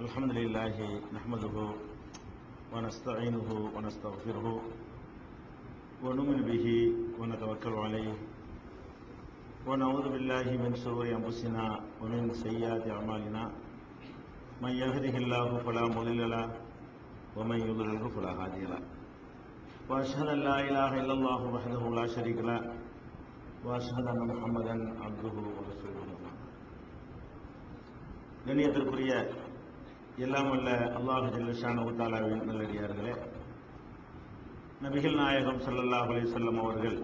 الحمد 0.00 0.32
لله 0.40 0.76
نحمده 1.16 1.56
ونستعينه 2.72 3.48
ونستغفره 3.76 4.46
ونؤمن 6.04 6.38
به 6.48 6.66
ونتوكل 7.20 7.74
عليه 7.84 8.14
ونعوذ 9.68 10.06
بالله 10.14 10.46
من 10.64 10.72
شرور 10.82 11.06
انفسنا 11.18 11.66
ومن 12.02 12.32
سيئات 12.44 12.84
اعمالنا 12.96 13.44
من 14.62 14.72
يهده 14.82 15.14
الله 15.22 15.48
فلا 15.66 15.84
مضل 15.96 16.20
له 16.30 16.46
ومن 17.36 17.58
يضلله 17.68 18.08
فلا 18.16 18.32
هادي 18.40 18.64
له 18.72 18.80
واشهد 19.90 20.26
ان 20.34 20.38
لا 20.48 20.56
اله 20.68 20.90
الا 21.00 21.12
الله 21.18 21.40
وحده 21.54 21.82
لا 21.98 22.06
شريك 22.06 22.38
له 22.48 22.60
واشهد 23.64 24.06
ان 24.14 24.20
محمدا 24.32 24.74
عبده 25.04 25.34
ورسوله 25.56 26.04
கண்ணியத்திற்குரிய 28.48 29.12
எல்லாம் 30.21 30.49
வல்ல 30.49 30.71
அல்லாஹ் 30.71 31.27
ஜல்லஷான 31.35 31.83
உத்தாலாவின் 31.83 32.43
நல்லடியார்களே. 32.43 33.13
நபிகள் 34.83 35.15
நாயகம் 35.15 35.57
சல்லல்லாஹ் 35.57 36.11
அலிசல்லம் 36.11 36.57
அவர்கள் 36.57 37.03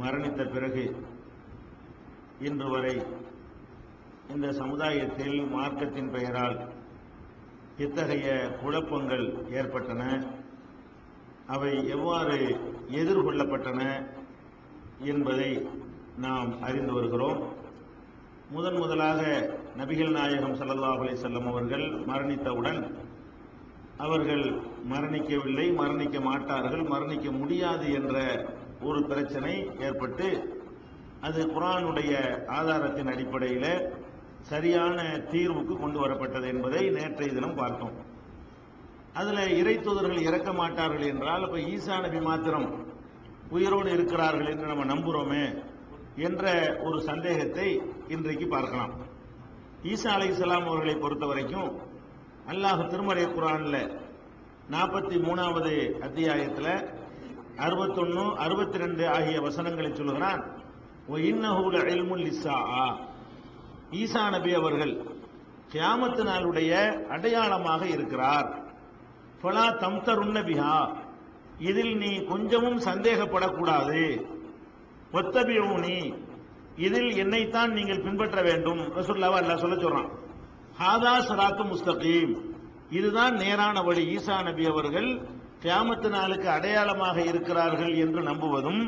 மரணித்த 0.00 0.52
பிறகு 0.52 1.06
இன்று 2.40 2.70
வரை 2.70 3.02
இந்த 4.28 4.52
சமுதாயத்தில் 4.52 5.54
மார்க்கத்தின் 5.54 6.10
பெயரால் 6.10 6.72
இத்தகைய 7.76 8.58
குழப்பங்கள் 8.60 9.50
ஏற்பட்டன. 9.50 10.26
அவை 11.46 11.88
எவ்வாறு 11.88 12.36
எதிர்கொள்ளப்பட்டன 12.88 14.06
என்பதை 14.98 15.68
நாம் 16.16 16.62
அறிந்து 16.62 16.92
வருகிறோம். 16.92 17.52
முதன் 18.50 18.76
முதலாக 18.76 19.57
நபிகள் 19.78 20.12
நாயகம் 20.18 20.54
ஸல்லல்லாஹு 20.60 21.02
அலி 21.04 21.16
செல்லம் 21.22 21.48
அவர்கள் 21.50 21.84
மரணித்தவுடன் 22.10 22.80
அவர்கள் 24.04 24.44
மரணிக்கவில்லை 24.92 25.66
மரணிக்க 25.80 26.18
மாட்டார்கள் 26.28 26.82
மரணிக்க 26.92 27.28
முடியாது 27.40 27.86
என்ற 27.98 28.14
ஒரு 28.88 29.00
பிரச்சனை 29.10 29.52
ஏற்பட்டு 29.86 30.28
அது 31.26 31.40
குரானுடைய 31.54 32.12
ஆதாரத்தின் 32.58 33.10
அடிப்படையில் 33.14 33.72
சரியான 34.50 34.98
தீர்வுக்கு 35.32 35.74
கொண்டு 35.82 35.98
வரப்பட்டது 36.02 36.46
என்பதை 36.52 36.82
நேற்றைய 36.96 37.30
தினம் 37.38 37.58
பார்த்தோம். 37.62 37.96
அதில் 39.20 39.56
இறை 39.60 39.74
தூதர்கள் 39.86 40.26
இறக்க 40.28 40.50
மாட்டார்கள் 40.62 41.06
என்றால் 41.12 41.44
இப்போ 41.46 41.60
ஈசா 41.74 41.96
நபி 42.04 42.20
மாத்திரம் 42.28 42.68
உயிரோடு 43.56 43.90
இருக்கிறார்கள் 43.96 44.50
என்று 44.52 44.66
நம்ம 44.72 44.86
நம்புகிறோமே 44.94 45.44
என்ற 46.28 46.44
ஒரு 46.86 46.98
சந்தேகத்தை 47.10 47.68
இன்றைக்கு 48.16 48.48
பார்க்கலாம். 48.56 48.94
ஈசா 49.82 50.06
அலை 50.06 50.28
அவர்களை 50.66 50.94
பொறுத்த 50.94 51.26
வரைக்கும் 51.26 51.80
அல்லாஹ் 52.48 52.88
திருமறை 52.88 53.24
குரானில் 53.24 53.98
நாற்பத்தி 54.70 55.16
மூணாவது 55.26 56.00
அத்தியாயத்தில் 56.00 56.90
அறுபத்தொன்னு 57.56 58.34
அறுபத்தி 58.34 58.78
ரெண்டு 58.78 59.08
ஆகிய 59.08 59.40
வசனங்களை 59.40 59.94
சொல்கிறான் 59.94 60.42
ஈசா 63.92 64.30
நபி 64.30 64.54
அவர்கள் 64.54 64.94
கியாமத்து 65.72 66.22
நாளுடைய 66.24 66.72
அடையாளமாக 67.08 67.86
இருக்கிறார். 67.86 68.62
ஃபலா 69.42 69.66
தம்தருன்ன 69.82 70.38
பிஹா. 70.42 70.94
இதில் 71.58 71.96
நீ 71.96 72.24
கொஞ்சமும் 72.24 72.80
சந்தேகப்படக்கூடாது. 72.80 74.26
ஒத்தபியூனி 75.12 76.14
இதில் 76.86 77.10
என்னைத்தான் 77.16 77.72
நீங்கள் 77.72 78.02
பின்பற்ற 78.02 78.42
வேண்டும். 78.42 78.80
ரசூல்லாவா 78.98 79.38
அல்லாஹ் 79.40 79.62
சொல்ல 79.64 79.76
சொல்றான். 79.76 80.10
ஹாதா 80.80 81.14
சராத்து 81.28 81.64
முஸ்தகீம். 81.72 82.32
இதுதான் 82.90 83.34
நேரான 83.34 83.82
வழி. 83.82 84.16
ஈசா 84.16 84.42
நபி 84.42 84.66
அவர்கள் 84.66 85.08
கியாமத்து 85.62 86.08
நாளுக்கு 86.08 86.48
அடையாளமாக 86.48 87.22
இருக்கிறார்கள் 87.22 87.94
என்று 87.94 88.22
நம்புவதும் 88.22 88.82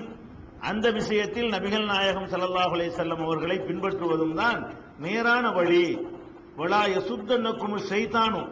அந்த 0.61 0.91
விஷயத்தில் 0.91 1.51
நபிகள் 1.51 1.85
நாயகம் 1.85 2.29
சல்லாஹ் 2.33 2.75
அலைஹி 2.77 3.23
அவர்களை 3.27 3.57
பின்பற்றுவதும் 3.59 4.35
தான் 4.35 4.61
நேரான 4.99 5.51
வழி. 5.51 5.99
வலா 6.57 6.83
யசுத்தன்னக்கும் 6.97 7.77
செய்தானும் 7.93 8.49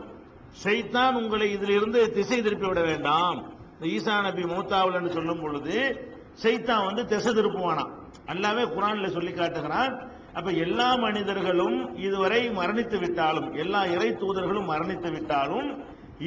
செய்தான் 0.51 1.15
உங்களை 1.15 1.51
இதிலிருந்து 1.53 2.13
திசை 2.13 2.43
திருப்பி 2.43 2.67
விட 2.67 2.83
வேண்டாம். 2.83 3.39
ஈசா 3.81 4.23
நபி 4.23 4.43
மூத்தாவில் 4.45 5.15
சொல்லும் 5.17 5.41
பொழுது 5.41 5.77
செய்தான் 6.35 6.85
வந்து 6.85 7.07
திசை 7.07 7.33
திருப்புவானா 7.33 7.85
அல்லாவே 8.33 8.65
குரான்ல 8.75 9.11
சொல்லி 9.11 9.33
காட்டுகிறான். 9.33 9.93
அப்ப 10.35 10.51
எல்லா 10.51 10.89
மனிதர்களும் 10.97 11.97
இதுவரை 11.97 12.51
மரணித்து 12.51 12.99
விட்டாலும் 12.99 13.55
எல்லா 13.55 13.81
இறை 13.87 14.09
தூதர்களும் 14.13 14.71
மரணித்து 14.73 15.13
விட்டாலும் 15.13 15.69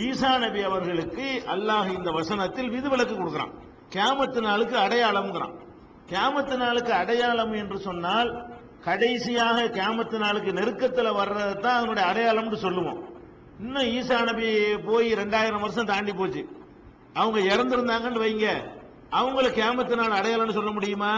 ஈசா 0.05 0.31
நபி 0.39 0.61
அவர்களுக்கு 0.63 1.43
அல்லாஹ் 1.53 1.89
இந்த 1.97 2.11
வசனத்தில் 2.11 2.69
விதிவிலக்கு 2.69 3.15
கொடுக்கிறான். 3.17 3.53
கேமத்து 3.95 4.39
நாளுக்கு 4.41 4.77
அடையாளம்ங்கிறான். 4.77 5.55
கேமத்து 6.11 6.55
நாளுக்கு 6.57 6.93
அடையாளம் 6.93 7.53
என்று 7.53 7.79
சொன்னால் 7.79 8.29
கடைசியாக 8.85 9.65
கேமத்து 9.79 10.17
நாளுக்கு 10.17 10.51
நெருக்கத்தில் 10.53 11.17
வர்றது 11.19 11.55
தான் 11.59 11.77
அதனுடைய 11.77 12.05
அடையாளம்னு 12.11 12.59
சொல்லுவோம். 12.65 12.99
இன்னும் 13.59 13.89
ஈசா 13.97 14.23
நபி 14.23 14.47
போய் 14.75 15.13
ரெண்டாயிரம் 15.13 15.59
வருஷம் 15.59 15.85
தாண்டி 15.85 16.13
போச்சு. 16.13 16.43
அவங்க 17.13 17.39
இறந்திருந்தாங்கன்னு 17.55 18.23
வைங்க. 18.25 18.47
அவங்கள 19.19 19.47
கேமத்து 19.59 19.95
நாள் 19.95 20.19
அடையாளம்னு 20.19 20.57
சொல்ல 20.59 20.71
முடியுமா? 20.71 21.13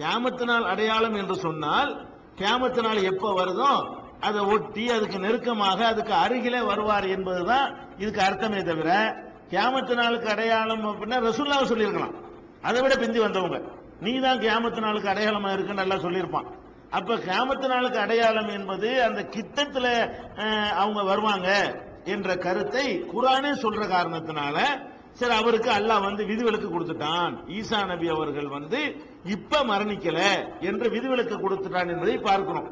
கேமத்து 0.00 0.44
நாள் 0.50 0.68
அடையாளம் 0.72 1.16
என்று 1.22 1.36
சொன்னால் 1.46 1.90
கேமத்து 2.40 2.80
நாள் 2.86 3.00
எப்ப 3.10 3.32
வருதோ 3.40 3.72
அதை 4.26 4.40
ஒட்டி 4.54 4.84
அதுக்கு 4.94 5.18
நெருக்கமாக 5.24 5.80
அதுக்கு 5.92 6.14
அருகிலே 6.24 6.60
வருவார் 6.70 7.06
என்பதுதான் 7.16 7.68
இதுக்கு 8.02 8.20
அர்த்தமே 8.28 8.60
தவிர 8.70 8.90
கேமத்து 9.52 9.94
நாளுக்கு 10.00 10.28
அடையாளம் 10.34 10.84
அப்படின்னா 10.90 11.18
ரசுல்லாவை 11.26 11.66
சொல்லியிருக்கலாம். 11.70 12.16
அதை 12.68 12.78
விட 12.82 12.94
பிந்தி 13.02 13.20
வந்தவங்க 13.24 13.58
நீ 14.04 14.12
தான் 14.26 14.42
கேமத்து 14.46 14.80
நாளுக்கு 14.84 15.12
அடையாளமா 15.12 15.52
இருக்குன்னு 15.54 15.82
நல்லா 15.82 15.96
சொல்லியிருப்பான். 16.04 16.48
அப்ப 16.98 17.16
கேமத்து 17.28 17.66
நாளுக்கு 17.72 17.98
அடையாளம் 18.04 18.50
என்பது 18.58 18.88
அந்த 19.08 19.20
கிட்டத்துல 19.34 19.86
அவங்க 20.82 21.00
வருவாங்க 21.10 21.48
என்ற 22.14 22.36
கருத்தை 22.46 22.84
குரானே 23.12 23.52
சொல்ற 23.64 23.82
காரணத்தினால 23.94 24.56
சரி 25.20 25.34
அவருக்கு 25.40 25.70
அல்லாஹ் 25.78 26.06
வந்து 26.08 26.22
விதிவிலக்கு 26.30 26.68
கொடுத்துட்டான். 26.68 27.34
ஈசா 27.58 27.78
நபி 27.90 28.06
அவர்கள் 28.14 28.48
வந்து 28.56 28.80
இப்ப 29.34 29.62
மரணிக்கல 29.70 30.20
என்று 30.68 30.86
விதிவிலக்கு 30.94 31.36
கொடுத்துட்டான் 31.38 31.90
என்பதை 31.94 32.16
பார்க்கிறோம். 32.28 32.68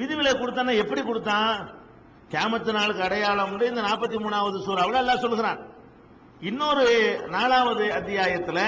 விதிவிலக்கு 0.00 0.42
கொடுத்தான 0.42 0.74
எப்படி 0.82 1.02
கொடுத்தான்? 1.08 1.58
கேமத்து 2.32 2.70
நாளுக்கு 2.76 3.02
அடையாளம் 3.08 3.52
இந்த 3.70 3.82
நாற்பத்தி 3.88 4.16
மூணாவது 4.24 4.58
சூறாவில் 4.66 5.00
அல்லாஹ் 5.02 5.24
சொல்கிறான் 5.26 5.60
இன்னொரு 6.48 6.86
நாலாவது 7.36 7.84
அத்தியாயத்தில் 7.98 8.64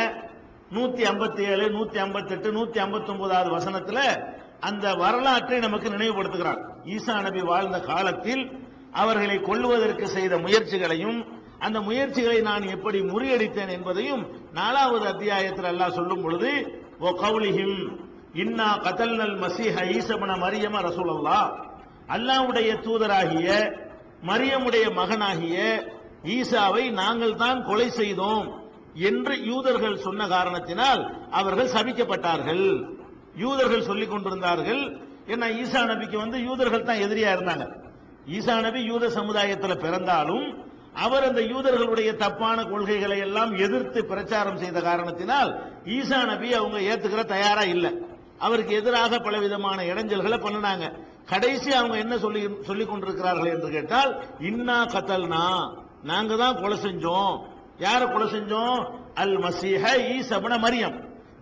நூத்தி 0.76 1.02
ஐம்பத்தி 1.10 1.42
ஏழு 1.52 1.64
நூத்தி 1.76 1.98
ஐம்பத்தி 2.04 2.32
எட்டு 2.36 2.48
நூத்தி 2.56 2.78
ஐம்பத்தி 2.84 3.10
ஒன்பதாவது 3.12 3.50
வசனத்துல 3.56 4.00
அந்த 4.68 4.86
வரலாற்றை 5.02 5.58
நமக்கு 5.66 5.88
நினைவுபடுத்துகிறார். 5.94 6.60
ஈசா 6.94 7.14
நபி 7.26 7.42
வாழ்ந்த 7.50 7.78
காலத்தில் 7.90 8.42
அவர்களை 9.02 9.36
கொல்லுவதற்கு 9.48 10.06
செய்த 10.16 10.34
முயற்சிகளையும் 10.46 11.18
அந்த 11.66 11.78
முயற்சிகளை 11.88 12.38
நான் 12.50 12.64
எப்படி 12.74 12.98
முறியடித்தேன் 13.12 13.72
என்பதையும் 13.76 14.22
நாலாவது 14.58 15.04
அத்தியாயத்தில் 15.12 15.70
அல்லாஹ் 15.72 15.96
சொல்லும் 15.98 16.22
பொழுது 16.26 16.50
ஓ 17.06 17.10
கவுலிஹிம் 17.24 17.78
இன்னா 18.42 18.68
கதல்னல் 18.86 19.36
மசீஹ 19.44 19.76
ஈசமன 19.96 20.32
மரியம 20.44 20.80
ரசூலல்லா 20.88 21.40
அல்லாவுடைய 22.16 22.70
தூதராகிய 22.86 23.48
மரியமுடைய 24.30 24.86
மகனாகிய 25.00 25.58
ஈசாவை 26.36 26.84
நாங்கள் 27.02 27.38
தான் 27.42 27.60
கொலை 27.68 27.88
செய்தோம் 28.00 28.48
என்று 29.08 29.34
யூதர்கள் 29.50 30.02
சொன்ன 30.06 30.26
காரணத்தினால் 30.34 31.02
அவர்கள் 31.40 31.74
சபிக்கப்பட்டார்கள். 31.74 32.66
யூதர்கள் 33.42 33.86
சொல்லிக் 33.90 34.12
கொண்டிருந்தார்கள். 34.12 34.82
ஏன்னா 35.32 35.46
ஈசா 35.62 35.80
நபிக்கு 35.90 36.16
வந்து 36.22 36.38
யூதர்கள் 36.48 36.88
தான் 36.88 37.02
எதிரியா 37.06 37.30
இருந்தாங்க. 37.36 37.66
ஈசா 38.36 38.56
நபி 38.66 38.80
யூத 38.90 39.04
சமுதாயத்தில் 39.18 39.82
பிறந்தாலும் 39.84 40.46
அவர் 40.94 41.24
அந்த 41.24 41.40
யூதர்களுடைய 41.40 42.16
தப்பான 42.16 42.64
கொள்கைகளை 42.64 43.18
எல்லாம் 43.18 43.56
எதிர்த்து 43.56 44.04
பிரச்சாரம் 44.04 44.58
செய்த 44.58 44.80
காரணத்தினால் 44.80 45.50
ஈசா 45.84 46.24
நபி 46.24 46.54
அவங்க 46.54 46.78
ஏத்துக்கிற 46.78 47.24
தயாரா 47.24 47.62
இல்லை. 47.62 47.92
அவருக்கு 48.38 48.74
எதிராக 48.74 49.18
பலவிதமான 49.18 49.82
இடைஞ்சல்களை 49.82 50.38
பண்ணினாங்க. 50.46 50.86
கடைசி 51.26 51.72
அவங்க 51.72 51.96
என்ன 51.96 52.18
சொல்லி 52.18 52.48
சொல்லிக் 52.62 52.90
கொண்டிருக்கிறார்கள் 52.90 53.52
என்று 53.54 53.70
கேட்டால் 53.70 54.22
இன்னா 54.38 54.84
கத்தல்னா 54.84 55.44
நாங்க 56.02 56.36
தான் 56.36 56.60
கொலை 56.60 56.78
செஞ்சோம். 56.78 57.34
யார 57.78 58.12
கொலை 58.12 58.28
செஞ்சோம்? 58.28 58.80
அல் 59.14 59.38
மசீஹ 59.38 59.84
ஈசபன 60.16 60.58
மரியம். 60.58 60.96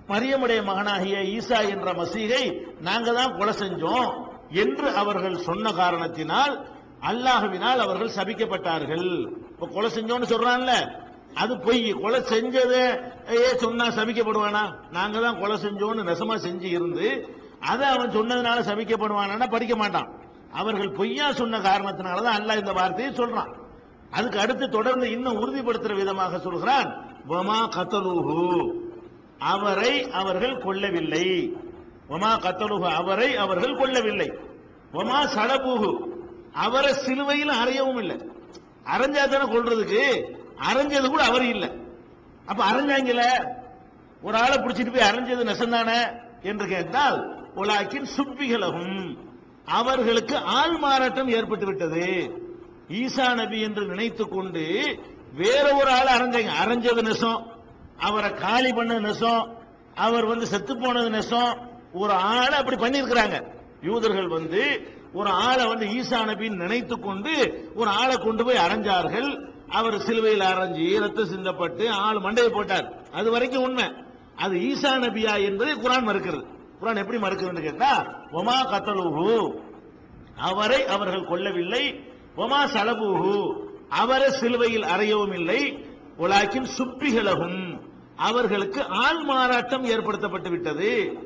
மரியமுடைய 0.09 0.63
மகனாகிய 0.63 1.17
ஈசா 1.37 1.69
என்ற 1.69 1.93
மசீகை 1.93 2.45
நாங்க 2.81 3.13
தான் 3.13 3.37
கொலை 3.39 3.55
செஞ்சோம் 3.55 4.11
என்று 4.51 4.91
அவர்கள் 4.95 5.37
சொன்ன 5.37 5.73
காரணத்தினால் 5.73 6.55
அல்லாஹுவினால் 7.03 7.79
அவர்கள் 7.79 8.17
சபிக்கப்பட்டார்கள். 8.17 9.31
இப்ப 9.51 9.67
கொலை 9.67 9.91
செஞ்சோன்னு 9.91 10.23
சொல்றான்ல 10.23 10.97
அது 11.35 11.59
பொய். 11.59 11.93
கொலை 11.93 12.21
செஞ்சதே 12.21 13.01
ஏ 13.33 13.57
சொன்னா 13.57 13.89
சபிக்கப்படுவானா? 13.89 14.75
நாங்க 14.91 15.21
தான் 15.21 15.41
கொலை 15.41 15.57
செஞ்சோன்னு 15.57 16.03
நெசமா 16.03 16.37
செஞ்சு 16.37 16.63
இருந்து 16.63 17.37
அதை 17.61 17.89
அவன் 17.89 18.11
சொன்னதுனால 18.11 18.59
சபிக்கப்படுவானா 18.61 19.51
படிக்க 19.51 19.77
மாட்டான். 19.77 20.09
அவர்கள் 20.53 20.93
பொய்யா 20.93 21.33
சொன்ன 21.33 21.59
காரணத்தினால 21.59 22.23
தான் 22.23 22.41
அல்லாஹ் 22.41 22.59
இந்த 22.59 22.73
வார்த்தையை 22.73 23.15
சொல்றான். 23.15 23.53
அதுக்கு 24.11 24.41
அடுத்து 24.41 24.69
தொடர்ந்து 24.69 25.11
இன்னும் 25.11 25.41
உறுதிப்படுத்துற 25.41 25.95
விதமாக 25.95 26.39
சொல்கிறான் 26.39 27.07
வமா 27.27 27.69
கத்தலூஹு. 27.69 28.75
அவரை 29.39 30.11
அவர்கள் 30.11 30.59
கொல்லவில்லை. 30.59 31.55
வமா 32.09 32.37
கத்தலுகு 32.37 32.85
அவரை 32.85 33.37
அவர்கள் 33.37 33.77
கொல்லவில்லை. 33.77 34.31
வமா 34.93 35.27
சடபூகு 35.27 36.08
அவரை 36.53 36.93
சிலுவையில் 36.93 37.49
அறையவும் 37.49 37.99
இல்லை. 37.99 38.17
அரைஞ்சா 38.97 39.29
தானே 39.29 39.53
கொள்றதுக்கு 39.53 40.23
அரைஞ்சது 40.73 41.09
கூட 41.09 41.25
அவர் 41.25 41.43
இல்லை. 41.43 41.71
அப்ப 42.47 42.71
அரைஞ்சாங்கல 42.71 43.49
ஒரு 44.23 44.37
ஆளை 44.37 44.57
பிடிச்சிட்டு 44.57 44.99
போய் 44.99 45.11
அரைஞ்சது 45.11 45.47
நெசந்தானே 45.47 46.21
என்று 46.43 46.67
கேட்டால் 46.67 47.47
உலாக்கின் 47.57 48.07
சுப்பிகளகும் 48.17 49.17
அவர்களுக்கு 49.67 50.37
ஆள் 50.37 50.77
மாறாட்டம் 50.77 51.29
ஏற்பட்டு 51.29 51.67
விட்டது. 51.67 52.33
ஈசா 52.89 53.35
நபி 53.35 53.61
என்று 53.61 53.87
நினைத்துக் 53.87 54.31
கொண்டு 54.31 54.97
வேற 55.35 55.75
ஒரு 55.75 55.91
ஆள் 55.91 56.19
அரைஞ்சாங்க. 56.19 56.51
அரைஞ்சது 56.65 57.03
நெசம். 57.03 57.43
அவரை 57.99 58.35
காலி 58.35 58.73
பண்ண 58.73 59.01
நெசம். 59.01 59.55
அவர் 59.95 60.25
வந்து 60.25 60.47
செத்து 60.47 60.79
போனது 60.79 61.11
நெசம். 61.11 61.57
ஒரு 61.93 62.13
ஆளை 62.13 62.59
அப்படி 62.59 62.77
பண்ணியிருக்கிறாங்க. 62.77 63.43
யூதர்கள் 63.83 64.29
வந்து 64.29 64.93
ஒரு 65.13 65.31
ஆளை 65.31 65.67
வந்து 65.67 65.87
ஈசா 65.87 66.23
நபின்னு 66.25 66.57
நினைத்து 66.57 67.01
கொண்டு 67.01 67.65
ஒரு 67.75 67.91
ஆளை 67.91 68.17
கொண்டு 68.17 68.45
போய் 68.45 68.57
அரைஞ்சார்கள். 68.57 69.49
அவர் 69.69 70.01
சிலுவையில் 70.01 70.47
அரைஞ்சி 70.47 71.01
ரத்து 71.01 71.25
சிந்தப்பட்டு 71.25 71.89
ஆள் 71.89 72.17
மண்டையை 72.17 72.49
போட்டார். 72.49 73.03
அது 73.13 73.31
வரைக்கும் 73.31 73.63
உண்மை. 73.63 73.93
அது 74.37 74.57
ஈசா 74.57 74.93
நபியா 74.99 75.45
என்பதை 75.45 75.75
குரான் 75.75 76.07
மறுக்கிறது. 76.09 76.45
குரான் 76.81 76.97
எப்படி 76.97 77.19
மறுக்குதுன்னு 77.19 77.63
கேட்டா 77.63 78.07
ஒமா 78.33 78.55
கத்தலுஹு. 78.65 79.59
அவரை 80.37 80.87
அவர்கள் 80.87 81.27
கொல்லவில்லை. 81.27 82.13
ஒமா 82.37 82.65
சலபுஹு. 82.65 83.55
அவரை 83.89 84.31
சிலுவையில் 84.31 84.83
அறையவும் 84.83 85.35
இல்லை. 85.35 85.87
உலாக்கின் 86.19 86.69
சுப்பிகளகும் 86.79 87.81
அவர்களுக்கு 88.17 88.85
ஆள் 88.89 89.25
மாறாட்டம் 89.25 89.85
ஏற்படுத்தப்பட்டு 89.85 90.51
விட்டது. 90.51 91.19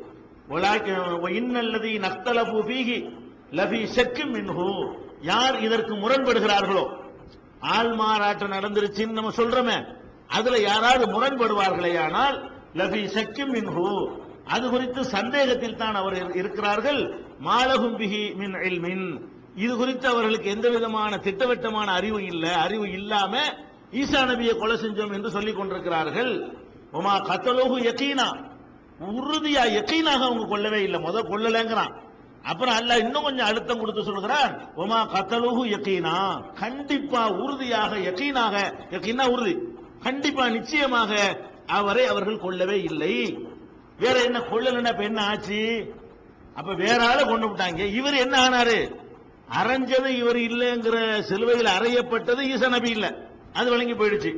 இன்னல்லதி 0.50 1.92
நக்தலபு 2.00 2.58
பீகி 2.68 3.21
லபி 3.52 3.80
ஷக்கும் 3.96 4.32
மின்ஹு. 4.34 4.68
யார் 5.20 5.60
இதற்கு 5.60 5.94
முரண்படுகிறார்களோ? 5.94 6.84
ஆள் 7.60 7.92
மாறாட்டம் 7.94 8.52
நடந்துருச்சுன்னு 8.52 9.18
நம்ம 9.18 9.30
சொல்றோமே. 9.30 9.76
அதுல 10.28 10.58
யாராவது 10.58 11.04
முரண்படுவார்களே 11.06 11.98
ஆனால் 11.98 12.36
லபி 12.74 13.02
ஷக்கும் 13.16 13.52
மின்ஹு. 13.54 14.06
அது 14.44 14.70
குறித்து 14.70 15.04
சந்தேகத்தில் 15.04 15.76
தான் 15.76 15.94
அவர் 15.94 16.34
இருக்கிறார்கள். 16.34 17.00
மாலகும் 17.44 17.98
பிஹி 17.98 18.34
மின் 18.34 18.80
மின் 18.80 19.30
இது 19.54 19.76
குறித்து 19.76 20.08
அவர்களுக்கு 20.08 20.50
எந்த 20.50 20.68
விதமான 20.68 21.16
திட்டவட்டமான 21.16 21.92
அறிவு 21.92 22.24
இல்லை 22.24 22.50
அறிவு 22.50 22.92
இல்லாம 22.92 23.36
ஈசா 23.92 24.20
நபியை 24.30 24.58
கொலை 24.58 24.76
செஞ்சோம் 24.76 25.12
என்று 25.12 25.30
சொல்லிக் 25.30 25.56
கொண்டிருக்கிறார்கள். 25.56 26.32
உமா 26.92 27.14
கத்தலோகு 27.20 27.76
எக்கீனா 27.90 28.28
உறுதியா 29.00 29.62
எக்கீனாக 29.80 30.22
அவங்க 30.28 30.44
கொல்லவே 30.48 30.82
இல்லை. 30.82 31.00
முத 31.00 31.18
கொல்லலைங்கிறான். 31.30 31.92
அப்புறம் 32.42 32.74
அல்ல 32.74 32.98
இன்னும் 32.98 33.22
கொஞ்சம் 33.22 33.46
அழுத்தம் 33.46 33.78
கொடுத்து 33.78 34.04
சொல்கிறான் 34.04 34.72
உமா 34.74 35.06
கத்தலுகு 35.06 35.64
யக்கீனா 35.64 36.42
கண்டிப்பா 36.54 37.28
உறுதியாக 37.30 37.96
யக்கீனாக 37.96 38.74
யக்கீனா 38.90 39.28
உறுதி. 39.28 39.58
கண்டிப்பா 40.02 40.48
நிச்சயமாக 40.48 41.38
அவரை 41.66 42.06
அவர்கள் 42.06 42.40
கொல்லவே 42.40 42.82
இல்லை. 42.82 43.38
வேற 43.98 44.22
என்ன 44.22 44.38
கொள்ளலன்னா 44.38 44.88
இப்ப 44.88 45.02
என்ன 45.02 45.24
ஆச்சு? 45.24 45.94
அப்ப 46.54 46.74
வேற 46.74 47.08
ஆளை 47.08 47.24
கொண்டு 47.24 47.46
விட்டாங்க. 47.48 47.92
இவர் 47.92 48.14
என்ன 48.14 48.48
ஆனாரு? 48.48 49.00
அரைஞ்சது 49.60 50.06
இவர் 50.06 50.36
இல்லைங்கிற 50.36 51.20
சிலுவையில் 51.20 51.66
அறையப்பட்டது 51.66 52.42
ஈசா 52.42 52.68
நபி 52.68 52.90
இல்ல. 52.90 53.16
அது 53.52 53.70
வழங்கி 53.70 53.92
போயிடுச்சு. 53.92 54.36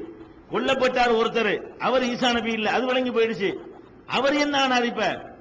கொல்லப்பட்டார் 0.52 1.16
ஒருத்தர் 1.16 1.78
அவர் 1.78 2.02
ஈசா 2.02 2.32
நபி 2.32 2.52
இல்ல. 2.52 2.70
அது 2.70 2.86
வழங்கி 2.86 3.10
போயிடுச்சு. 3.10 3.54
அவர் 4.06 4.34
என்ன 4.34 4.62
ஆனார் 4.62 4.84
இப்ப? 4.84 5.32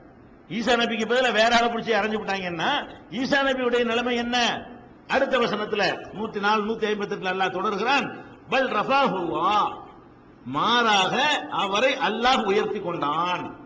ஈசா 0.49 0.73
நபிக்கு 0.75 1.05
பதில 1.05 1.31
வேற 1.31 1.55
ஆளை 1.55 1.67
பிடிச்சி 1.67 1.91
அரைஞ்சு 1.99 2.19
விட்டாங்கன்னா 2.19 2.71
ஈசா 3.11 3.39
நபியுடைய 3.43 3.83
நிலைமை 3.83 4.15
என்ன? 4.15 4.65
அடுத்த 5.07 5.39
வசனத்துல 5.39 5.83
நூத்தி 6.13 6.39
நாலு 6.39 6.65
நூத்தி 6.65 6.85
ஐம்பத்தி 6.85 7.15
எட்டுல 7.15 7.33
அல்லாஹ் 7.33 7.51
தொடர்கிறான். 7.51 8.17
பல் 8.49 8.69
ரஃபாஹுல்லா 8.69 9.81
மாறாக 10.45 11.47
அவரை 11.49 11.93
அல்லாஹ் 11.93 12.45
உயர்த்தி 12.45 12.79
கொண்டான். 12.79 13.57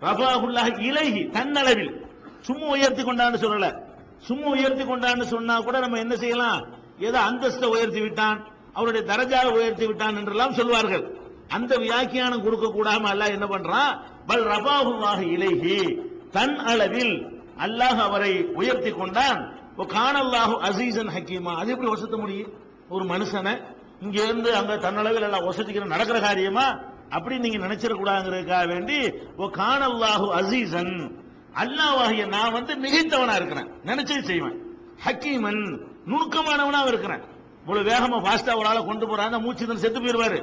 ரஃபாஹுல்லாஹ் 0.00 0.80
இலகி 0.80 1.24
தன்னளவில். 1.24 2.04
சும்மா 2.40 2.66
உயர்த்தி 2.66 3.02
கொண்டான்னு 3.02 3.34
சொல்லல. 3.34 3.74
சும்மா 4.18 4.46
உயர்த்தி 4.46 4.82
கொண்டான்னு 4.82 5.22
சொன்னா 5.22 5.60
கூட 5.60 5.78
நம்ம 5.80 5.98
என்ன 5.98 6.16
செய்யலாம்? 6.16 6.64
ஏதோ 6.98 7.20
அந்தஸ்தை 7.20 7.64
உயர்த்தி 7.64 8.00
விட்டான். 8.00 8.44
அவருடைய 8.72 9.14
தரஜாவை 9.14 9.52
உயர்த்தி 9.52 9.86
விட்டான் 9.86 10.16
என்றெல்லாம் 10.16 10.52
சொல்வார்கள். 10.52 11.23
அந்த 11.48 11.76
வியாக்கியானம் 11.76 12.42
கொடுக்க 12.42 12.66
கூடாம 12.66 13.08
அல்லாஹ் 13.12 13.30
என்ன 13.30 13.46
பண்றான் 13.46 14.00
பல் 14.26 14.44
ரபாஹுல்லாஹ் 14.44 15.20
இலகி 15.20 15.98
தன் 16.30 16.58
அளவில் 16.58 17.14
அல்லாஹ் 17.58 17.98
அவரை 18.08 18.44
உயர்த்தி 18.44 18.90
கொண்டான். 18.90 19.62
காணல்லாஹு 19.78 20.54
அசீசன் 20.68 21.10
ஹக்கீமா. 21.14 21.52
அது 21.56 21.70
எப்படி 21.70 21.88
வசத்த 21.92 22.16
முடியும்? 22.16 22.52
ஒரு 22.88 23.04
மனுஷனை 23.04 23.62
இங்க 24.00 24.24
இருந்து 24.24 24.56
அங்க 24.56 24.74
தன்னளவில் 24.76 25.22
எல்லாம் 25.22 25.50
வசதிக்கிற 25.50 25.84
நடக்கிற 25.84 26.20
காரியமா? 26.20 26.78
அப்படி 27.10 27.38
நீங்க 27.38 27.66
நினைச்சிடக்கூடாதுங்கிறதுக்காக 27.66 28.66
வேண்டி 28.66 29.12
ஓ 29.36 29.44
காணல்லாஹு 29.44 30.32
அசீசன் 30.40 31.20
அல்லாவாகிய 31.62 32.26
நான் 32.26 32.52
வந்து 32.52 32.74
மிகைத்தவனா 32.74 33.34
இருக்கிறேன். 33.34 33.68
நினைச்சே 33.84 34.22
செய்வேன். 34.22 34.56
ஹக்கீமன் 35.04 35.80
நுணுக்கமானவனா 36.06 36.86
இருக்கிறேன். 36.86 37.22
இவ்வளவு 37.62 37.90
வேகமா 37.90 38.16
பாஸ்டா 38.28 38.56
ஒரு 38.58 38.66
ஆளை 38.66 38.84
கொண்டு 38.84 39.06
போறாங்க 39.06 39.40
மூச்சு 39.40 39.78
செத்து 39.78 40.00
போயிருவாரு. 40.00 40.38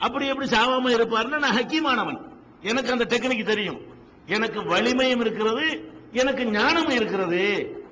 அப்படி 0.00 0.26
எப்படி 0.26 0.50
சாவாம 0.50 0.90
இருப்பாருன்னா 0.96 1.38
நான் 1.38 1.56
ஹக்கீமானவன். 1.56 2.20
எனக்கு 2.60 2.92
அந்த 2.92 3.04
டெக்னிக் 3.04 3.44
தெரியும். 3.44 3.80
எனக்கு 4.26 4.64
வலிமையும் 4.64 5.20
இருக்கிறது 5.20 5.92
எனக்கு 6.12 6.46
ஞானமும் 6.46 6.94
இருக்கிறது. 6.94 7.42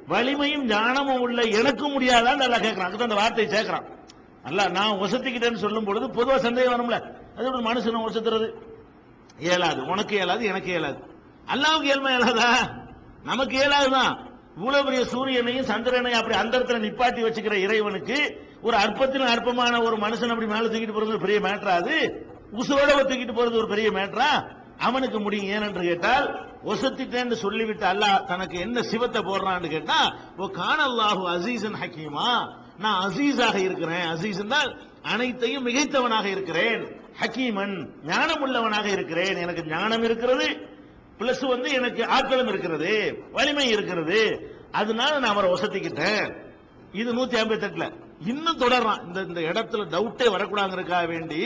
வலிமையும் 0.09 0.65
ஞானமும் 0.65 1.21
உள்ள 1.21 1.43
எனக்கும் 1.43 2.01
முடியாதான்னு 2.01 2.37
நல்லா 2.37 2.57
கேட்கறான் 2.57 2.89
அதுதான் 2.89 3.09
அந்த 3.09 3.15
வார்த்தையை 3.15 3.55
சேர்க்கிறான். 3.55 3.85
அல்ல 4.43 4.69
நான் 4.69 4.91
ஒசத்திக்கிட்டேன்னு 4.91 5.57
சொல்லும் 5.57 5.85
பொழுது 5.85 6.09
பொதுவா 6.09 6.37
சந்தேகம் 6.37 6.75
வரும்ல. 6.75 7.03
அது 7.37 7.47
ஒரு 7.47 7.59
மனுஷனை 7.59 8.01
வசத்துறது 8.09 8.53
இயலாது 9.39 9.85
உனக்கு 9.85 10.15
இயலாது 10.15 10.45
எனக்கு 10.45 10.69
இயலாது 10.69 10.99
அல்லாவுக்கு 11.47 11.83
ஏழ்மை 11.83 12.15
இயலாதா 12.15 12.53
நமக்கு 13.25 13.59
இயலாதுதான் 13.59 14.28
இவ்வளவு 14.59 14.85
பெரிய 14.85 15.03
சூரியனையும் 15.13 15.69
சந்திரனையும் 15.71 16.21
அப்படி 16.21 16.37
அந்தரத்தில் 16.39 16.85
நிப்பாட்டி 16.87 17.21
வச்சுக்கிற 17.27 17.55
இறைவனுக்கு 17.55 18.19
ஒரு 18.63 18.77
அற்பத்தின் 18.77 19.33
அற்பமான 19.35 19.83
ஒரு 19.83 19.97
மனுஷன் 19.97 20.33
அப்படி 20.35 20.47
மேல 20.47 20.67
தூக்கிட்டு 20.67 20.97
போறது 20.97 21.15
ஒரு 21.17 21.19
பெரிய 21.19 21.41
மேட்டரா 21.41 21.75
அது? 21.83 21.97
உசுரோட 22.53 22.91
தூக்கிட்டு 23.11 23.35
போறது 23.39 23.61
ஒரு 23.63 23.69
பெரிய 23.69 23.91
மேட்டரா 23.91 24.31
அவனுக்கு 24.79 25.21
முடியும். 25.21 25.51
ஏனென்று 25.57 25.83
கேட்டால் 25.83 26.27
ஒசத்திட்டேன்னு 26.65 27.33
சொல்லிவிட்டு 27.33 27.87
அல்லாஹ் 27.87 28.25
தனக்கு 28.25 28.59
என்ன 28.59 28.83
சிவத்தை 28.83 29.23
போடுறான்னு 29.23 29.69
கேட்டா 29.69 29.99
ஓ 30.37 30.47
காணல்லாஹு 30.61 31.23
அசீசன் 31.37 31.79
ஹக்கீமா. 31.83 32.31
நான் 32.79 32.99
அசீஸாக 33.09 33.57
இருக்கிறேன். 33.57 34.07
அசீஸ் 34.15 34.41
என்றால் 34.41 34.81
அனைத்தையும் 35.03 35.67
மிகைத்தவனாக 35.67 36.25
இருக்கிறேன். 36.25 36.83
ஹக்கீமன் 37.21 37.75
ஞானம் 38.07 38.41
உள்ளவனாக 38.41 38.89
இருக்கிறேன். 38.89 39.37
எனக்கு 39.37 39.65
ஞானம் 39.67 40.03
இருக்கிறது. 40.03 40.77
பிளஸ் 41.21 41.45
வந்து 41.49 41.71
எனக்கு 41.73 42.07
ஆற்றலும் 42.07 42.49
இருக்கிறது 42.49 42.93
வலிமை 43.33 43.69
இருக்கிறது. 43.69 44.21
அதனால 44.73 45.19
நான் 45.19 45.33
அவரை 45.33 45.51
வசதிக்கிட்டேன் 45.53 46.25
இது 46.93 47.15
நூத்தி 47.15 47.37
ஐம்பத்தி 47.41 47.67
எட்டுல 47.69 47.87
இன்னும் 48.27 48.61
தொடர்றான் 48.61 49.03
இந்த 49.07 49.21
இந்த 49.23 49.41
இடத்துல 49.41 49.83
டவுட்டே 49.89 50.27
வரக்கூடாதுக்காக 50.29 51.07
வேண்டி 51.07 51.41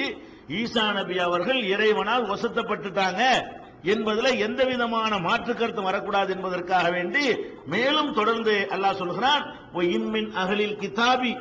ஈசா 0.61 0.93
நபி 0.93 1.19
அவர்கள் 1.19 1.61
இறைவனால் 1.65 2.31
வசத்தப்பட்டுட்டாங்க 2.31 3.23
என்பதுல 3.85 4.39
எந்த 4.39 4.65
விதமான 4.65 5.19
மாற்று 5.19 5.55
கருத்து 5.55 5.83
வரக்கூடாது 5.83 6.33
என்பதற்காக 6.35 6.91
வேண்டி 6.91 7.25
மேலும் 7.67 8.13
தொடர்ந்து 8.13 8.55
அல்லாஹ் 8.71 8.99
சொல்கிறான் 8.99 9.43
"ஒ 9.73 9.83
அகலில் 10.35 10.79
கிதாபி 10.79 11.33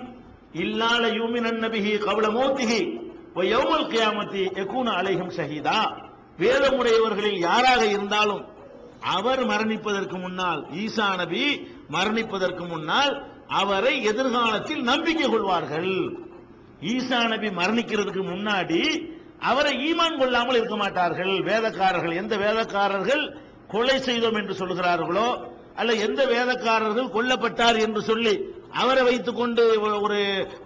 இல்லால 0.54 1.04
யூமின் 1.20 1.50
நபிஹி 1.64 1.98
கவல 1.98 2.28
மோத்திஹி 2.30 2.82
ஒய் 3.36 3.52
யௌமல் 3.54 3.88
கியாமத்தி 3.88 4.42
யகூன 4.56 4.88
அலைஹிம் 4.92 5.36
ஷஹீதா. 5.38 5.78
வேதமுடையவர்களில் 6.44 7.40
யாராக 7.48 7.82
இருந்தாலும் 7.96 8.44
அவர் 9.16 9.42
மரணிப்பதற்கு 9.52 10.18
முன்னால் 10.24 10.60
ஈசா 10.84 11.08
நபி 11.22 11.44
மரணிப்பதற்கு 11.96 12.64
முன்னால் 12.74 13.14
அவரை 13.62 13.94
எதிர்காலத்தில் 14.12 14.84
நம்பிக்கை 14.90 15.28
கொள்வார்கள். 15.30 15.94
ஈசா 16.94 17.20
நபி 17.34 17.48
மரணிக்கிறதுக்கு 17.62 18.24
முன்னாடி 18.34 18.82
அவரை 19.50 19.72
ஈமான் 19.88 20.20
கொள்ளாமல் 20.22 20.60
இருக்க 20.60 20.76
மாட்டார்கள். 20.84 21.34
வேதக்காரர்கள் 21.50 22.20
எந்த 22.22 22.34
வேதக்காரர்கள் 22.44 23.24
கொலை 23.74 23.98
செய்தோம் 24.08 24.38
என்று 24.42 24.54
சொல்கிறார்களோ 24.62 25.28
அல்ல 25.80 25.92
எந்த 26.08 26.22
வேதக்காரர்கள் 26.34 27.14
கொல்லப்பட்டார் 27.18 27.78
என்று 27.86 28.02
சொல்லி 28.10 28.34
அவரை 28.82 29.04
வைத்துக் 29.08 29.40
கொண்டு 29.42 29.64
ஒரு 30.06 30.20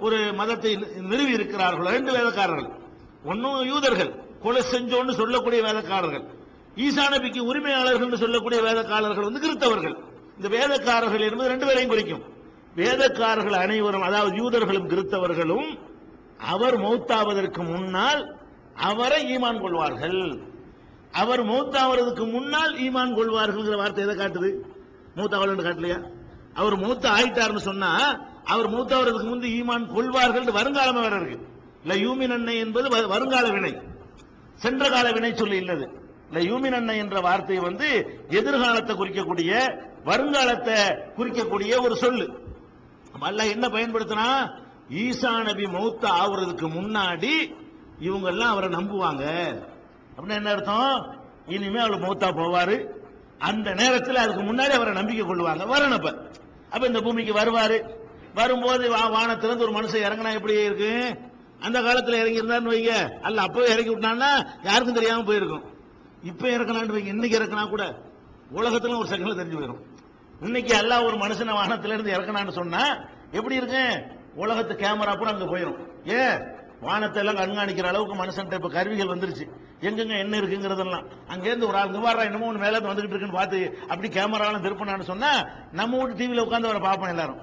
ஒரு 0.06 0.18
மதத்தை 0.40 0.72
நிறுவி 1.12 1.34
இருக்கிறார்களோ 1.38 1.90
ரெண்டு 1.98 2.12
வேதக்காரர்கள். 2.18 2.70
ஒன்னும் 3.32 3.60
யூதர்கள். 3.72 4.12
கொலை 4.46 4.62
செஞ்சோன்னு 4.62 5.12
சொல்லக்கூடிய 5.12 5.62
வேதக்காரர்கள் 5.62 6.24
ஈசா 6.76 7.02
நபிக்கு 7.10 7.40
உரிமையாளர்கள் 7.40 8.04
என்று 8.04 8.18
சொல்லக்கூடிய 8.18 8.62
வேதக்காரர்கள் 8.62 9.32
வந்து 9.32 9.40
கிறிஸ்தவர்கள். 9.40 10.04
இந்த 10.42 10.58
வேதக்காரர்கள் 10.58 11.30
என்பது 11.30 11.50
ரெண்டு 11.50 11.66
பேரையும் 11.66 11.90
குறிக்கும். 11.90 12.22
வேதக்காரர்கள் 12.76 13.54
அனைவரும் 13.54 14.02
அதாவது 14.02 14.36
யூதர்களும் 14.36 14.88
கிறிஸ்தவர்களும் 14.88 15.80
அவர் 16.38 16.80
மௌத்தாவதற்கு 16.80 17.66
முன்னால் 17.66 18.36
அவரை 18.76 19.38
ஈமான் 19.38 19.62
கொள்வார்கள். 19.62 20.42
அவர் 21.12 21.46
மௌத்தாவதற்கு 21.46 22.32
முன்னால் 22.32 22.76
ஈமான் 22.76 23.16
கொள்வார்கள் 23.16 23.76
வார்த்தை 23.76 24.08
எதை 24.08 24.16
காட்டுது? 24.16 24.54
மூத்தாவல் 25.16 25.56
காட்டலையா? 25.56 26.06
அவர் 26.54 26.76
மூத்த 26.76 27.10
ஆயிட்டார்னு 27.10 27.58
சொன்னா 27.58 28.20
அவர் 28.44 28.70
மூத்தாவதுக்கு 28.70 29.24
முந்தி 29.24 29.62
ஈமான் 29.62 29.94
கொள்வார்கள் 29.94 30.44
வருங்காலமே 30.44 31.02
வர 31.02 31.16
இருக்கு. 31.16 31.48
இல்ல 31.84 32.08
யூமின் 32.08 32.34
அன்னை 32.34 32.58
என்பது 32.58 32.90
வ- 32.90 33.08
வருங்கால 33.08 33.50
வினை. 33.50 33.94
சென்ற 34.56 34.90
கால 34.90 35.12
வினை 35.12 35.36
சொல்லி 35.36 35.58
இல்லது. 35.58 35.90
இந்த 36.32 36.54
யூமின் 36.54 36.74
அன்னை 36.74 36.98
என்ற 36.98 37.20
வார்த்தை 37.20 37.60
வந்து 37.60 38.20
எதிர்காலத்தை 38.30 38.96
குறிக்கக்கூடிய 38.96 39.82
வருங்காலத்தை 40.06 40.80
குறிக்கக்கூடிய 41.18 41.82
ஒரு 41.82 41.96
சொல்லு. 41.96 42.44
அல்லாஹ் 43.22 43.50
என்ன 43.50 43.68
பயன்படுத்தினா 43.68 44.52
ஈசா 44.90 45.44
நபி 45.44 45.64
மௌத்த 45.64 46.08
ஆகுறதுக்கு 46.26 46.70
முன்னாடி 46.70 47.56
இவங்க 48.00 48.30
எல்லாம் 48.30 48.50
அவரை 48.50 48.70
நம்புவாங்க. 48.70 49.56
அப்படின்னா 50.18 50.34
என்ன 50.34 50.50
அர்த்தம்? 50.50 51.16
இனிமே 51.48 51.80
அவர் 51.80 52.00
மௌத்தா 52.00 52.38
போவாரு. 52.38 52.86
அந்த 53.38 53.74
நேரத்தில் 53.74 54.16
அதுக்கு 54.16 54.42
முன்னாடி 54.42 54.70
அவரை 54.70 54.94
நம்பிக்கை 54.94 55.26
கொள்வாங்க 55.26 55.66
வரணும் 55.66 56.18
அப்ப 56.70 56.88
இந்த 56.88 57.02
பூமிக்கு 57.02 57.34
வருவாரு. 57.34 57.90
வரும்போது 58.34 58.96
வா- 58.96 59.12
வானத்திலிருந்து 59.12 59.70
ஒரு 59.70 59.82
மனுஷன் 59.82 60.02
இறங்கினா 60.02 60.34
எப்படி 60.34 60.54
இருக்கு? 60.54 61.20
அந்த 61.66 61.78
காலத்தில் 61.88 62.22
இறங்கி 62.24 62.42
வைங்க. 62.74 62.96
அல்ல 63.28 63.42
அப்பவே 63.48 63.68
இறக்கி 63.76 63.92
விட்டான்னா 63.94 64.32
யாருக்கும் 64.70 65.00
தெரியாமல் 65.00 65.28
போயிருக்கும். 65.30 65.64
இப்போ 66.32 66.46
இறக்கலான்னு 66.56 66.96
வைங்க. 66.98 67.14
இன்னைக்கு 67.16 67.40
இறக்கினா 67.40 67.64
கூட 67.76 67.86
உலகத்தில் 68.60 69.00
ஒரு 69.02 69.10
செகண்ட்ல 69.12 69.38
தெரிஞ்சு 69.40 69.60
போயிடும். 69.60 69.82
இன்னைக்கு 70.42 70.74
எல்லாம் 70.82 71.06
ஒரு 71.08 71.18
மனுஷனை 71.24 71.54
வானத்துல 71.60 71.96
இருந்து 71.96 72.14
இறக்கணான்னு 72.16 72.60
சொன்னா 72.60 72.84
எப்படி 73.38 73.56
இருக்கு 73.62 73.84
உலகத்து 74.44 74.74
கேமரா 74.84 75.12
கூட 75.20 75.30
அங்கே 75.34 75.48
போயிடும் 75.54 75.80
ஏ 76.14 76.22
வானத்தை 76.88 77.20
எல்லாம் 77.22 77.38
கண்காணிக்கிற 77.40 77.88
அளவுக்கு 77.92 78.16
மனுஷன்ட்ட 78.22 78.58
இப்போ 78.60 78.70
கருவிகள் 78.76 79.12
வந்துருச்சு. 79.12 79.46
எங்கெங்க 79.88 80.16
என்ன 80.24 80.36
இருக்குங்கிறதெல்லாம். 80.42 81.06
அங்கேருந்து 81.34 81.68
ஒரு 81.70 81.78
ஆள் 81.80 81.94
இங்க 81.94 82.26
என்னமோ 82.30 82.48
ஒன்று 82.50 82.64
மேலே 82.66 82.82
வந்துகிட்டு 82.90 83.14
இருக்குன்னு 83.14 83.40
பார்த்து 83.40 83.60
அப்படி 83.92 84.10
கேமராலாம் 84.18 84.66
திருப்பினான்னு 84.66 85.12
சொன்னா 85.12 85.32
நம்ம 85.80 85.98
வீட்டு 86.02 86.20
டிவியில் 86.20 86.46
உட்காந்து 86.46 86.70
அவரை 86.70 86.82
பார்ப்போம் 86.88 87.14
எல்லாரும். 87.14 87.40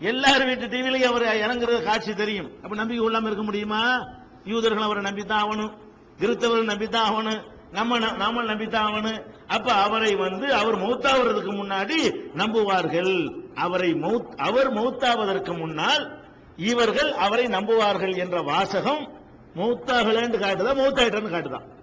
எல்லார் 0.00 0.44
வீட்டு 0.44 0.66
டிவிலையும் 0.66 1.04
அவர் 1.04 1.22
இறங்குறது 1.22 1.82
காட்சி 1.82 2.14
தெரியும். 2.14 2.50
அப்ப 2.62 2.76
நம்பிக்கை 2.76 3.06
இல்லாம 3.06 3.26
இருக்க 3.26 3.44
முடியுமா? 3.44 4.06
யூதர்கள் 4.44 4.82
அவரை 4.82 5.02
நம்பித்தான் 5.02 5.42
ஆகணும். 5.42 5.72
கிறிஸ்தவர்கள் 6.18 6.72
நம்பித்தான் 6.72 7.06
ஆகணும். 7.08 7.40
நம்ம 7.72 7.98
நாம 7.98 8.42
நம்பித்தான் 8.42 8.86
ஆகணும். 8.88 9.22
அப்ப 9.46 9.72
அவரை 9.72 10.14
வந்து 10.14 10.54
அவர் 10.54 10.78
மௌத்தாவதற்கு 10.78 11.50
முன்னாடி 11.50 12.14
நம்புவார்கள். 12.36 13.42
அவரை 13.54 13.92
மௌத் 13.92 14.36
அவர் 14.36 14.74
மௌத்தாவதற்கு 14.74 15.58
முன்னால் 15.58 16.20
இவர்கள் 16.56 17.12
அவரை 17.12 17.46
நம்புவார்கள் 17.46 18.16
என்ற 18.16 18.42
வாசகம் 18.42 19.08
மௌத்தாகலன்னு 19.56 20.38
காட்டுதா 20.38 20.72
மௌத்தாயிட்டன்னு 20.80 21.30
காட்டுதான் 21.30 21.76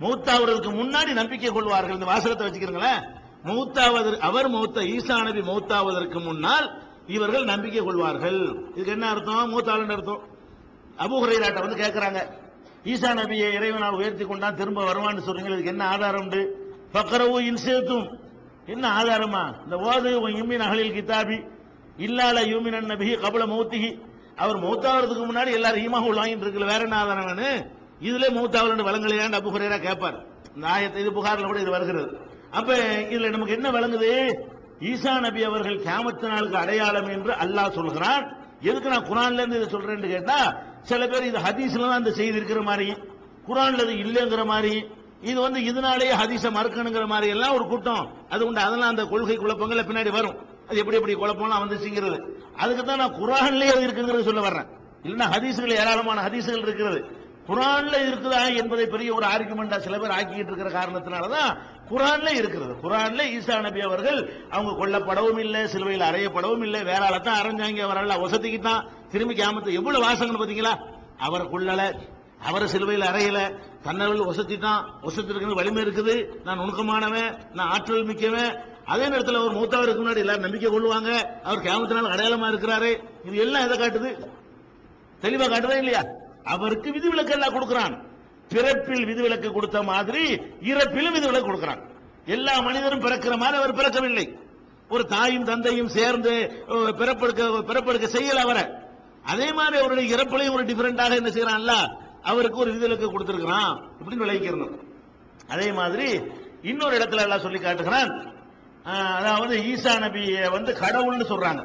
மௌத்தாவதற்கு 0.00 0.70
முன்னாடி 0.82 1.12
நம்பிக்கை 1.12 1.50
கொள்வார்கள். 1.50 1.94
இந்த 1.94 2.04
வாசகத்தை 2.04 2.46
வச்சுக்கிறீங்களேன் 2.46 3.02
மௌத்தாவது 3.44 4.18
அவர் 4.18 4.50
மௌத்த 4.50 4.78
ஈசா 4.96 5.22
நபி 5.22 5.40
மௌத்தாவதற்கு 5.40 6.24
முன்னால் 6.24 6.82
இவர்கள் 7.06 7.44
நம்பிக்கை 7.44 7.82
கொள்வார்கள். 7.84 8.40
இதுக்கு 8.74 8.92
என்ன 8.92 9.08
அர்த்தம்? 9.08 9.50
மூத்தாளன் 9.52 9.94
அர்த்தம். 9.96 10.22
அபு 11.04 11.14
ஹுரைராட்ட 11.22 11.60
வந்து 11.60 11.82
கேட்கிறாங்க 11.82 12.20
ஈசா 12.84 13.10
நபியை 13.20 13.48
இறைவனால் 13.56 13.96
உயர்த்தி 14.00 14.24
கொண்டா 14.24 14.50
திரும்ப 14.50 14.84
வருவான்னு 14.84 15.24
சொல்றீங்க 15.26 15.50
இதுக்கு 15.54 15.72
என்ன 15.74 15.84
ஆதாரம் 15.94 16.22
உண்டு? 16.22 16.40
பக்கரவு 16.92 17.38
இன்சேத்தும் 17.50 18.06
என்ன 18.66 18.84
ஆதாரமா? 18.98 19.42
இந்த 19.64 19.76
ஓது 19.76 20.10
உன் 20.22 20.36
இம்மின் 20.42 20.64
அகலில் 20.66 20.94
கிதாபி 20.96 21.38
இல்லால 22.06 22.42
யூமின் 22.52 22.88
நபி 22.92 23.16
கபல 23.24 23.46
மௌத்திகி 23.52 23.90
அவர் 24.36 24.58
மௌத்தாவதுக்கு 24.64 25.24
முன்னாடி 25.30 25.50
எல்லாரும் 25.58 25.84
ஈமாக 25.86 26.12
வாங்கிட்டு 26.18 26.44
இருக்கல 26.46 26.66
வேற 26.72 26.82
என்ன 26.84 26.96
ஆதாரம் 27.02 27.28
வேணும் 27.30 27.60
இதுல 28.00 28.28
மௌத்தாவல் 28.36 28.88
வழங்கலையாண்டு 28.88 29.38
அபு 29.40 29.50
ஹுரைரா 29.54 29.78
கேட்பார் 29.86 30.18
இந்த 30.56 30.66
ஆயத்தை 30.74 31.00
இது 31.02 31.10
புகார்ல 31.16 31.46
கூட 31.46 31.60
இது 31.60 31.70
வருகிறது. 31.70 32.08
அப்ப 32.50 32.76
இதுல 33.10 33.30
நமக்கு 33.30 33.56
என்ன 33.58 33.70
வழங்குது 33.70 34.08
ஈசா 34.88 35.12
நபி 35.20 35.42
அவர்கள் 35.44 35.78
கியாமத்து 35.86 36.26
நாளுக்கு 36.28 36.56
அடையாளம் 36.56 37.08
என்று 37.08 37.32
அல்லாஹ் 37.32 37.76
சொல்கிறான். 37.78 38.22
எதுக்கு 38.60 38.88
நான் 38.88 39.08
குரான்ல 39.10 39.42
இருந்து 39.42 39.58
இதை 39.60 39.68
சொல்றேன்னு 39.74 40.08
கேட்டா 40.14 40.38
சில 40.82 41.06
பேர் 41.06 41.24
இது 41.24 41.38
ஹதீஸ்ல 41.38 41.82
தான் 41.82 42.00
அந்த 42.02 42.10
செய்தி 42.10 42.36
இருக்கிற 42.36 42.62
மாதிரி 42.62 42.88
குரான்ல 43.48 43.84
அது 43.86 43.94
இல்லைங்கிற 44.04 44.44
மாதிரி 44.44 44.74
இது 45.30 45.40
வந்து 45.40 45.60
இதனாலேயே 45.64 46.12
ஹதீஸை 46.12 46.50
மறுக்கணுங்கிற 46.56 47.06
மாதிரி 47.06 47.30
எல்லாம் 47.30 47.54
ஒரு 47.54 47.64
கூட்டம். 47.66 48.04
அது 48.28 48.46
உண்டு. 48.46 48.60
அதெல்லாம் 48.60 48.88
அந்த 48.88 49.04
கொள்கை 49.04 49.36
குழப்பங்கள் 49.36 49.88
பின்னாடி 49.88 50.10
வரும். 50.10 50.36
அது 50.68 50.78
எப்படி 50.78 50.96
எப்படி 50.96 51.14
குழப்பம்லாம் 51.14 51.62
வந்துச்சுங்கிறது. 51.64 52.18
அதுக்கு 52.56 52.84
தான் 52.84 52.98
நான் 52.98 53.16
குரான்லேயே 53.20 53.72
அது 53.74 53.86
இருக்குங்கிறது 53.86 54.22
சொல்ல 54.22 54.40
வர்றேன். 54.40 54.68
இல்லைன்னா 55.04 55.28
ஹதீஸ்கள் 55.34 55.78
ஏராளமான 55.82 56.22
ஹதீஸுகள் 56.28 56.64
இருக்கிறது. 56.68 57.00
குரான்ல 57.48 57.94
இருக்குதா 58.08 58.56
என்பதை 58.56 58.86
பெரிய 58.86 59.14
ஒரு 59.14 59.26
ஆர்குமெண்டா 59.26 59.78
சில 59.78 59.98
பேர் 59.98 60.10
ஆக்கிட்டு 60.10 60.50
இருக்கிற 60.52 60.70
காரணத்தினாலதான் 60.70 61.58
குரான்ல 61.90 62.28
இருக்கிறது. 62.28 62.74
குரான்ல 62.82 63.22
ஈசா 63.36 63.60
நபி 63.60 63.80
அவர்கள் 63.80 64.32
அவங்க 64.50 64.72
கொல்லப்படவும் 64.72 65.38
இல்லை 65.38 65.66
சிலுவையில் 65.66 66.08
அறையப்படவும் 66.10 66.62
இல்லை 66.62 66.82
வேற 66.82 67.08
ஆளத்தான் 67.08 67.40
அரைஞ்சாங்க 67.42 67.78
அவரால் 67.78 68.22
வசதிக்குத்தான் 68.22 68.86
திரும்பி 69.10 69.34
கேமத்து 69.34 69.72
எவ்வளவு 69.72 70.04
வாசங்கள் 70.04 70.46
பாத்தீங்களா 70.46 70.78
அவரை 71.18 71.46
கொள்ளல 71.46 72.00
அவரை 72.42 72.68
சிலுவையில் 72.68 73.08
அறையல 73.08 73.56
தன்னவர்கள் 73.82 74.26
வசதி 74.26 74.56
வசத்திற்கு 75.02 75.54
வலிமை 75.54 75.82
இருக்குது 75.82 76.42
நான் 76.44 76.58
நுணுக்கமானவன் 76.58 77.38
நான் 77.52 77.68
ஆற்றல் 77.68 78.04
மிக்கவன். 78.04 78.56
அதே 78.84 79.08
நேரத்தில் 79.08 79.34
அவர் 79.34 79.56
மூத்தாவருக்கு 79.56 80.02
முன்னாடி 80.02 80.16
எல்லாரும் 80.16 80.40
நம்பிக்கை 80.40 80.70
கொள்ளுவாங்க. 80.70 81.10
அவர் 81.42 81.64
கேமத்தினால் 81.64 82.12
அடையாளமா 82.12 82.48
இருக்கிறாரு. 82.52 83.00
இது 83.24 83.36
எல்லாம் 83.36 83.70
எதை 83.70 83.78
காட்டுது? 83.78 84.28
தெளிவா 85.22 85.48
காட்டுதா 85.52 85.76
இல்லையா? 85.76 86.04
அவருக்கு 86.44 86.92
விதிவிலக்கு 86.92 87.32
எல்லாம் 87.32 87.52
கொடுக்கிறான். 87.52 87.94
பிறப்பில் 88.48 89.04
விதிவிலக்கு 89.04 89.52
கொடுத்த 89.52 89.82
மாதிரி 89.82 90.22
இறப்பிலும் 90.72 91.16
விதிவிலக்கு 91.16 91.48
கொடுக்கிறான். 91.48 91.82
எல்லா 92.26 92.60
மனிதரும் 92.60 93.00
பிறக்கிற 93.00 93.36
மாதிரி 93.36 93.58
அவர் 93.62 93.78
பிறக்கவில்லை. 93.80 94.26
ஒரு 94.88 95.06
தாயும் 95.06 95.44
தந்தையும் 95.44 95.94
சேர்ந்து 95.96 96.32
பிறப்பெடுக்க 97.00 97.42
பிறப்பெடுக்க 97.68 98.06
செய்யல 98.16 98.44
அவரை. 98.46 98.64
அதே 99.24 99.52
மாதிரி 99.52 99.78
அவருடைய 99.80 100.16
இறப்புலையும் 100.16 100.52
ஒரு 100.52 100.64
டிஃபரெண்டாக 100.64 101.18
என்ன 101.20 101.30
செய்யறான்ல 101.36 101.74
அவருக்கு 102.22 102.58
ஒரு 102.58 102.70
விதிவிலக்கு 102.72 103.10
கொடுத்திருக்கிறான். 103.10 103.74
இப்படின்னு 104.00 104.24
விளைவிக்கிறணும் 104.24 104.76
அதே 105.48 105.72
மாதிரி 105.72 106.20
இன்னொரு 106.62 106.98
இடத்துல 106.98 107.24
எல்லாம் 107.26 107.40
சொல்லி 107.40 107.60
காட்டுகிறான். 107.60 108.10
அதாவது 109.18 109.54
ஈசா 109.72 109.92
நபியை 110.04 110.50
வந்து 110.50 110.72
கடவுள்னு 110.80 111.26
சொல்றாங்க. 111.32 111.62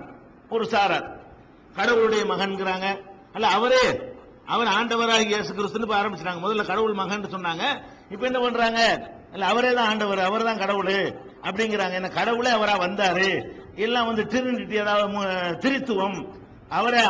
ஒரு 0.49 0.65
சாரார். 0.65 1.07
கடவுளுடைய 1.75 2.23
மகன்கிறாங்க. 2.25 2.87
அல்ல 3.33 3.47
அவரே 3.47 3.83
அவர் 4.53 4.69
ஆண்டவராக 4.77 5.23
இயேசு 5.31 5.51
கிறிஸ்துன்னு 5.57 5.87
இப்ப 5.87 5.97
ஆரம்பிச்சிட்டாங்க. 5.99 6.41
முதல்ல 6.45 6.63
கடவுள் 6.71 6.99
மகன் 7.01 7.33
சொன்னாங்க. 7.35 7.65
இப்ப 8.13 8.25
என்ன 8.29 8.39
பண்றாங்க? 8.45 8.81
இல்ல 9.35 9.45
அவரே 9.51 9.71
தான் 9.77 9.89
ஆண்டவர் 9.91 10.21
அவர் 10.29 10.47
தான் 10.49 10.61
கடவுள் 10.63 10.95
அப்படிங்கிறாங்க. 11.47 11.95
என்ன 11.99 12.11
கடவுளே 12.19 12.51
அவரா 12.57 12.75
வந்தாரு. 12.85 13.29
எல்லாம் 13.85 14.09
வந்து 14.09 14.23
திருநிட்டி 14.33 14.77
அதாவது 14.83 15.07
திருத்துவம் 15.13 15.61
திரித்துவம். 15.63 16.19
அவரே 16.77 17.01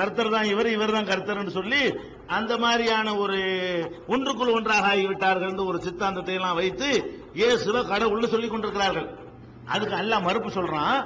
கர்த்தர் 0.00 0.34
தான் 0.34 0.50
இவர் 0.52 0.68
இவர் 0.74 0.96
தான் 0.96 1.08
கர்த்தர்னு 1.12 1.54
சொல்லி 1.58 1.80
அந்த 2.36 2.52
மாதிரியான 2.64 3.14
ஒரு 3.22 3.38
ஒன்றுக்குள் 4.14 4.54
ஒன்றாக 4.58 4.90
ஆகிவிட்டார்கள் 4.92 5.70
ஒரு 5.70 5.78
சித்தாந்தத்தை 5.86 6.34
எல்லாம் 6.38 6.58
வைத்து 6.60 6.88
இயேசுவை 7.40 7.80
கடவுள்னு 7.92 8.32
சொல்லி 8.34 8.48
கொண்டிருக்கிறார்கள். 8.48 9.08
அதுக்கு 9.74 9.96
அல்லாஹ் 10.02 10.26
மறுப்பு 10.28 10.50
சொல்றான். 10.58 10.98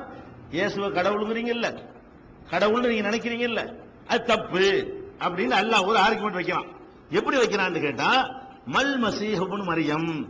இயேசுவை 0.57 0.89
கடவுளுங்கிறீங்கல்ல 0.99 1.69
கடவுள்னு 2.53 2.91
நீங்க 2.93 3.07
நினைக்கிறீங்கல்ல 3.11 3.63
அது 4.11 4.23
தப்பு. 4.33 4.67
அப்படின்னு 5.19 5.53
அல்லாஹ் 5.53 5.85
ஒரு 5.85 5.99
ஆர்குமெண்ட் 5.99 6.33
வைக்கிறான். 6.33 6.67
எப்படி 7.11 7.37
வைக்கிறான்னு 7.37 7.81
கேட்டா 7.81 8.25
மல் 8.73 8.97
மசீஹபுன் 9.01 9.63
மரியம். 9.63 10.29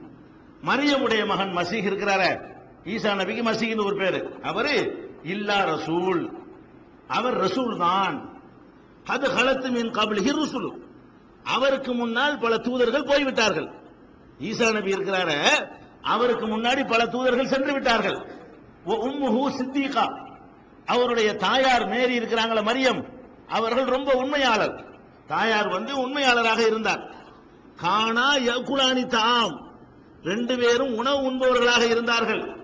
மரியமுடைய 0.66 1.26
மகன் 1.26 1.57
மசீஹ் 1.57 1.85
இருக்கிறாரே. 1.85 2.28
ஈசா 2.85 3.14
நபிக்கு 3.14 3.43
மசீஹ்னு 3.43 3.85
ஒரு 3.85 3.97
பேரு. 3.97 4.38
அவரு 4.43 5.05
இல்லா 5.23 5.64
ரசூல். 5.69 6.31
அவர் 7.09 7.45
ரசூல் 7.45 7.78
தான். 7.78 8.28
அது 9.05 9.28
ஹலத்து 9.28 9.71
மின் 9.71 9.90
கபில் 9.90 10.33
ருசுலு. 10.33 10.71
அவருக்கு 11.45 11.95
முன்னால் 11.95 12.38
பல 12.38 12.59
தூதர்கள் 12.59 13.05
போய்விட்டார்கள். 13.05 13.71
ஈசா 14.40 14.73
நபி 14.73 14.95
இருக்கிறாரு 14.95 15.69
அவருக்கு 16.02 16.47
முன்னாடி 16.47 16.88
பல 16.88 17.07
தூதர்கள் 17.07 17.47
சென்று 17.47 17.73
விட்டார்கள். 17.73 18.26
உம்முஹு 18.87 19.49
சித்திகா. 19.49 20.25
அவருடைய 20.87 21.35
தாயார் 21.35 21.88
மேரி 21.88 22.19
இருக்கிறாங்களா 22.19 22.62
மரியம். 22.62 23.15
அவர்கள் 23.49 23.85
ரொம்ப 23.85 24.12
உண்மையாளர். 24.12 24.85
தாயார் 25.26 25.69
வந்து 25.69 26.00
உண்மையாளராக 26.00 26.67
இருந்தார். 26.67 27.15
காணா 27.76 28.37
யகுலானி 28.37 29.07
தாம். 29.07 29.71
ரெண்டு 30.23 30.59
பேரும் 30.59 30.95
உணவு 30.95 31.31
உண்பவர்களாக 31.31 31.88
இருந்தார்கள். 31.88 32.57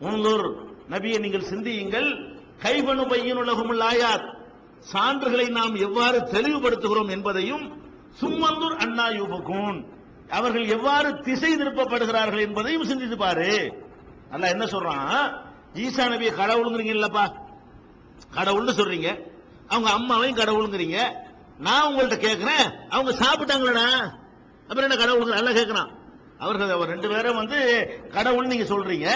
உங்களூர் 0.00 0.54
நபியை 0.90 1.18
நீங்கள் 1.20 1.42
சிந்தியுங்கள். 1.42 2.38
கைபனு 2.62 3.08
பையன் 3.08 3.36
உலகமுள் 3.36 3.80
ஆயார் 3.80 4.38
சான்றுகளை 4.92 5.48
நாம் 5.48 5.74
எவ்வாறு 5.74 6.20
தெளிவுபடுத்துகிறோம் 6.20 7.10
என்பதையும் 7.10 7.82
சும்மந்தூர் 8.20 8.76
அண்ணா 8.76 9.06
யூபகூன். 9.06 9.84
அவர்கள் 10.30 10.68
எவ்வாறு 10.68 11.18
திசை 11.18 11.56
திருப்பப்படுகிறார்கள் 11.56 12.40
என்பதையும் 12.40 12.84
சிந்தித்து 12.84 13.16
பாரு. 13.16 13.82
அல்லாஹ் 14.30 14.48
என்ன 14.48 14.64
சொல்றான்? 14.64 15.34
ஈசா 15.74 16.06
நபியை 16.06 16.32
கடவுளுங்கிறீங்க 16.32 16.94
இல்லப்பா. 16.94 17.32
கடவுள்னு 18.34 18.70
சொல்றீங்க. 18.70 19.32
அவங்க 19.68 19.90
அம்மாவையும் 19.90 20.40
கடவுளுங்கிறீங்க 20.40 20.98
நான் 21.58 21.94
உங்கள்ட்ட 21.94 22.16
கேட்கிறேன் 22.16 22.88
அவங்க 22.90 23.12
சாப்பிட்டாங்களடா? 23.12 24.14
அப்புறம் 24.68 24.90
என்ன 24.90 25.04
கடவுளுங்க 25.04 25.42
நல்லா 25.42 25.50
கேட்கறான் 25.50 25.90
அவர்கள் 26.38 26.70
அவர் 26.70 26.88
ரெண்டு 26.88 27.08
பேரும் 27.08 27.36
வந்து 27.36 27.88
கடவுள் 28.12 28.46
நீங்க 28.46 28.74
சொல்றீங்க. 28.74 29.08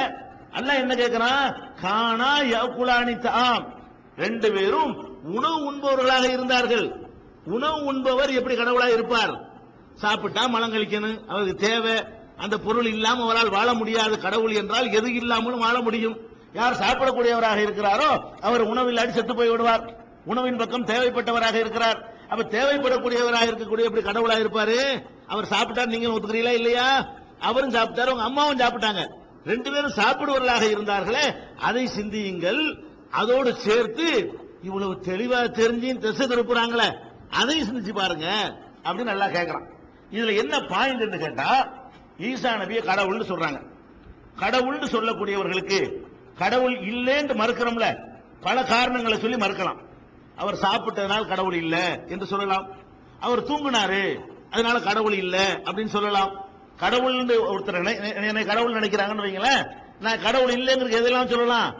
அல்ல 0.52 0.76
என்ன 0.76 0.94
கேட்கறான் 0.94 1.56
காணா 1.80 2.40
யகுலானி 2.40 3.18
தாம். 3.18 3.74
ரெண்டு 4.16 4.52
பேரும் 4.52 5.20
உணவு 5.22 5.72
உண்பவர்களாக 5.72 6.30
இருந்தார்கள். 6.30 6.96
உணவு 7.44 7.84
உண்பவர் 7.84 8.30
எப்படி 8.30 8.56
கடவுளாக 8.56 8.92
இருப்பார்? 8.92 9.50
சாப்பிட்டா 9.94 10.46
மலம் 10.46 10.72
கழிக்கணும். 10.72 11.26
அவருக்கு 11.26 11.54
தேவை. 11.54 12.04
அந்த 12.36 12.58
பொருள் 12.58 12.86
இல்லாம 12.86 13.22
அவரால் 13.22 13.48
வாழ 13.48 13.74
முடியாது. 13.74 14.20
கடவுள் 14.20 14.54
என்றால் 14.54 14.92
எது 14.92 15.14
இல்லாமலும் 15.14 15.60
வாழ 15.60 15.80
முடியும். 15.80 16.16
யார் 16.52 16.80
சாப்பிடக்கூடியவராக 16.80 17.58
இருக்கிறாரோ 17.66 18.20
அவர் 18.40 18.68
உணவில்லாடி 18.68 19.08
செத்து 19.08 19.34
போய் 19.34 19.50
விடுவார் 19.50 20.06
உணவின் 20.30 20.60
பக்கம் 20.62 20.88
தேவைப்பட்டவராக 20.92 21.56
இருக்கிறார். 21.64 21.98
அப்ப 22.32 22.42
தேவைப்படக்கூடியவராக 22.56 23.48
இருக்கக்கூடிய 23.50 23.88
எப்படி 23.88 24.02
கடவுளாக 24.08 24.44
இருப்பாரு? 24.44 24.78
அவர் 25.32 25.52
சாப்பிட்டார் 25.52 25.92
நீங்க 25.94 26.08
ஒத்துக்கிறீங்களா 26.14 26.54
இல்லையா? 26.60 26.88
அவரும் 27.48 27.74
சாப்பிட்டாரு 27.76 28.12
உங்க 28.14 28.26
அம்மாவும் 28.30 28.60
சாப்பிட்டாங்க. 28.62 29.02
ரெண்டு 29.50 29.68
பேரும் 29.72 29.96
சாப்பிடுவர்களாக 30.00 30.64
இருந்தார்களே 30.74 31.24
அதை 31.68 31.84
சிந்தியுங்கள். 31.98 32.62
அதோடு 33.20 33.50
சேர்த்து 33.66 34.06
இவ்வளவு 34.68 34.94
தெளிவா 35.10 35.40
தெரிஞ்சு 35.60 35.90
திசை 36.04 36.24
திருப்புறாங்களே 36.26 36.88
அதையும் 37.40 37.66
சிந்திச்சு 37.68 37.92
பாருங்க 38.00 38.26
அப்படின்னு 38.84 39.12
நல்லா 39.12 39.28
கேட்கறான் 39.36 39.66
இதுல 40.16 40.34
என்ன 40.42 40.54
பாயிண்ட் 40.72 41.16
கேட்டா 41.24 41.48
ஈசா 42.28 42.52
நபியை 42.62 42.82
கடவுள்னு 42.90 43.30
சொல்றாங்க. 43.32 43.58
கடவுள்னு 44.42 44.88
சொல்லக்கூடியவர்களுக்கு 44.94 45.78
கடவுள் 46.42 46.76
இல்லைன்னு 46.92 47.34
மறுக்கிறோம்ல 47.42 47.86
பல 48.46 48.56
காரணங்களை 48.72 49.16
சொல்லி 49.22 49.38
மறுக்கலாம். 49.44 49.80
அவர் 50.38 50.62
சாப்பிட்டதனால் 50.64 51.30
கடவுள் 51.32 51.56
இல்லை 51.62 51.84
என்று 52.08 52.26
சொல்லலாம். 52.32 52.66
அவர் 53.20 53.46
தூங்குனாரு 53.48 54.02
அதனால 54.50 54.76
கடவுள் 54.80 55.16
இல்லை 55.22 55.46
அப்படின்னு 55.68 55.94
சொல்லலாம். 55.96 56.32
கடவுள் 56.76 57.16
ஒருத்தர் 57.52 57.78
என்னை 58.28 58.44
கடவுள் 58.44 58.76
நினைக்கிறாங்கன்னு 58.80 59.26
வைங்களேன் 59.26 59.62
நான் 60.00 60.22
கடவுள் 60.22 60.52
இல்லைங்கிறது 60.54 60.98
எதெல்லாம் 60.98 61.32
சொல்லலாம்? 61.34 61.70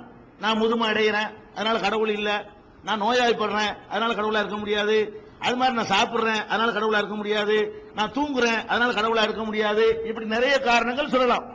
நான் 0.41 0.59
முதுமை 0.59 0.87
அடைகிறேன் 0.91 1.31
அதனால 1.55 1.79
கடவுள் 1.79 2.13
இல்லை. 2.19 2.37
நான் 2.85 3.03
நோயாய்ப்படுறேன் 3.03 3.73
அதனால 3.89 4.11
கடவுளா 4.15 4.43
இருக்க 4.43 4.57
முடியாது. 4.57 4.97
அது 5.39 5.57
மாதிரி 5.57 5.77
நான் 5.77 5.93
சாப்பிட்றேன் 5.95 6.43
அதனால 6.47 6.73
கடவுளா 6.73 7.01
இருக்க 7.03 7.17
முடியாது. 7.21 7.57
நான் 7.95 8.13
தூங்குறேன் 8.13 8.61
அதனால 8.67 8.91
கடவுளா 8.99 9.23
இருக்க 9.23 9.45
முடியாது. 9.45 9.85
இப்படி 10.09 10.27
நிறைய 10.27 10.55
காரணங்கள் 10.61 11.15
சொல்லலாம். 11.15 11.47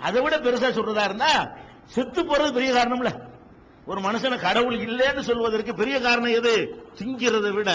அதை 0.00 0.20
விட 0.22 0.36
பெருசா 0.36 0.68
சொல்றதா 0.78 1.04
இருந்தா 1.04 1.32
செத்து 1.94 2.22
போறது 2.22 2.52
பெரிய 2.52 2.70
காரணம்ல. 2.72 3.10
ஒரு 3.86 4.00
மனுஷனை 4.00 4.40
கடவுள் 4.40 4.78
இல்லைன்னு 4.78 5.20
சொல்வதற்கு 5.20 5.74
பெரிய 5.74 6.00
காரணம் 6.00 6.32
எது? 6.32 6.84
திங்கிறத 6.98 7.52
விட 7.52 7.72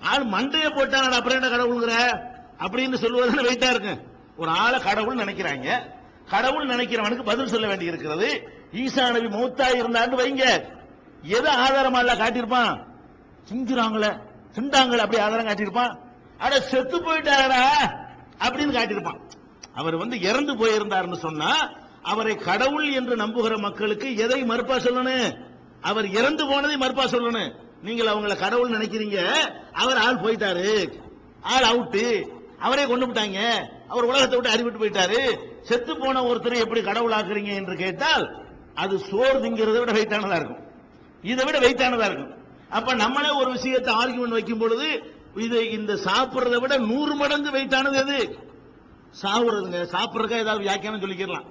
ஆள் 0.00 0.26
மண்டையை 0.26 0.68
போட்டானடா 0.68 1.12
அப்புறம் 1.12 1.42
என்ன 1.42 1.56
கடவுளுங்கிற? 1.56 2.20
அப்படின்னு 2.58 2.96
சொல்லுவதுன்னு 2.96 3.44
வெயிட்டா 3.44 3.70
இருக்கு. 3.70 3.98
ஒரு 4.36 4.50
ஆளை 4.50 4.80
கடவுள் 4.80 5.16
நினைக்கிறாங்க. 5.16 5.90
கடவுள் 6.26 6.66
நினைக்கிறவனுக்கு 6.66 7.24
பதில் 7.24 7.46
சொல்ல 7.46 7.66
வேண்டி 7.66 7.84
இருக்கிறது 7.84 8.48
ஈசா 8.72 9.10
நபி 9.10 9.26
மூத்தா 9.26 9.66
இருந்தான்னு 9.66 10.20
வைங்க. 10.20 10.64
எது 11.22 11.50
ஆதாரமா 11.50 11.98
இல்ல 11.98 12.14
காட்டியிருப்பான். 12.14 12.84
திங்கிறாங்களே 13.50 14.20
திண்டாங்களே 14.54 14.96
அப்படி 14.96 15.18
ஆதாரம் 15.18 15.46
காட்டியிருப்பான். 15.46 15.98
அட 16.38 16.60
செத்து 16.60 16.98
போயிட்டாரா 16.98 17.62
அப்படின்னு 18.38 18.76
காட்டியிருப்பான். 18.78 19.20
அவர் 19.74 19.96
வந்து 19.96 20.20
இறந்து 20.20 20.54
போயிருந்தாருன்னு 20.54 21.14
சொன்னா 21.14 21.70
அவரை 22.10 22.34
கடவுள் 22.48 22.86
என்று 22.98 23.14
நம்புகிற 23.22 23.54
மக்களுக்கு 23.66 24.08
எதை 24.24 24.38
மறுப்பா 24.44 24.76
சொல்லணும்? 24.86 25.28
அவர் 25.80 26.06
இறந்து 26.18 26.44
போனதை 26.46 26.76
மறுப்பா 26.76 27.04
சொல்லணும். 27.14 27.50
நீங்கள் 27.82 28.10
அவங்கள 28.12 28.34
கடவுள் 28.44 28.74
நினைக்கிறீங்க. 28.76 29.18
அவர் 29.82 29.98
ஆள் 30.04 30.22
போயிட்டாரு. 30.24 30.68
ஆள் 31.54 31.66
அவுட்டு. 31.70 32.04
அவரே 32.66 32.84
கொண்டு 32.86 33.06
விட்டாங்க 33.06 33.40
அவர் 33.88 34.08
உலகத்தை 34.10 34.34
விட்டு 34.36 34.54
அறிவிட்டு 34.54 34.82
போயிட்டாரு. 34.82 35.20
செத்து 35.68 35.92
போன 35.96 36.22
ஒருத்தரை 36.22 36.58
எப்படி 36.64 36.80
கடவுள் 36.82 37.16
ஆக்குறீங்க 37.18 37.52
என்று 37.60 37.74
கேட்டால் 37.76 38.24
அது 38.82 38.94
சோறு 39.08 39.36
திங்கிறத 39.44 39.78
விட 39.82 39.92
வெயிட்டானதா 39.98 40.38
இருக்கும். 40.40 40.62
இதை 41.24 41.44
விட 41.44 41.58
வெயிட்டானதா 41.66 42.06
இருக்கும். 42.10 42.32
அப்ப 42.78 42.94
நம்மளே 43.02 43.30
ஒரு 43.40 43.50
விஷயத்தை 43.56 43.92
ஆர்குமெண்ட் 43.94 44.38
வைக்கும் 44.38 44.62
பொழுது 44.62 44.88
இது 45.44 45.58
இந்த 45.70 45.92
சாப்பிடுறதை 46.06 46.58
விட 46.60 46.74
நூறு 46.90 47.14
மடங்கு 47.14 47.50
வெயிட்டானது 47.56 47.98
எது? 48.04 48.18
சாப்பிடுறதுங்க 49.22 49.82
சாப்பிடுறதுக்கா 49.94 50.42
ஏதாவது 50.44 50.64
வியாக்கியானம் 50.66 51.04
சொல்லிக்கலாம் 51.04 51.46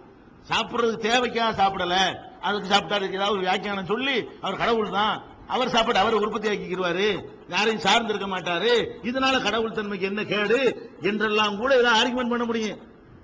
சாப்பிடுறதுக்கு 0.50 0.98
தேவைக்காக 0.98 1.64
சாப்பிடல? 1.64 1.96
அதுக்கு 2.42 2.70
சாப்பிட்டாரு 2.70 3.14
ஏதாவது 3.14 3.38
வியாக்கியானம் 3.38 3.86
சொல்லி 3.86 4.30
அவர் 4.42 4.58
கடவுள் 4.58 4.90
தான் 4.90 5.24
அவர் 5.48 5.70
சாப்பாடு 5.70 6.00
அவர் 6.00 6.14
உற்பத்தி 6.14 6.50
ஆக்கிக்கிடுவாரு 6.50 7.30
யாரையும் 7.48 7.82
சார்ந்து 7.82 8.14
இருக்க 8.14 8.28
மாட்டாரு. 8.28 8.72
இதனால 9.04 9.44
கடவுள் 9.44 9.72
தன்மைக்கு 9.72 10.08
என்ன 10.08 10.24
கேடு 10.24 10.60
என்றெல்லாம் 11.02 11.58
கூட 11.58 11.78
ஏதாவது 11.78 12.02
ஆர்குமெண்ட் 12.02 12.30
பண்ண 12.30 12.46
முடியும். 12.46 12.80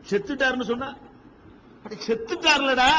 செத்துட்டாருன்னு 0.09 0.63
சொன்னா? 0.63 0.95
செத்துட்டார்லடா. 2.07 2.89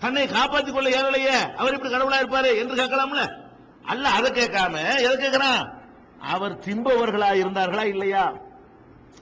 தன்னை 0.00 0.26
காப்பாத்திக் 0.26 0.72
கொள்ள 0.72 0.88
ஏறலையே. 0.88 1.54
அவர் 1.54 1.72
இப்படி 1.72 1.94
கடவுளா 1.94 2.22
இருப்பாரு 2.22 2.58
என்று 2.58 2.74
கேட்கலாம்ல? 2.74 3.36
அல்ல 3.84 4.08
அதை 4.08 4.30
கேட்காம 4.30 5.02
எதை 5.02 5.16
கேட்கிறான்? 5.16 5.72
அவர் 6.20 6.58
திம்பவர்களா 6.58 7.30
இருந்தார்களா 7.42 7.84
இல்லையா? 7.84 8.32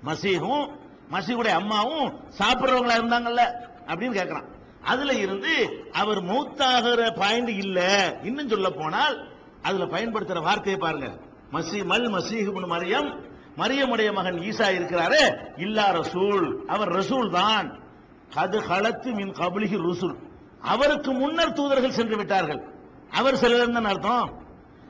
மசீகும் 0.05 0.70
மசீகுடைய 1.12 1.49
அம்மாவும் 1.49 2.20
சாப்பிடுறவங்களா 2.38 2.97
இருந்தாங்கல்ல? 2.97 3.42
அப்படின்னு 3.87 4.18
கேட்கிறான் 4.20 4.49
அதுல 4.83 5.12
இருந்து 5.12 5.87
அவர் 5.92 6.25
மௌத்தாகிற 6.25 7.16
பாயிண்ட் 7.16 7.49
இல்ல. 7.49 7.79
இன்னும் 8.23 8.49
சொல்ல 8.49 8.70
போனால் 8.70 9.29
அதுல 9.62 9.85
பயன்படுத்துற 9.85 10.42
வார்த்தையை 10.42 10.81
பாருங்க. 10.81 11.18
மசி 11.53 11.85
மல் 11.85 12.09
மசீஹ் 12.11 12.68
மரியம் 12.75 13.33
மரியமுடைய 13.57 14.12
மகன் 14.12 14.35
ஈசா 14.35 14.66
இருக்கிறாரு. 14.79 15.37
இல்லா 15.57 15.94
ரசூல் 15.94 16.64
அவர் 16.66 16.92
ரசூல் 16.92 17.31
தான். 17.31 17.79
கது 18.35 18.66
களத்து 18.66 19.12
மின் 19.12 19.33
கபலிகி 19.33 19.77
ருசுல். 19.79 20.16
அவருக்கு 20.61 21.12
முன்னர் 21.12 21.53
தூதர்கள் 21.53 21.92
சென்று 21.92 22.16
விட்டார்கள். 22.16 22.62
அவர் 23.11 23.35
செல்லலன்னு 23.35 23.83
அர்த்தம்? 23.83 24.42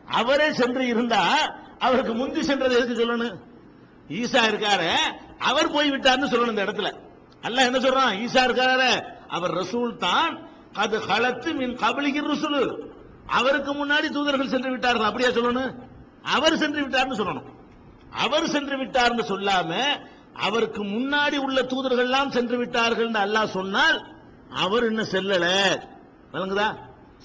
அவரே 0.06 0.52
சென்று 0.52 0.86
இருந்தா 0.86 1.38
அவருக்கு 1.78 2.14
முந்தி 2.14 2.42
சென்றது 2.42 2.76
எதுக்கு 2.76 3.06
சொல்லணும்? 3.06 3.36
ஈசா 4.08 4.40
இருக்காரு 4.50 4.90
அவர் 5.38 5.70
போய் 5.70 5.90
விட்டார்னு 5.90 6.26
சொல்லணும் 6.26 6.48
இந்த 6.48 6.64
இடத்துல. 6.64 7.03
அல்லாஹ் 7.44 7.68
என்ன 7.68 7.78
சொல்றான்? 7.78 8.14
ஈசா 8.24 8.42
இருக்கார 8.48 9.04
அவர் 9.28 9.54
ரசூல் 9.54 9.96
தான் 9.96 10.38
அது 10.72 10.98
கலத்து 10.98 11.54
மின் 11.54 11.76
கபலிகி 11.76 12.20
ருசுல். 12.20 12.92
அவருக்கு 13.26 13.72
முன்னாடி 13.72 14.08
தூதர்கள் 14.08 14.48
சென்று 14.48 14.70
விட்டார்கள். 14.70 15.06
அப்படியா 15.06 15.30
சொல்லணும்? 15.30 15.74
அவர் 16.22 16.56
சென்று 16.56 16.82
விட்டார்னு 16.82 17.14
சொல்லணும். 17.14 17.48
அவர் 18.10 18.48
சென்று 18.48 18.76
விட்டார்னு 18.76 19.24
சொல்லாம 19.28 19.82
அவருக்கு 20.34 20.84
முன்னாடி 20.84 21.36
உள்ள 21.36 21.62
தூதர்கள் 21.62 22.04
எல்லாம் 22.04 22.30
சென்று 22.30 22.56
விட்டார்கள் 22.56 23.10
அல்லாஹ் 23.10 23.44
சொன்னால் 23.44 24.06
அவர் 24.54 24.84
இன்னும் 24.84 25.12
செல்லல. 25.12 25.46
விளங்குதா? 26.32 26.76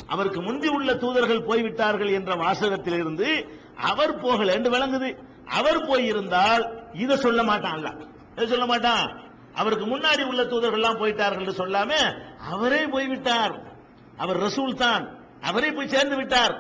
அவருக்கு 0.08 0.42
முந்தி 0.42 0.68
உள்ள 0.68 0.94
தூதர்கள் 0.94 1.44
போய்விட்டார்கள் 1.44 2.10
என்ற 2.10 2.36
வாசகத்திலிருந்து 2.36 3.48
அவர் 3.82 4.20
போகல. 4.20 4.54
என்று 4.54 4.70
விளங்குது. 4.72 5.18
அவர் 5.46 5.86
போயிருந்தால் 5.86 6.64
இதை 6.94 7.18
சொல்ல 7.18 7.44
மாட்டான் 7.44 7.72
அல்ல 7.72 8.48
சொல்ல 8.48 8.66
மாட்டான். 8.66 9.20
அவருக்கு 9.60 9.86
முன்னாடி 9.86 10.24
உள்ள 10.30 10.42
தூதர்கள்லாம் 10.52 11.00
போயிட்டார்கள் 11.02 11.44
என்று 11.44 11.60
சொல்லாம 11.62 11.92
அவரே 12.52 12.82
போய்விட்டார். 12.96 13.56
அவர் 14.24 14.40
ரசூல் 14.44 14.82
தான். 14.84 15.04
அவரே 15.50 15.70
போய் 15.72 15.94
சேர்ந்து 15.94 16.16
விட்டார். 16.16 16.54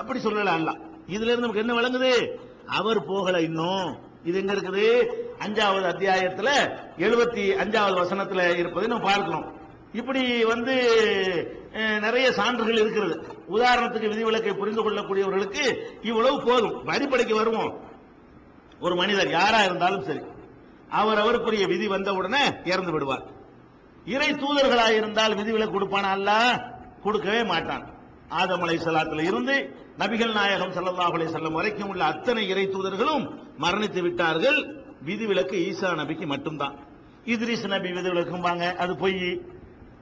அப்படி 0.00 0.18
சொல்லல 0.24 0.52
அல்ல. 0.58 0.70
இதுல 1.14 1.30
இருந்து 1.30 1.44
நமக்கு 1.46 1.62
என்ன 1.64 1.74
வழங்குது 1.78 2.12
அவர் 2.78 3.00
போகல 3.10 3.40
இன்னும். 3.48 3.88
இது 4.28 4.36
எங்க 4.40 4.54
இருக்குது? 4.54 4.86
அஞ்சாவது 5.44 5.86
அத்தியாயத்துல 5.92 6.50
எழுபத்தி 7.04 7.44
அஞ்சாவது 7.62 7.96
வசனத்துல 8.02 8.44
இருப்பதை 8.60 8.88
நம்ம 8.88 9.06
பார்க்கணும். 9.10 9.46
இப்படி 10.00 10.22
வந்து 10.52 10.74
நிறைய 12.06 12.26
சான்றுகள் 12.38 12.80
இருக்கிறது. 12.82 13.16
உதாரணத்துக்கு 13.56 14.12
விதிவிலக்கை 14.12 14.52
புரிந்து 14.60 14.84
கொள்ளக்கூடியவர்களுக்கு 14.84 15.64
இவ்வளவு 16.10 16.36
போதும். 16.48 16.76
அடிப்படைக்கு 16.94 17.34
வருவோம். 17.40 17.72
ஒரு 18.86 18.94
மனிதர் 19.02 19.30
யாரா 19.38 19.60
இருந்தாலும் 19.68 20.06
சரி. 20.08 20.22
அவர் 20.88 21.18
அவருக்குரிய 21.18 21.66
விதி 21.66 21.86
வந்த 21.86 22.12
உடனே 22.12 22.52
இறந்து 22.64 22.92
விடுவார். 22.92 23.22
இறை 24.04 24.32
தூதர்களாக 24.32 24.96
இருந்தால் 24.96 25.34
விதிவிலக்கு 25.34 25.80
கொடுப்பானா? 25.80 26.02
அல்ல. 26.02 26.60
கொடுக்கவே 27.02 27.44
மாட்டான். 27.44 27.92
ஆதம் 28.28 28.62
அலை 28.62 28.78
இருந்து 29.16 29.76
நபிகள் 29.98 30.32
நாயகம் 30.32 30.72
சல்லாஹ் 30.72 31.12
அலைஹி 31.12 31.32
செல்லம் 31.32 31.52
வரைக்கும் 31.52 31.88
உள்ள 31.88 32.04
அத்தனை 32.04 32.48
இறை 32.48 32.68
தூதர்களும் 32.68 33.38
மரணித்து 33.58 34.00
விட்டார்கள். 34.00 34.82
விதிவிலக்கு 35.04 35.56
ஈசா 35.56 35.84
நபிக்கு 35.84 36.26
மட்டும்தான். 36.26 36.74
இத்ரிஸ் 37.24 37.66
நபி 37.66 37.90
விதிவிலக்கும்பாங்க 37.90 38.74
அது 38.74 38.96
பொய். 38.96 39.42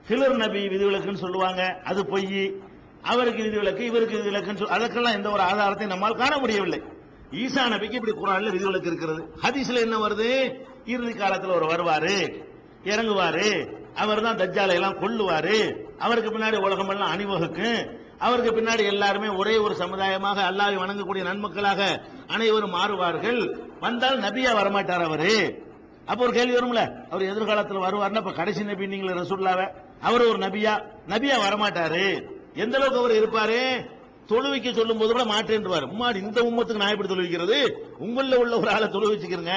ஹிலர் 0.08 0.36
நபி 0.36 0.68
விதிவிலக்குன்னு 0.68 1.16
சொல்லுவாங்க 1.16 1.80
அது 1.84 2.06
பொய். 2.06 2.54
அவருக்கு 3.02 3.42
விதிவிலக்கு 3.42 3.84
இவருக்கு 3.84 4.18
விதிவிலக்குன்னு 4.18 4.56
சொல் 4.56 4.68
அதற்கெல்லாம் 4.68 5.12
எந்த 5.12 5.30
ஒரு 5.30 5.42
ஆதாரத்தையும் 5.42 5.86
நம்மால் 5.86 6.16
காண 6.16 6.38
முடியவில்லை. 6.38 6.82
ஈசா 7.30 7.68
நபிக்கு 7.68 7.92
இப்படி 7.92 8.12
குரான்ல 8.12 8.50
விதிவிலக்கு 8.50 8.86
இருக்கிறது. 8.86 9.34
ஹதீஸ்ல 9.42 9.80
என்ன 9.80 10.08
வருது? 10.08 10.52
இறுதி 10.84 11.12
காலத்தில் 11.12 11.50
ஒரு 11.50 11.66
வருவாரு 11.66 12.44
இறங்குவாரு 12.84 13.80
அவர் 13.94 14.22
தான் 14.22 14.36
தஜ்ஜாலை 14.36 14.72
எல்லாம் 14.72 14.98
கொல்லுவாரு. 14.98 15.76
அவருக்கு 15.98 16.38
பின்னாடி 16.38 16.56
உலகம் 16.56 16.88
எல்லாம் 16.88 17.10
அணிவகுக்கும். 17.10 18.00
அவருக்கு 18.18 18.60
பின்னாடி 18.60 18.84
எல்லாருமே 18.84 19.28
ஒரே 19.28 19.56
ஒரு 19.56 19.74
சமுதாயமாக 19.74 20.42
அல்லாவை 20.42 20.76
வணங்கக்கூடிய 20.76 21.22
நன்மக்களாக 21.22 22.00
அனைவரும் 22.26 22.74
மாறுவார்கள். 22.74 23.58
வந்தால் 23.80 24.20
நபியா 24.20 24.52
வரமாட்டார் 24.54 25.04
அவரு. 25.04 25.62
அப்ப 26.06 26.24
ஒரு 26.24 26.32
கேள்வி 26.32 26.54
வரும்ல? 26.54 27.08
அவர் 27.10 27.22
எதிர்காலத்தில் 27.22 27.76
வருவார்னா 27.76 28.16
இப்ப 28.16 28.32
கடைசி 28.32 28.64
நபி 28.64 28.86
நீங்களே 28.86 29.20
ரசூல்லாவ 29.20 29.68
அவர் 30.00 30.26
ஒரு 30.26 30.38
நபியா? 30.38 30.82
நபியா 31.08 31.36
வரமாட்டாரு. 31.48 32.22
எந்த 32.54 32.78
அளவுக்கு 32.78 32.98
அவர் 32.98 33.10
இருப்பாரு? 33.10 33.90
தொழுவிக்க 34.32 34.68
சொல்லும் 34.78 35.00
போது 35.00 35.10
கூட 35.12 35.24
மாற்றேன்றுவார். 35.32 35.86
உம்மா 35.92 36.08
இந்த 36.24 36.38
உம்மத்துக்கு 36.48 36.82
நான் 36.82 36.94
எப்படி 36.94 37.10
தொழுவிக்கிறது? 37.12 37.58
உங்கள 38.06 38.36
உள்ள 38.42 38.54
ஒரு 38.62 38.70
ஆளை 38.74 38.86
தொழுவிச்சுக்கிறங்க 38.96 39.54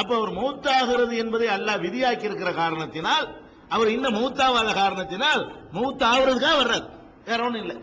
அப்ப 0.00 0.10
அவர் 0.18 0.32
மௌத்தாகிறது 0.40 1.14
என்பதை 1.22 1.48
அல்லாஹ் 1.56 1.82
விதியாக்கி 1.86 2.28
இருக்கிற 2.28 2.50
காரணத்தினால் 2.62 3.26
அவர் 3.74 3.94
இன்னும் 3.96 4.16
மௌத்தாவாத 4.18 4.70
காரணத்தினால் 4.82 5.42
மௌத்தாகிறதுக்காக 5.76 6.56
வர்றார். 6.62 6.86
வேற 7.28 7.38
ஒன்றும் 7.46 7.62
இல்லை. 7.64 7.76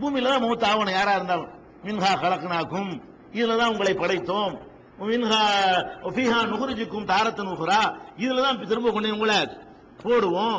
பூமியில 0.00 0.30
தான் 0.32 0.44
மௌத்தாகணும் 0.46 0.96
யாரா 0.98 1.12
இருந்தாலும் 1.18 1.52
மின்ஹா 1.86 2.12
கலக்கனாக்கும் 2.22 2.90
இதுல 3.38 3.56
தான் 3.60 3.72
உங்களை 3.74 3.92
படைத்தோம். 4.02 4.54
மின்ஹா 5.10 5.40
ஃபீஹா 6.16 6.38
நுகுரிஜுக்கும் 6.50 7.08
தாரத்த 7.12 7.44
நுகரா 7.48 7.80
இதுல 8.24 8.42
தான் 8.46 8.60
திரும்ப 8.70 8.90
கொண்டு 8.96 9.16
உங்களை 9.16 9.38
போடுவோம். 10.02 10.58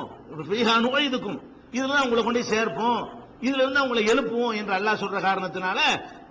ஃபீஹா 0.50 0.74
நுகைதுக்கும் 0.86 1.40
இதுல 1.78 1.94
தான் 1.96 2.06
உங்களை 2.08 2.24
கொண்டு 2.28 2.42
சேர்ப்போம். 2.54 3.02
இதுல 3.42 3.64
இருந்து 3.64 3.82
அவங்களை 3.84 4.04
எழுப்புவோம் 4.12 4.56
என்று 4.56 4.74
அல்லாஹ் 4.74 5.02
சொல்ற 5.02 5.20
காரணத்தினால 5.22 5.80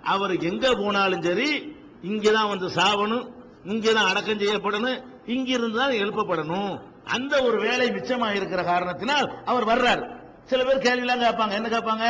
அவர் 0.03 0.33
எங்க 0.43 0.73
போனாலும் 0.73 1.21
சரி 1.21 1.75
இங்கதான் 2.03 2.47
வந்து 2.47 2.67
சாவணும் 2.67 3.25
இங்கதான் 3.65 4.09
அடக்கம் 4.09 4.39
செய்யப்படணும் 4.39 5.03
இங்கிருந்து 5.25 5.77
தான் 5.77 5.91
எழுப்பப்படணும். 5.91 6.79
அந்த 7.03 7.43
ஒரு 7.43 7.57
வேலை 7.59 7.91
மிச்சமாக 7.91 8.35
இருக்கிற 8.35 8.63
காரணத்தினால் 8.63 9.31
அவர் 9.45 9.65
வர்றார். 9.65 10.03
சில 10.45 10.63
பேர் 10.63 10.85
கேள்வியெல்லாம் 10.87 11.23
கேட்பாங்க. 11.25 11.51
என்ன 11.51 11.67
கேட்பாங்க? 11.67 12.05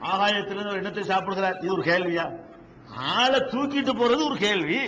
ஆகாயத்திலிருந்து 0.00 0.68
ஒரு 0.68 0.78
இடத்தை 0.78 1.04
சாப்பிடுகிறார்? 1.04 1.58
இது 1.62 1.72
ஒரு 1.72 1.82
கேள்வியா? 1.82 2.26
ஆளை 2.96 3.40
தூக்கிட்டு 3.40 3.92
போறது 4.00 4.24
ஒரு 4.24 4.36
கேள்வி. 4.36 4.80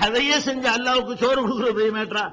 அதையே 0.00 0.36
செஞ்சு 0.38 0.68
அல்லாவுக்கு 0.76 1.14
சோறு 1.14 1.40
கொடுக்குறது 1.42 1.84
மேட்ரா 1.90 2.24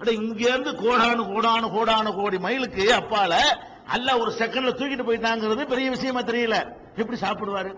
அட 0.00 0.10
இங்க 0.10 0.48
இருந்து 0.48 0.72
கோடானு 0.72 1.22
கோடானு 1.32 1.66
கோடானு 1.76 2.14
கோடி 2.14 2.38
மைலுக்கு 2.38 2.94
அப்பால 2.94 3.34
அல்ல 3.94 4.18
ஒரு 4.22 4.30
செகண்ட்ல 4.38 4.72
தூக்கிட்டு 4.78 5.04
போயிட்டாங்கிறது 5.08 5.62
பெரிய 5.72 5.88
விஷயமா 5.90 6.22
தெரியல. 6.30 6.56
எப்படி 7.00 7.18
சாப்பிடுவாரு? 7.20 7.70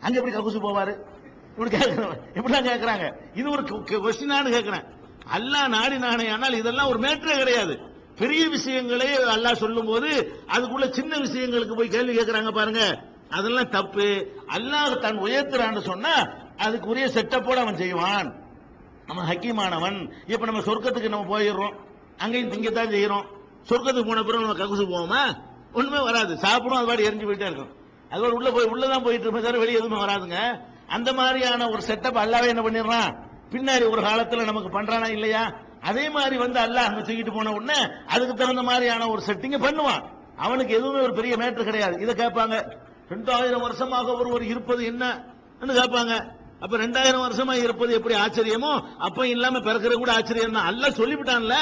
அங்க 0.00 0.14
எப்படி 0.20 0.34
ககுசு 0.36 0.60
போவாரு? 0.66 0.94
இப்படி 1.52 1.70
கேட்கிறேன் 1.70 2.20
இப்படிலாம் 2.36 2.68
கேட்கறாங்க 2.70 3.06
இது 3.34 3.48
ஒரு 3.50 3.62
கொஸ்டினானு 4.06 4.50
கேட்கிறேன் 4.56 4.84
அல்லா 5.36 5.60
நாடி 5.76 5.96
நானே 5.98 6.26
ஆனால் 6.28 6.58
இதெல்லாம் 6.60 6.90
ஒரு 6.92 6.98
மேட்டரே 6.98 7.36
கிடையாது. 7.38 7.74
பெரிய 8.20 8.42
விஷயங்களே 8.54 9.10
அல்லாஹ் 9.34 9.62
சொல்லும் 9.64 9.86
போது 9.86 10.10
அதுக்குள்ள 10.54 10.86
சின்ன 10.90 11.12
விஷயங்களுக்கு 11.16 11.76
போய் 11.76 11.94
கேள்வி 11.94 12.14
கேட்கறாங்க 12.18 12.50
பாருங்க. 12.52 12.82
அதெல்லாம் 13.28 13.70
தப்பு. 13.76 14.08
அல்லாஹ் 14.56 14.98
தன் 15.04 15.20
உயர்த்துறான்னு 15.26 15.82
சொன்னா 15.90 16.14
அதுக்குரிய 16.64 17.06
செட்டப்போட 17.16 17.58
அவன் 17.64 17.80
செய்வான். 17.82 18.28
நம்ம 19.06 19.22
ஹக்கீமானவன். 19.30 19.98
இப்ப 20.26 20.44
நம்ம 20.44 20.60
சொர்க்கத்துக்கு 20.60 21.14
நம்ம 21.14 21.30
போயிடுறோம். 21.32 21.74
அங்கேயும் 22.18 22.52
திங்கத்தான் 22.52 22.94
செய்யறோம். 22.96 23.26
சொர்க்கத்துக்கு 23.70 24.10
போன 24.10 24.22
பிறகு 24.22 24.44
நம்ம 24.44 24.60
ககுசு 24.62 24.84
போவோமா? 24.92 25.22
ஒண்ணுமே 25.78 26.00
வராது. 26.08 26.32
சாப்பிடும் 26.44 26.78
அது 26.78 26.86
பாடி 26.86 27.06
எரிஞ்சு 27.08 27.26
போயிட்டே 27.28 27.48
இருக்கும். 27.50 27.72
அது 28.10 28.34
உள்ள 28.38 28.50
போய் 28.50 28.70
உள்ளதான் 28.72 29.04
போயிட்டு 29.04 29.26
இருப்போம் 29.26 29.46
சார் 29.46 29.62
வெளியே 29.64 29.78
எதுவுமே 29.78 29.98
வராதுங்க. 30.04 30.38
அந்த 30.86 31.12
மாதிரியான 31.12 31.68
ஒரு 31.68 31.82
செட்டப் 31.88 32.22
அல்லாவே 32.22 32.48
என்ன 32.52 32.62
பண்ணிடுறான்? 32.62 33.10
பின்னாடி 33.52 33.84
ஒரு 33.90 34.02
காலத்துல 34.02 34.44
நமக்கு 34.44 34.70
பண்றானா 34.76 35.08
இல்லையா? 35.08 35.44
அதே 35.80 36.10
மாதிரி 36.10 36.36
வந்து 36.36 36.58
அல்லாஹ் 36.60 36.88
அங்க 36.88 37.00
தூக்கிட்டு 37.00 37.34
போன 37.34 37.52
உடனே 37.52 37.78
அதுக்கு 38.06 38.34
தகுந்த 38.34 38.62
மாதிரியான 38.62 39.08
ஒரு 39.08 39.22
செட்டிங்க 39.26 39.58
பண்ணுவான். 39.66 40.02
அவனுக்கு 40.36 40.74
எதுவுமே 40.74 41.00
ஒரு 41.00 41.12
பெரிய 41.12 41.36
மேட்டர் 41.36 41.68
கிடையாது. 41.70 41.96
இதை 42.00 42.14
கேட்பாங்க. 42.14 42.56
ரெண்டாயிரம் 43.10 43.60
வருஷமாக 43.60 44.12
ஒருவர் 44.12 44.42
இருப்பது 44.42 44.84
என்ன? 44.84 45.04
கேட்பாங்க. 45.80 46.14
அப்ப 46.60 46.76
ரெண்டாயிரம் 46.76 47.24
வருஷமா 47.26 47.54
இருப்பது 47.62 47.92
எப்படி 47.92 48.14
ஆச்சரியமோ? 48.14 48.72
அப்ப 48.98 49.28
இல்லாம 49.28 49.58
பிறக்கிறது 49.58 49.94
கூட 49.94 50.12
ஆச்சரியம் 50.12 50.52
தான் 50.52 50.64
அல்ல 50.64 50.88
சொல்லிவிட்டான்ல. 50.88 51.56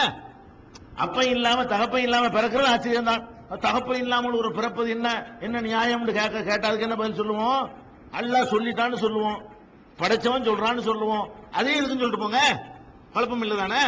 அப்ப 0.96 1.24
இல்லாம 1.24 1.64
தகப்ப 1.64 2.00
இல்லாம 2.00 2.26
பிறக்கிறது 2.26 2.72
ஆச்சரியம் 2.74 3.04
தான் 3.04 3.22
தகப்பு 3.50 3.96
இல்லாமல் 3.96 4.32
ஒரு 4.32 4.52
பிறப்பது 4.52 4.90
என்ன? 4.90 5.36
என்ன 5.40 5.60
நியாயம்னு 5.60 6.12
கேட்க 6.12 6.40
கேட்டாதுக்கு 6.40 6.80
என்ன 6.80 6.96
பதில் 6.96 7.14
சொல்லுவோம்? 7.14 7.70
அல்லாஹ் 8.12 8.52
சொல்லிட்டான்னு 8.52 8.96
சொல்லுவோம். 8.96 9.42
படைச்சவன் 9.98 10.46
சொல்றான்னு 10.48 10.80
சொல்லுவோம். 10.80 11.30
அதே 11.52 11.76
இருக்குன்னு 11.76 12.02
சொல்லிட்டு 12.02 12.18
போங்க. 12.18 12.64
குழப்பம் 13.12 13.40
இல்லை 13.40 13.56
தானே 13.56 13.82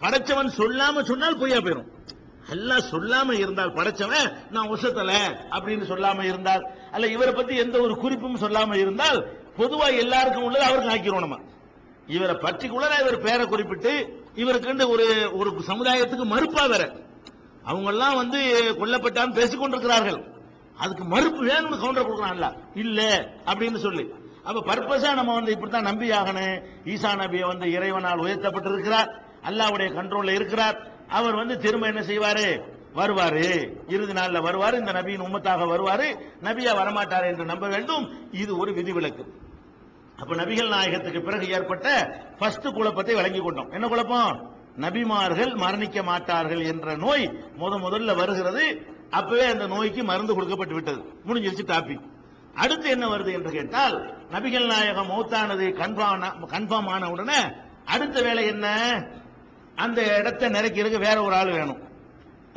படைச்சவன் 0.00 0.50
சொல்லாம 0.56 1.02
சொன்னால் 1.02 1.38
பொய்யா 1.38 1.56
போயிடும் 1.56 1.88
அல்லாஹ் 2.50 2.82
சொல்லாம 2.90 3.32
இருந்தால் 3.32 3.72
படைச்சவன் 3.72 4.32
நான் 4.50 4.68
உசத்தல 4.68 5.12
அப்படின்னு 5.50 5.84
சொல்லாம 5.88 6.22
இருந்தால் 6.22 6.66
அல்ல 6.92 7.06
இவரை 7.06 7.34
பத்தி 7.34 7.56
எந்த 7.56 7.80
ஒரு 7.80 7.96
குறிப்பும் 7.96 8.36
சொல்லாம 8.36 8.74
இருந்தால் 8.74 9.26
பொதுவா 9.56 9.98
எல்லாருக்கும் 9.98 10.42
உள்ளது 10.42 10.64
அவருக்கு 10.64 10.94
ஆக்கிரும் 10.94 11.18
நம்ம. 11.18 11.38
இவரை 12.06 12.34
பர்டிகுலரா 12.34 13.00
இவர் 13.00 13.20
பேரை 13.20 13.46
குறிப்பிட்டு 13.46 14.22
இவருக்கு 14.34 14.88
ஒரு 14.88 15.30
ஒரு 15.32 15.62
சமுதாயத்துக்கு 15.66 16.24
மறுப்பா 16.24 16.68
வேற. 16.68 16.92
அவங்கெல்லாம் 17.68 18.16
வந்து 18.16 18.38
கொல்லப்பட்டான்னு 18.78 19.34
பேசிக்கொண்டிருக்கிறார்கள் 19.34 20.36
அதுக்கு 20.76 21.04
மறுப்பு 21.04 21.44
வேணும்னு 21.44 21.80
கவுண்டர் 21.80 22.10
கொடுக்கறான்ல. 22.10 22.58
இல்ல 22.74 23.28
அப்படின்னு 23.46 23.76
சொல்லி. 23.76 24.12
அப்ப 24.44 24.74
பர்பஸா 24.74 25.14
நம்ம 25.14 25.34
வந்து 25.34 25.52
இப்படித்தான் 25.52 25.82
நம்பி 25.82 26.10
ஆகணும் 26.10 26.62
ஈசா 26.84 27.14
நபியை 27.14 27.46
வந்து 27.46 27.72
இறைவனால் 27.72 28.18
உயர்த்தப்பட்டிருக்கிறார். 28.18 29.08
அல்லாவுடைய 29.48 29.90
கண்ட்ரோல்ல 29.92 30.30
இருக்கிறார். 30.30 30.86
அவர் 31.08 31.34
வந்து 31.34 31.58
திரும்ப 31.58 31.86
என்ன 31.86 32.00
செய்வாரு? 32.00 32.60
வருவாரு. 32.94 33.70
இறுதி 33.88 34.12
நாள்ல 34.12 34.40
வருவாரு. 34.40 34.78
இந்த 34.78 34.92
நபியின் 34.92 35.24
உம்மத்தாக 35.26 35.62
வருவாரு. 35.64 36.16
நபியா 36.42 36.72
வரமாட்டார் 36.72 37.26
என்று 37.26 37.44
நம்ப 37.44 37.68
வேண்டும். 37.68 38.32
இது 38.32 38.58
ஒரு 38.58 38.72
விதிவிலக்கு. 38.72 39.34
அப்ப 40.18 40.34
நபிகள் 40.34 40.68
நாயகத்துக்கு 40.68 41.22
பிறகு 41.22 41.50
ஏற்பட்ட 41.50 42.16
ஃபர்ஸ்ட் 42.38 42.72
குழப்பத்தை 42.72 43.14
வழங்கி 43.14 43.38
கொண்டோம். 43.38 43.72
என்ன 43.72 43.88
குழப்பம்? 43.88 44.57
நபிமார்கள் 44.80 45.52
மரணிக்க 45.56 46.02
மாட்டார்கள் 46.02 46.60
என்ற 46.60 46.96
நோய் 46.96 47.26
முத 47.60 47.72
முதல்ல 47.84 48.14
வருகிறது. 48.14 48.96
அப்பவே 49.10 49.44
அந்த 49.44 49.66
நோய்க்கு 49.66 50.04
மருந்து 50.04 50.34
கொடுக்கப்பட்டு 50.34 50.74
விட்டது. 50.74 51.00
முடிஞ்சிருச்சு 51.26 51.70
டாபிக் 51.72 52.06
அடுத்து 52.54 52.88
என்ன 52.88 53.06
வருது 53.08 53.32
என்று 53.32 53.50
கேட்டால் 53.50 54.14
நபிகள் 54.32 54.66
நாயகம் 54.66 55.10
மௌத்தானது 55.10 55.66
கன்ஃபார்ம் 55.80 56.24
கன்ஃபார்ம் 56.54 56.88
ஆன 56.88 57.10
உடனே 57.10 57.40
அடுத்த 57.84 58.22
வேலை 58.22 58.46
என்ன? 58.46 58.66
அந்த 59.74 60.16
இடத்தை 60.18 60.48
நிறைக்கிறதுக்கு 60.48 60.98
வேற 60.98 61.22
ஒரு 61.22 61.34
ஆள் 61.34 61.50
வேணும். 61.50 61.80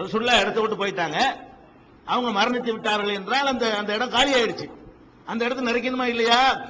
சொல்ல 0.07 0.39
இடத்த 0.39 0.61
விட்டு 0.61 0.85
போயிட்டாங்க. 0.85 1.19
அவங்க 2.05 2.29
மரணித்து 2.41 2.71
விட்டார்கள் 2.71 3.13
என்றால் 3.13 3.47
அந்த 3.47 3.77
அந்த 3.77 3.95
இடம் 3.95 4.09
காலி 4.09 4.33
ஆயிடுச்சு 4.33 4.67
அந்த 5.25 5.45
இடத்த 5.45 5.71
நிறைக்கணுமா 5.71 6.03
இல்லையா? 6.03 6.61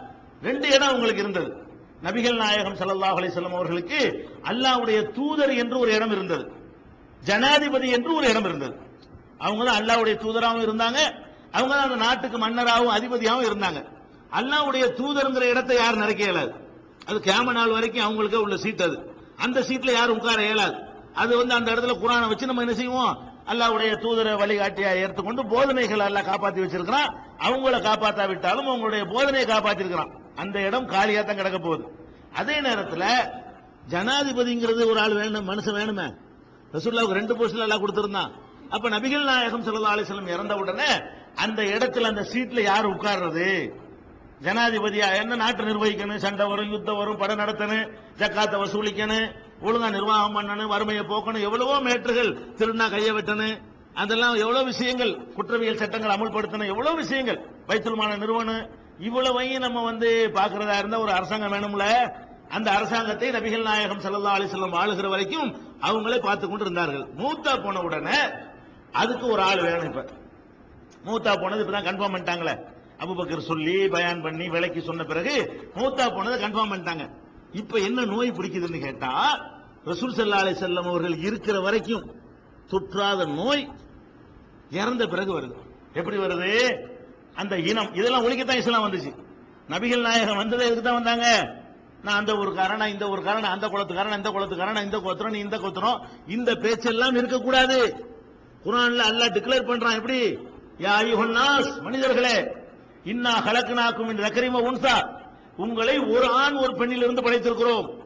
ரெண்டு 0.41 0.67
இடம் 0.75 0.93
உங்களுக்கு 0.93 1.21
இருந்தது. 1.21 1.60
நபிகள் 2.03 2.37
நாயகம் 2.37 2.75
சல்லாஹ் 2.75 3.17
அலிசல்லம் 3.19 3.57
அவர்களுக்கு 3.57 4.29
அல்லாவுடைய 4.49 5.11
தூதர் 5.11 5.53
என்று 5.53 5.79
ஒரு 5.79 5.95
இடம் 5.95 6.11
இருந்தது. 6.11 6.51
ஜனாதிபதி 7.23 7.89
என்று 7.89 8.15
ஒரு 8.15 8.29
இடம் 8.29 8.43
இருந்தது. 8.43 8.75
அவங்க 9.37 9.63
தான் 9.63 9.79
அல்லாவுடைய 9.81 10.15
தூதராகவும் 10.23 10.65
இருந்தாங்க. 10.67 10.99
அவங்க 11.51 11.73
தான் 11.75 11.87
அந்த 11.87 11.95
நாட்டுக்கு 11.95 12.37
மன்னராகவும் 12.37 12.95
அதிபதியாகவும் 12.97 13.47
இருந்தாங்க. 13.49 13.79
அல்லாவுடைய 14.39 14.85
தூதருங்கிற 14.99 15.41
இடத்தை 15.41 15.77
யாரும் 15.77 16.01
நிறைக்க 16.01 16.23
இயலாது. 16.27 16.53
அது 17.05 17.19
கேம 17.19 17.51
நாள் 17.51 17.75
வரைக்கும் 17.77 18.03
அவங்களுக்கு 18.03 18.41
உள்ள 18.41 18.57
சீட் 18.57 18.81
அது. 18.81 18.97
அந்த 19.37 19.59
சீட்ல 19.61 19.91
யாரும் 19.91 20.17
உட்கார 20.19 20.41
இயலாது. 20.43 20.75
அது 21.13 21.37
வந்து 21.37 21.53
அந்த 21.53 21.71
இடத்துல 21.73 21.95
குரானை 22.03 22.27
வச்சு 22.27 22.49
நம்ம 22.49 22.61
என்ன 22.61 22.73
செய்வோம்? 22.73 23.13
அல்லாவுடைய 23.51 23.91
தூதரை 24.03 24.33
வழிகாட்டியா 24.41 24.91
ஏற்றுக்கொண்டு 25.03 25.45
போதனைகள் 25.45 26.05
எல்லாம் 26.07 26.25
காப்பாற்றி 26.25 26.61
வச்சிருக்கிறான். 26.61 27.09
அவங்கள 27.45 27.77
காப்பாத்தாவிட்டாலும் 27.89 28.69
அவங்களுடைய 28.71 29.03
போதனையை 29.13 29.45
காப்பாற்றிருக்கிறான் 29.53 30.11
அந்த 30.41 30.57
இடம் 30.67 30.87
காலியா 30.93 31.21
தான் 31.21 31.39
கிடக்க 31.41 31.59
போகுது. 31.59 31.83
அதே 32.39 32.55
நேரத்தில் 32.67 33.07
ஜனாதிபதிங்கிறது 33.93 34.81
ஒரு 34.91 34.99
ஆள் 35.03 35.17
வேணும் 35.19 35.49
மனுஷன் 35.51 35.77
வேணுமே. 35.79 36.07
ரசூல்லாவுக்கு 36.75 37.19
ரெண்டு 37.19 37.33
போஸ்ட்ல 37.37 37.67
எல்லாம் 37.67 37.83
கொடுத்துருந்தான். 37.83 38.31
அப்ப 38.75 38.89
நபிகள் 38.95 39.29
நாயகம் 39.29 39.63
ஸல்லல்லாஹு 39.67 39.95
அலைஹி 39.95 40.35
இறந்த 40.35 40.55
உடனே 40.63 40.91
அந்த 41.43 41.61
இடத்துல 41.75 42.09
அந்த 42.11 42.23
சீட்ல 42.31 42.59
யார் 42.71 42.91
உட்கார்றது? 42.93 43.47
ஜனாதிபதியா? 44.45 45.07
என்ன 45.21 45.37
நாட்டை 45.41 45.63
நிர்வகிக்கணும்? 45.69 46.21
சண்டை 46.25 46.45
வரும் 46.51 46.71
யுத்தம் 46.73 46.99
வரும் 46.99 47.19
படம் 47.21 47.41
நடத்தணும் 47.41 47.89
ஜக்காத்தை 48.19 48.57
வசூலிக்கணும் 48.61 49.27
ஒழுங்கா 49.67 49.89
நிர்வாகம் 49.95 50.37
பண்ணணும் 50.37 50.71
வறுமையை 50.73 51.03
போக்கணும் 51.11 51.45
எவ்வளவோ 51.47 51.75
மேட்டுகள் 51.87 52.31
திருநா 52.59 52.85
கையை 52.93 53.11
வெட்டணும். 53.17 53.55
அதெல்லாம் 54.01 54.35
எவ்வளவு 54.43 54.69
விஷயங்கள் 54.71 55.11
குற்றவியல் 55.35 55.79
சட்டங்கள் 55.81 56.13
அமல்படுத்தணும் 56.15 56.71
எவ்வளவு 56.73 56.95
விஷயங்கள். 57.01 57.39
வைத்தல்மான 57.69 58.17
நிறுவனம் 58.23 58.63
இவ்வளவையும் 59.01 59.61
நம்ம 59.61 59.83
வந்து 59.83 60.31
பாக்குறதா 60.33 60.77
இருந்தா 60.77 60.99
ஒரு 60.99 61.11
அரசாங்கம் 61.11 61.53
வேணும்ல? 61.53 61.85
அந்த 62.49 62.71
அரசாங்கத்தை 62.71 63.31
நபிகள் 63.31 63.61
நாயகம் 63.61 63.99
சல்லா 63.99 64.31
அலிசல்லம் 64.37 64.47
வஸல்லம் 64.47 64.79
ஆளுகிற 64.81 65.09
வரைக்கும் 65.09 65.49
அவங்களே 65.81 66.19
பார்த்து 66.19 66.47
கொண்டு 66.47 66.63
இருந்தார்கள் 66.63 67.05
மூத்தா 67.17 67.63
போன 67.63 67.81
உடனே 67.81 68.17
அதுக்கு 68.91 69.27
ஒரு 69.27 69.41
ஆள் 69.41 69.61
வேணும் 69.61 69.83
இப்ப. 69.83 70.05
மூத்தா 71.05 71.41
போனது 71.41 71.63
இப்பதான் 71.63 71.87
கன்ஃபார்ம் 71.89 72.13
பண்ணிட்டாங்களே. 72.15 72.55
அபுபக்கர் 72.99 73.37
சொல்லி 73.37 73.87
பயான் 73.87 74.21
பண்ணி 74.21 74.49
விலைக்கு 74.49 74.81
சொன்ன 74.81 75.03
பிறகு 75.03 75.35
மூத்தா 75.75 76.05
போனதை 76.15 76.35
கன்ஃபார்ம் 76.43 76.71
பண்ணிட்டாங்க. 76.73 77.09
இப்ப 77.51 77.77
என்ன 77.77 78.05
நோய் 78.05 78.31
பிடிக்குதுன்னு 78.31 78.79
கேட்டா 78.79 79.11
ரசூல் 79.85 80.17
சல்லா 80.17 80.41
அலி 80.43 80.53
செல்லம் 80.59 80.89
அவர்கள் 80.89 81.17
இருக்கிற 81.17 81.59
வரைக்கும் 81.59 82.05
தொற்றாத 82.71 83.25
நோய் 83.33 83.69
இறந்த 84.69 85.07
பிறகு 85.07 85.39
வருது. 85.39 85.55
எப்படி 85.93 86.17
வருது? 86.17 86.51
அந்த 87.35 87.57
இனம். 87.57 87.93
இதெல்லாம் 87.93 88.25
ஒழிக்கத்தான் 88.27 88.55
இஸ்லாம் 88.55 88.91
வந்துச்சு. 88.91 89.15
நபிகள் 89.69 90.01
நாயகம் 90.01 90.35
வந்ததே 90.35 90.65
இதுக்கு 90.65 90.83
தான் 90.83 90.93
வந்தாங்க? 90.93 91.53
நான் 92.03 92.17
அந்த 92.17 92.37
ஒரு 92.37 92.53
காரணம் 92.53 92.87
இந்த 92.87 93.09
ஒரு 93.09 93.23
காரணம் 93.23 93.51
அந்த 93.51 93.67
குளத்துக்காரன் 93.67 94.15
இந்த 94.15 94.29
குளத்துக்காரன் 94.29 94.83
இந்த 94.83 94.99
கோத்திரம் 94.99 95.31
நீ 95.31 95.39
இந்த 95.39 95.57
கோத்திரம் 95.57 96.01
இந்த 96.27 96.55
பேச்செல்லாம் 96.55 97.15
இருக்கக்கூடாது. 97.15 98.05
குரான்ல 98.65 99.03
அல்லாஹ் 99.09 99.33
டிக்ளேர் 99.33 99.67
பண்றான் 99.67 99.95
எப்படி? 99.95 100.37
யா 100.77 101.81
மனிதர்களே 101.81 102.47
இன்னா 103.03 103.41
ஹலக்குனாக்கும் 103.41 104.09
இந்த 104.09 104.27
ரக்கரிம 104.27 104.63
உன்சா. 104.69 105.19
உங்களை 105.57 105.97
ஒரு 105.97 106.27
ஆண் 106.27 106.53
ஒரு 106.53 106.73
பெண்ணிலிருந்து 106.73 107.21
படைத்திருக்கிறோம். 107.21 107.99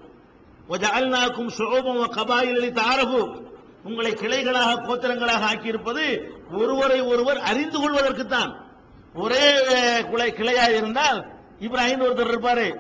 வஜஅல்னாக்கும் 0.70 1.50
ஷுஊபன் 1.58 2.04
கபாயில் 2.12 2.16
கபாயில 2.16 2.64
லிதஆரஃபு 2.66 3.44
உங்களை 3.84 4.12
கிளைகளாக 4.12 4.82
கோத்திரங்களாக 4.82 5.46
ஆக்கியிருப்பது 5.54 6.22
ஒருவரை 6.52 7.02
ஒருவர் 7.02 7.38
அறிந்து 7.38 7.80
கொள்வதற்குத்தான். 7.80 8.65
ஒரே 9.16 9.62
குலை 10.02 10.32
கிளையா 10.32 10.76
இருந்தால் 10.76 11.32
இப்ராஹிம் 11.60 12.04
ஒருத்தர் 12.04 12.34
இருப்பாரு. 12.34 12.76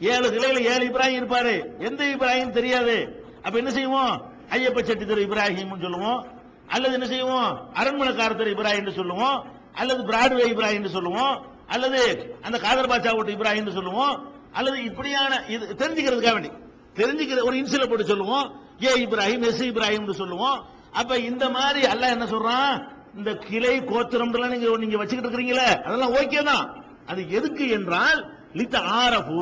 ஏழு 0.00 0.30
கிளையில 0.30 0.58
ஏழு 0.58 0.86
இப்ராஹிம் 0.88 1.24
இருப்பாரு. 1.24 1.78
எந்த 1.78 2.04
இப்ராஹிம் 2.04 2.50
தெரியாது. 2.50 3.24
அப்ப 3.42 3.58
என்ன 3.58 3.70
செய்வோம்? 3.70 4.32
ஐயப்ப 4.50 4.82
செட்டி 4.82 5.04
திரு 5.04 5.26
இப்ராஹிம் 5.26 5.80
சொல்லுவோம். 5.80 6.26
அல்லது 6.66 6.92
என்ன 6.92 7.06
செய்வோம்? 7.06 7.70
அரண்மனைக்கார 7.74 8.36
திரு 8.36 8.50
இப்ராஹிம் 8.50 8.94
சொல்லுவோம். 8.94 9.44
அல்லது 9.72 10.02
பிராட்வே 10.02 10.48
இப்ராஹிம் 10.48 10.88
சொல்லுவோம். 10.88 11.46
அல்லது 11.66 12.34
அந்த 12.42 12.58
காதர் 12.58 12.88
பாட்சா 12.88 13.16
ஓட்டு 13.16 13.32
இப்ராஹிம் 13.32 13.72
சொல்லுவோம். 13.72 14.32
அல்லது 14.52 14.84
இப்படியான 14.84 15.44
இது 15.48 15.74
தெரிஞ்சுக்கிறதுக்காக 15.78 16.32
வேண்டி. 16.32 16.50
தெரிஞ்சுக்கிற 16.94 17.42
ஒரு 17.42 17.56
இன்சில 17.56 17.88
போட்டு 17.88 18.04
சொல்லுவோம். 18.04 18.60
ஏ 18.82 18.92
இப்ராஹிம் 18.92 19.42
எஸ் 19.42 19.62
இப்ராஹிம் 19.62 20.10
சொல்லுவோம். 20.10 20.64
அப்ப 20.92 21.18
இந்த 21.18 21.50
மாதிரி 21.50 21.86
அல்ல 21.86 22.08
என்ன 22.08 22.24
சொல்றான்? 22.24 22.93
இந்த 23.14 23.30
கிளை 23.46 23.74
கோத்திரம் 23.90 24.32
நீங்க 24.52 24.68
நீங்க 24.82 24.98
வச்சுக்கிட்டு 25.00 25.28
இருக்கிறீங்களே 25.28 25.68
அதெல்லாம் 25.86 26.14
ஓகே 26.20 26.42
தான். 26.42 26.64
அது 27.06 27.20
எதுக்கு 27.30 27.64
என்றால் 27.68 28.20
லித்த 28.58 28.76
ஆரபு 29.02 29.40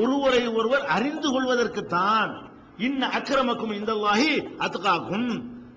ஒருவரை 0.00 0.42
ஒருவர் 0.58 0.84
அறிந்து 0.96 1.28
கொள்வதற்குத்தான். 1.34 2.30
இன்ன 2.78 3.02
அக்கிரமக்கும் 3.16 3.76
இந்த 3.80 3.92
வாகி 4.04 4.32
அத்துக்காகும் 4.64 5.28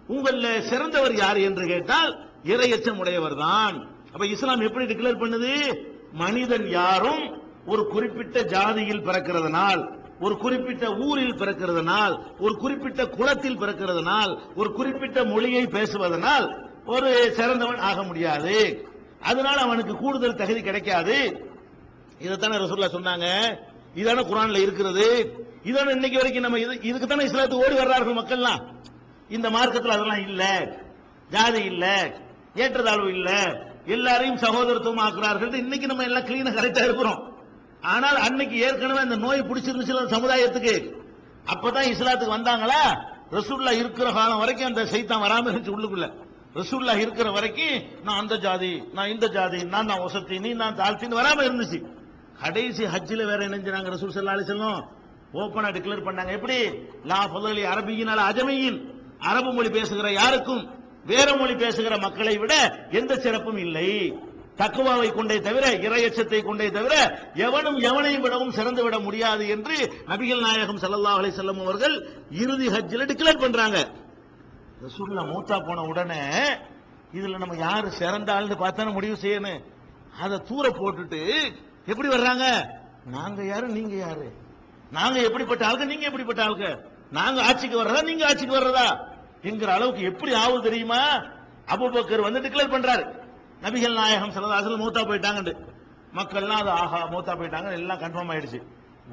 உங்கள 0.09 0.51
சிறந்தவர் 0.69 1.15
யார் 1.15 1.39
என்று 1.47 1.63
கேட்டால் 1.67 2.11
இரையச்சம் 2.45 2.99
உடையவர் 3.01 3.37
தான் 3.45 3.75
அப்ப 4.13 4.25
இஸ்லாம் 4.25 4.65
எப்படி 4.67 4.85
டிக்ளேர் 4.85 5.21
பண்ணுது? 5.21 5.53
மனிதன் 6.13 6.67
யாரும் 6.69 7.23
ஒரு 7.65 7.83
குறிப்பிட்ட 7.87 8.41
ஜாதியில் 8.53 9.05
பிறக்கிறதுனால் 9.07 9.81
ஒரு 10.19 10.35
குறிப்பிட்ட 10.37 10.85
ஊரில் 11.07 11.39
பிறக்கிறதுனால் 11.41 12.13
ஒரு 12.39 12.53
குறிப்பிட்ட 12.55 13.01
குலத்தில் 13.17 13.59
பிறக்கிறதுனால் 13.59 14.31
ஒரு 14.55 14.69
குறிப்பிட்ட 14.73 15.25
மொழியை 15.25 15.63
பேசுவதனால் 15.75 16.45
ஒரு 16.87 17.33
சிறந்தவன் 17.35 17.77
ஆக 17.77 18.03
முடியாது. 18.03 18.87
அதனால 19.21 19.61
அவனுக்கு 19.61 19.95
கூடுதல் 19.95 20.35
தகுதி 20.35 20.61
கிடைக்காது. 20.61 21.45
இதைத்தானே 22.21 22.57
ரசூல்லா 22.57 22.87
சொன்னாங்க. 22.93 23.55
இதான 23.95 24.23
குரான்ல 24.23 24.61
இருக்கிறது. 24.61 25.33
இதான 25.63 25.89
இன்னைக்கு 25.89 26.17
வரைக்கும் 26.17 26.43
நம்ம 26.43 26.59
இது 26.59 26.81
இதுக்கு 26.81 27.07
தானே 27.07 27.25
இஸ்லாத்துக்கு 27.25 27.63
ஓடி 27.65 27.75
வர்றார்கள் 27.75 28.17
மக்கள்லாம். 28.17 28.65
இந்த 29.29 29.49
மார்க்கத்தில் 29.49 29.91
அதெல்லாம் 29.91 30.27
இல்ல. 30.27 30.67
ஜாதி 31.29 31.63
இல்ல. 31.63 32.13
ஏற்றத்தாழ்வு 32.55 33.09
இல்ல. 33.09 33.57
எல்லாரையும் 33.85 34.37
சகோதரத்துவம் 34.37 35.05
ஆக்குறார்கள். 35.09 35.53
இன்னைக்கு 35.53 35.87
நம்ம 35.87 36.03
எல்லாம் 36.03 36.25
கிளீனா 36.25 36.49
கரெக்டா 36.49 36.83
இருக்கிறோம். 36.83 37.35
ஆனால் 37.81 38.15
அன்னைக்கு 38.15 38.59
ஏற்கனவே 38.59 38.99
அந்த 38.99 39.15
நோய் 39.15 39.41
பிடிச்சிருந்துச்சு 39.41 39.93
அந்த 39.93 40.17
சமுதாயத்துக்கு. 40.17 40.91
அப்பதான் 41.53 41.89
இஸ்லாத்துக்கு 41.93 42.37
வந்தாங்களா? 42.37 43.05
ரசூல்லா 43.31 43.71
இருக்கிற 43.71 44.11
காலம் 44.11 44.37
வரைக்கும் 44.37 44.67
அந்த 44.67 44.83
சைத்தான் 44.83 45.21
வராம 45.21 45.49
இருந்துச்சு 45.49 45.71
உள்ளுக்குள்ள. 45.71 46.25
ரசூல்லா 46.55 46.93
இருக்கிற 47.03 47.31
வரைக்கும் 47.31 47.77
நான் 48.05 48.19
அந்த 48.21 48.35
ஜாதி 48.45 48.71
நான் 48.97 49.11
இந்த 49.13 49.27
ஜாதி 49.35 49.59
நான் 49.73 49.89
நான் 49.91 50.03
வசத்தி 50.05 50.35
நீ 50.45 50.51
நான் 50.61 50.77
தாழ்த்தின்னு 50.81 51.19
வராம 51.19 51.43
இருந்துச்சு. 51.47 51.79
கடைசி 52.41 52.83
ஹஜ்ஜில் 52.93 53.29
வேற 53.31 53.39
இணைஞ்சாங்க 53.49 53.89
ரசூல் 53.95 54.13
சல்லா 54.15 54.37
அலிசல்லம் 54.37 54.79
ஓப்பனா 55.41 55.69
டிக்ளேர் 55.75 56.07
பண்ணாங்க. 56.07 56.31
எப்படி? 56.37 56.57
லா 57.11 57.19
ஃபதலி 57.31 57.63
அரபியினால் 57.73 58.23
அஜமையின் 58.29 58.79
அரபு 59.29 59.51
மொழி 59.57 59.69
பேசுகிற 59.77 60.07
யாருக்கும் 60.11 60.63
வேற 61.11 61.27
மொழி 61.41 61.55
பேசுகிற 61.63 61.93
மக்களை 62.05 62.37
விட 62.37 62.53
எந்த 62.99 63.13
சிறப்பும் 63.25 63.59
இல்லை. 63.65 63.89
தக்குவாவை 64.61 65.09
கொண்டே 65.13 65.35
தவிர 65.47 65.65
இரையச்சத்தை 65.87 66.39
கொண்டே 66.43 66.67
தவிர 66.77 66.93
எவனும் 67.45 67.77
எவனையும் 67.89 68.23
விடவும் 68.25 68.55
சிறந்து 68.57 68.83
விட 68.85 68.99
முடியாது 68.99 69.43
என்று 69.55 69.75
நபிகள் 70.11 70.45
நாயகம் 70.45 70.81
ஸல்லல்லாஹு 70.83 71.19
அலைஹி 71.21 71.63
அவர்கள் 71.65 71.95
இறுதி 72.43 72.67
ஹஜ்ஜில் 72.75 73.09
டிக்ளேர் 73.11 73.43
பண்றாங்க. 73.43 73.77
ரசூல்லா 74.85 75.21
மூத்தா 75.33 75.55
போன 75.67 75.81
உடனே 75.81 76.21
இதுல 77.13 77.37
நம்ம 77.37 77.55
யாரு 77.55 77.91
சிறந்த 77.91 78.33
ஆள்னு 78.33 78.57
பார்த்தானே 78.57 78.91
முடிவு 78.91 79.15
செய்யணும். 79.21 79.63
அதை 80.19 80.37
தூர 80.39 80.69
போட்டுட்டு 80.69 81.21
எப்படி 81.85 82.09
வர்றாங்க? 82.09 82.45
நாங்க 83.05 83.43
யாரு 83.43 83.67
நீங்க 83.67 83.95
யாரு? 83.95 84.27
நாங்க 84.91 85.19
எப்படிப்பட்ட 85.21 85.67
ஆளுங்க 85.67 85.85
நீங்க 85.85 86.05
எப்படிப்பட்ட 86.05 86.43
ஆளுங்க 86.45 86.67
நாங்க 87.11 87.43
ஆட்சிக்கு 87.43 87.83
வர்றதா 87.83 88.01
நீங்க 88.03 88.27
ஆட்சிக்கு 88.27 88.59
வர்றதா? 88.59 88.87
என்கிற 89.41 89.73
அளவுக்கு 89.73 90.03
எப்படி 90.03 90.33
ஆகுது 90.33 90.61
தெரியுமா? 90.61 91.01
அபுபக்கர் 91.67 92.27
வந்து 92.27 92.39
டிக்ளேர் 92.39 92.75
பண்றாரு. 92.75 93.05
நபிகள் 93.61 93.93
நாயகம் 93.93 94.31
சிலதாசல் 94.31 94.81
மூத்தா 94.83 95.01
போயிட்டாங்கன்னு 95.09 95.53
மக்கள்லாம் 96.15 96.61
அது 96.63 96.69
ஆஹா 96.69 96.99
மூத்தா 97.07 97.33
போயிட்டாங்க 97.39 97.71
எல்லாம் 97.71 97.99
கன்ஃபார்ம் 97.99 98.31
ஆயிடுச்சு. 98.33 98.59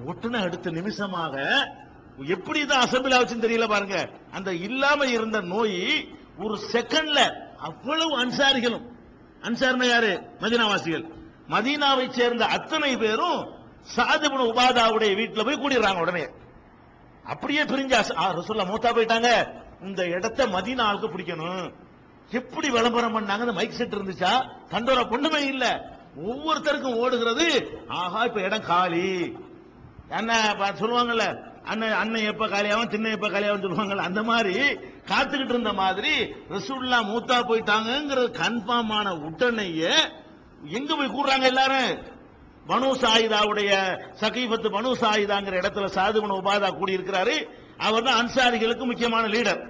ஒட்டுன 0.07 0.40
அடுத்த 0.40 0.70
நிமிஷமாக 0.70 1.35
எப்படி 2.18 2.66
தான் 2.66 2.85
அசம்பிள் 2.85 3.14
ஆச்சுன்னு 3.14 3.44
தெரியல 3.44 3.68
பாருங்க. 3.68 4.09
அந்த 4.33 4.55
இல்லாம 4.55 5.07
இருந்த 5.07 5.40
நோய் 5.40 6.09
ஒரு 6.38 6.59
செகண்ட்ல 6.72 7.46
அவ்வளவு 7.57 8.27
அன்சாரிகளும். 8.27 8.83
அன்சார்னா 9.42 9.88
யாரு? 9.88 10.20
மதினாவாசிகள். 10.40 11.09
மதீனாவை 11.48 12.11
சேர்ந்த 12.11 12.46
அத்தனை 12.46 12.96
பேரும் 12.96 13.48
சாதுபுன 13.96 14.46
உபாதாவுடைய 14.46 15.14
வீட்டில் 15.14 15.44
போய் 15.44 15.59
கூடிடுறாங்க 15.59 16.00
உடனே. 16.00 16.27
அப்படியே 17.24 17.62
பிரிஞ்சு 17.62 18.00
அச- 18.00 18.14
ரசூல்லா 18.16 18.64
மூத்தா 18.64 18.92
போயிட்டாங்க. 18.92 19.53
இந்த 19.83 20.07
இடத்த 20.07 20.46
மதீனாவுக்கு 20.46 21.09
பிடிக்கணும். 21.09 21.72
எப்படி 22.31 22.70
விளம்பரம் 22.70 23.16
பண்ணாங்க? 23.16 23.38
அந்த 23.38 23.53
மைக் 23.53 23.72
செட் 23.72 23.94
இருந்துச்சா? 23.94 24.48
தண்டோர 24.70 25.00
பொண்ணுமே 25.05 25.38
இல்ல. 25.38 25.92
ஒவ்வொருத்தருக்கும் 26.24 26.94
ஓடுகிறது. 26.94 27.79
ஆஹா 27.88 28.24
இப்ப 28.24 28.40
இடம் 28.40 28.64
காலி. 28.64 29.37
என்ன 30.09 30.55
சொல்லுவாங்கல்ல 30.59 31.53
அண்ணன் 31.64 31.94
அண்ணன் 31.98 32.27
எப்ப 32.31 32.44
காலியாவும் 32.46 32.90
திண்ணை 32.90 33.11
எப்ப 33.12 33.29
காலியாவும் 33.29 33.62
சொல்லுவாங்க 33.64 34.07
அந்த 34.07 34.22
மாதிரி 34.22 34.55
காத்துக்கிட்டு 35.11 35.55
இருந்த 35.55 35.72
மாதிரி 35.74 36.12
ரசூல்லா 36.50 36.98
மூத்தா 37.11 37.37
போயிட்டாங்கங்கிறது 37.48 38.29
கன்ஃபார்ம் 38.40 38.92
ஆன 38.92 39.14
உடனேயே 39.27 39.94
எங்க 40.72 40.90
போய் 40.94 41.14
கூடுறாங்க 41.14 41.46
எல்லாரும்? 41.53 41.92
பனு 42.66 42.88
சாயிதாவுடைய 43.00 43.70
சகீபத்து 44.20 44.68
பனு 44.70 44.90
சாயிதாங்கிற 45.00 45.55
இடத்துல 45.61 45.88
சாதுகுண 45.96 46.37
உபாதா 46.40 46.68
கூடி 46.72 46.96
இருக்கிறாரு 46.96 47.35
அவர் 47.81 48.07
தான் 48.07 48.20
அன்சாரிகளுக்கு 48.20 48.85
முக்கியமான 48.85 49.24
லீடர் 49.35 49.61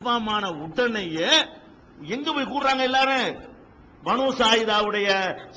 கன்ஃபார்மான 0.00 0.44
உடனேயே 0.64 1.30
எங்க 2.08 2.28
போய் 2.32 2.52
கூடுறாங்க 2.52 2.82
எல்லாரும்? 2.90 3.28
பனு 4.02 4.24
சாயிதாவுடைய 4.38 5.08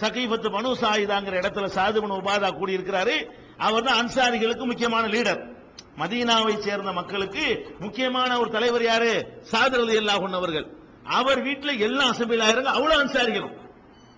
சகீபத்து 0.01 0.47
பனு 0.49 0.71
சாயிதாங்கிற 0.81 1.35
இடத்துல 1.41 1.69
சாதுகுண 1.77 2.19
உபாதா 2.21 2.49
கூடி 2.57 2.77
இருக்கிறாரு 2.77 3.15
அவர் 3.57 3.83
தான் 3.83 4.07
அன்சாரிகளுக்கு 4.07 4.65
முக்கியமான 4.65 5.07
லீடர். 5.07 5.53
மதீனாவை 5.99 6.57
சேர்ந்த 6.57 6.91
மக்களுக்கு 6.91 7.75
முக்கியமான 7.79 8.39
ஒரு 8.39 8.51
தலைவர் 8.51 8.83
யாரு? 8.83 9.39
சாதர் 9.41 9.79
அலி 9.79 9.97
அல்லாஹ் 9.97 10.31
அவர்கள். 10.31 10.77
அவர் 11.03 11.41
வீட்டில் 11.41 11.79
எல்லாம் 11.79 12.11
அசம்பிள் 12.13 12.41
ஆயிருங்க 12.41 12.63
அவ்வளவு 12.63 13.03
அன்சாரிகளும். 13.03 13.63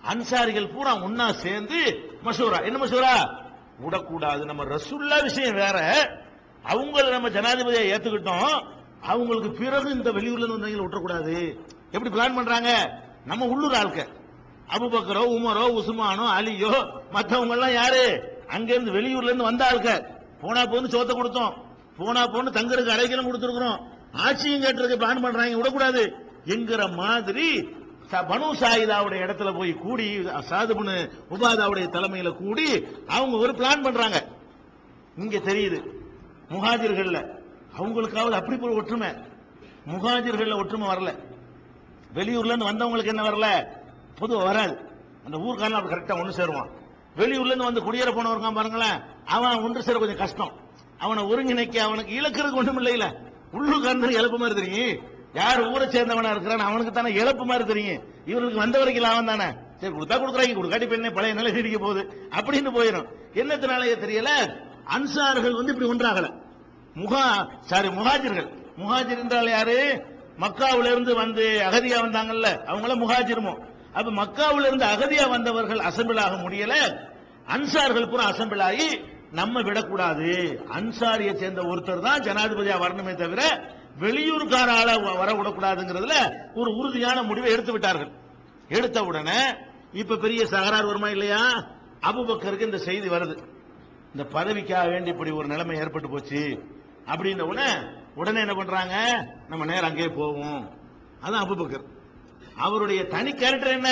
அன்சாரிகள் 0.02 0.72
பூரா 0.72 0.96
ஒன்னா 0.96 1.32
சேர்ந்து 1.32 2.00
மசூரா. 2.24 2.64
என்ன 2.64 2.86
மசூரா? 2.86 3.30
விடக்கூடாது. 3.78 4.44
நம்ம 4.44 4.64
ரசுல்லா 4.64 5.22
விஷயம் 5.22 5.54
வேற. 5.54 5.78
அவங்கள 6.64 7.10
நம்ம 7.10 7.28
ஜனாதிபதியை 7.28 7.92
ஏத்துக்கிட்டோம். 7.92 8.62
அவங்களுக்கு 9.00 9.50
பிறகு 9.50 9.90
இந்த 9.90 10.10
வெளியூர்ல 10.10 10.46
இருந்து 10.46 10.58
வந்தவங்களை 10.58 10.84
விட்டுறக்கூடாது. 10.84 11.58
எப்படி 11.90 12.16
பிளான் 12.16 12.34
பண்றாங்க? 12.34 13.00
நம்ம 13.24 13.44
உள்ளூர் 13.44 13.72
ஆள்க 13.72 14.06
அபுபக்கரோ 14.74 15.22
உமரோ 15.36 15.64
உஸ்மானோ 15.78 16.24
அலியோ 16.38 17.00
மற்றவங்க 17.12 17.50
எல்லாம் 17.50 17.72
யாரு? 17.72 18.36
அங்கிருந்து 18.48 18.92
வெளியூர்ல 18.92 19.22
இருந்து 19.22 19.44
வந்த 19.44 19.66
ஆளுக்க 19.70 20.06
போனா 20.40 20.62
போன்னு 20.62 20.90
சோத்த 20.90 21.10
கொடுத்தோம். 21.10 21.52
போனா 21.96 22.26
போன்னு 22.26 22.50
தங்கருக்கு 22.50 22.92
அடைக்கலம் 22.92 23.32
கொடுத்துருக்கிறோம். 23.32 23.80
ஆட்சியும் 24.12 24.62
கேட்டுறதுக்கு 24.62 24.96
பிளான் 24.96 25.22
பண்றாங்க 25.22 25.56
விடக்கூடாது 25.56 26.16
என்கிற 26.44 26.88
மாதிரி 26.88 27.58
ச- 28.10 28.26
பனு 28.26 28.44
சாயிதாவுடைய 28.60 29.22
இடத்துல 29.22 29.56
போய் 29.56 29.72
கூடி 29.72 30.18
சாதுபுனு 30.18 31.10
உபாதாவுடைய 31.30 31.88
தலைமையில 31.88 32.36
கூடி 32.36 32.86
அவங்க 33.06 33.36
ஒரு 33.36 33.52
பிளான் 33.52 33.82
பண்றாங்க. 33.82 34.26
இங்க 35.16 35.38
தெரியுது 35.38 35.82
முஹாஜிர்கள்ல 36.50 37.30
அவங்களுக்காவது 37.78 38.30
அப்படி 38.30 38.56
போய் 38.56 38.74
ஒற்றுமை. 38.74 39.08
முஹாஜிர்கள்ல 39.88 40.56
ஒற்றுமை 40.56 40.88
வரல. 40.88 41.18
வெளியூர்ல 42.14 42.54
இருந்து 42.54 42.70
வந்தவங்களுக்கு 42.70 43.06
என்ன 43.06 43.22
வரல? 43.22 43.66
பொதுவாக 44.18 44.46
வராது. 44.46 44.78
அந்த 45.24 45.38
ஊர்க்காரன் 45.38 45.72
அப்படி 45.72 45.94
கரெக்டா 45.94 46.20
ஒன்று 46.20 46.46
சேருவான். 46.46 46.68
வெளியூர்ல 47.18 47.46
இருந்து 47.46 47.64
வந்து 47.64 47.80
குடியேற 47.80 48.08
போனவங்க 48.10 48.54
பாருங்களேன். 48.54 49.00
அவன் 49.26 49.62
ஒன்று 49.62 49.82
சேர 49.82 49.98
கொஞ்சம் 49.98 50.16
கஷ்டம். 50.16 50.52
அவனை 50.98 51.22
ஒருங்கிணைக்க 51.22 51.76
அவனுக்கு 51.76 52.20
இழக்கிறதுக்கு 52.20 52.54
ஒண்ணும் 52.54 52.80
இல்லையில. 52.80 53.14
உள்ளூர்காரன் 53.52 54.10
இழப்பு 54.10 54.38
மாதிரி 54.38 54.60
தெரியும். 54.60 54.98
யார் 55.34 55.68
ஊரை 55.68 55.88
சேர்ந்தவனா 55.88 56.30
இருக்கிறான் 56.30 56.58
அவனுக்கு 56.58 56.92
தானே 56.92 57.12
இழப்பு 57.12 57.44
மாதிரி 57.44 57.66
தெரியும். 57.66 58.02
இவர்களுக்கு 58.26 58.60
வந்த 58.60 58.78
வரைக்கும் 58.78 59.04
லாபம் 59.04 59.26
தானே. 59.26 59.52
சரி 59.76 59.92
கொடுத்தா 59.92 60.18
கொடுக்குறாங்க 60.18 60.56
கொடுக்காட்டி 60.56 60.88
பெண்ணே 60.88 61.10
பழைய 61.10 61.34
நிலை 61.34 61.52
நீடிக்க 61.52 61.78
போகுது. 61.78 62.30
அப்படின்னு 62.30 62.70
போயிடும். 62.76 63.06
என்னத்தினாலே 63.34 64.04
தெரியல? 64.04 64.28
அன்சார்கள் 64.84 65.54
வந்து 65.54 65.72
இப்படி 65.72 65.88
ஒன்றாகல. 65.88 66.30
முகா 66.94 67.48
சாரி 67.60 67.88
முகாஜிர்கள் 67.88 68.48
முகாஜிர் 68.78 69.18
என்றால் 69.18 69.48
யாரு? 69.48 70.04
மக்காவில 70.40 70.84
இருந்து 70.84 71.14
வந்து 71.14 71.62
அகதியா 71.70 72.00
வந்தாங்கல்ல. 72.04 72.46
அவங்கள 72.66 72.94
முகாஜிருமோ 72.96 73.58
அப்ப 73.92 74.10
மக்காவில் 74.10 74.66
இருந்து 74.66 74.86
அகதியா 74.86 75.28
வந்தவர்கள் 75.28 75.78
அசம்பிள் 75.78 76.18
ஆக 76.18 76.34
முடியல. 76.36 76.74
அன்சார்கள் 77.48 78.10
பூரா 78.10 78.30
அசம்பிள் 78.30 78.60
ஆகி 78.60 79.00
நம்ம 79.32 79.62
விடக்கூடாது. 79.62 80.62
அன்சாரியை 80.72 81.34
சேர்ந்த 81.34 81.62
ஒருத்தர் 81.62 82.00
தான் 82.00 82.20
ஜனாதிபதியா 82.20 82.76
வரணுமே 82.80 83.14
தவிர 83.14 83.70
வெளியூர்காரால 84.00 84.90
ஆள 84.92 84.96
வர 84.96 85.32
விடக்கூடாதுங்கிறதுல 85.32 86.14
ஒரு 86.54 86.76
உறுதியான 86.76 87.22
முடிவை 87.22 87.52
எடுத்து 87.52 87.72
விட்டார்கள். 87.72 88.10
எடுத்த 88.68 89.04
உடனே 89.04 89.54
இப்ப 89.92 90.16
பெரிய 90.16 90.44
சகரார் 90.44 90.86
வருமா 90.86 91.08
இல்லையா? 91.08 91.40
அபுபக்கருக்கு 92.00 92.60
இந்த 92.60 92.78
செய்தி 92.78 93.08
வருது. 93.08 93.38
இந்த 94.14 94.28
பதவிக்காக 94.32 94.88
வேண்டி 94.88 95.10
இப்படி 95.10 95.30
ஒரு 95.30 95.46
நிலைமை 95.46 95.76
ஏற்பட்டு 95.76 96.08
போச்சு. 96.08 96.62
அப்படின்ன 97.06 97.40
உடனே 97.40 97.72
உடனே 98.14 98.40
என்ன 98.40 98.54
பண்றாங்க? 98.54 99.26
நம்ம 99.48 99.64
நேரம் 99.64 99.90
அங்கேயே 99.90 100.08
போவோம். 100.08 100.70
அதான் 101.22 101.44
அபுபக்கர். 101.46 101.97
அவருடைய 102.66 103.00
தனி 103.06 103.32
கேரக்டர் 103.32 103.76
என்ன? 103.78 103.90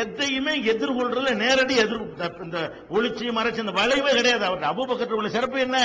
எதையுமே 0.00 0.54
எதிர்கொள்றதுல 0.72 1.32
நேரடி 1.34 1.74
எதிர் 1.76 2.04
இந்த 2.44 2.58
ஒளிச்சி 2.90 3.26
மறைச்சு 3.38 3.64
இந்த 3.64 3.74
வளைவே 3.80 4.12
கிடையாது. 4.12 4.44
அவர் 4.44 4.68
அபுபக்கர் 4.72 5.18
உள்ள 5.18 5.28
சிறப்பு 5.28 5.58
என்ன? 5.60 5.78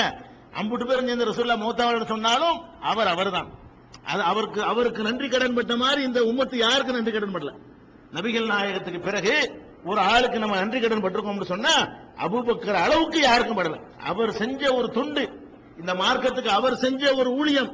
அம்புட்டு 0.60 0.86
பேர் 0.86 1.04
இந்த 1.08 1.24
ரசூல்லா 1.24 1.56
மூத்தாவளர் 1.64 2.12
சொன்னாலும் 2.12 2.56
அவர் 2.80 3.06
அவர்தான். 3.06 3.50
அது 4.12 4.22
அவருக்கு 4.22 4.60
அவருக்கு 4.62 5.02
நன்றி 5.02 5.28
கடன் 5.28 5.54
பட்ட 5.54 5.76
மாதிரி 5.76 6.00
இந்த 6.02 6.20
உம்மத்து 6.30 6.56
யாருக்கு 6.56 6.96
நன்றி 6.96 7.12
கடன் 7.12 7.34
படல? 7.34 7.52
நபிகள் 8.14 8.50
நாயகத்துக்கு 8.52 9.00
பிறகு 9.00 9.34
ஒரு 9.84 10.00
ஆளுக்கு 10.00 10.38
நம்ம 10.38 10.56
நன்றி 10.56 10.80
கடன் 10.80 11.04
பட்டிருக்கோம்னு 11.04 11.52
சொன்னா 11.52 11.74
அபுபக்கர் 12.24 12.82
அளவுக்கு 12.84 13.20
யாருக்கும் 13.20 13.58
படல. 13.58 13.78
அவர் 14.10 14.32
செஞ்ச 14.32 14.74
ஒரு 14.74 14.90
துண்டு 14.90 15.24
இந்த 15.80 15.94
மார்க்கத்துக்கு 15.94 16.50
அவர் 16.58 16.76
செஞ்ச 16.76 17.14
ஒரு 17.14 17.30
ஊழியம் 17.30 17.70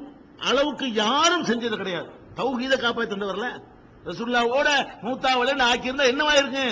அளவுக்கு 0.50 0.86
யாரும் 0.92 1.44
செஞ்சது 1.44 1.76
கிடையாது. 1.76 2.08
தௌஹீத 2.34 2.74
காப்பாத்தி 2.76 3.10
தந்தவர்ல 3.12 3.48
ரசுல்லாவோட 4.06 4.68
மூத்தாவல 5.02 5.54
ஆக்கியிருந்தா 5.70 6.06
என்னவாயிருக்கு? 6.12 6.66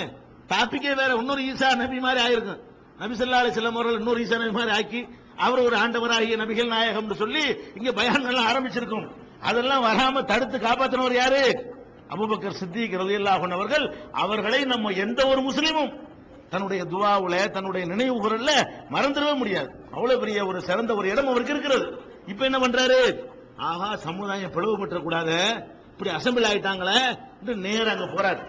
டாபிக்கே 0.51 0.95
வேற 0.95 1.15
இன்னொரு 1.15 1.41
ஈசா 1.41 1.75
நபி 1.75 1.99
மாதிரி 1.99 2.21
ஆயிருக்கும் 2.25 2.59
நபி 2.99 3.13
ஸல்லல்லாஹு 3.19 3.43
அலைஹி 3.43 3.53
வஸல்லம் 3.53 3.77
அவர்கள் 3.77 3.99
இன்னொரு 3.99 4.19
ஈசா 4.25 4.37
நபி 4.37 4.51
மாதிரி 4.51 4.71
ஆக்கி 4.71 5.07
அவர் 5.35 5.59
ஒரு 5.59 5.75
ஆண்டவராகிய 5.77 6.35
நபிகள் 6.43 6.73
நாயகம்னு 6.75 7.13
சொல்லி 7.13 7.43
இங்க 7.75 7.91
பயான்கள் 7.91 8.47
ஆரம்பிச்சிருக்கும். 8.49 9.07
அதெல்லாம் 9.41 9.83
வராம 9.83 10.23
தடுத்து 10.23 10.57
காப்பாத்தினவர் 10.57 11.13
யாரு? 11.13 11.41
அபுபக்கர் 12.09 12.57
சித்திக் 12.61 12.99
ரலியல்லாஹு 13.01 13.51
அவர்கள். 13.51 13.95
அவர்களை 14.11 14.63
நம்ம 14.65 14.89
எந்த 14.89 15.27
ஒரு 15.27 15.41
முஸ்லீமும் 15.41 15.91
தன்னுடைய 16.49 16.83
துவாவுல 16.83 17.51
தன்னுடைய 17.51 17.87
நினைவு 17.87 18.17
குரல்ல 18.25 18.51
மறந்துடவே 18.91 19.37
முடியாது. 19.37 19.69
அவ்வளவு 19.91 20.19
பெரிய 20.19 20.45
ஒரு 20.45 20.61
சிறந்த 20.61 20.95
ஒரு 20.95 21.09
இடம் 21.09 21.27
அவருக்கு 21.27 21.53
இருக்கிறது. 21.53 21.99
இப்ப 22.27 22.45
என்ன 22.45 22.57
பண்றாரு? 22.57 23.19
ஆஹா 23.57 23.95
சமுதாயம் 23.95 24.51
பிளவுபட்டுற 24.51 25.01
கூடாது 25.01 25.67
இப்படி 25.97 26.15
அசம்பிள் 26.17 26.47
ஆயிட்டாங்களே 26.49 26.97
நேரம் 27.55 27.99
அங்க 27.99 28.05
போறாரு. 28.05 28.41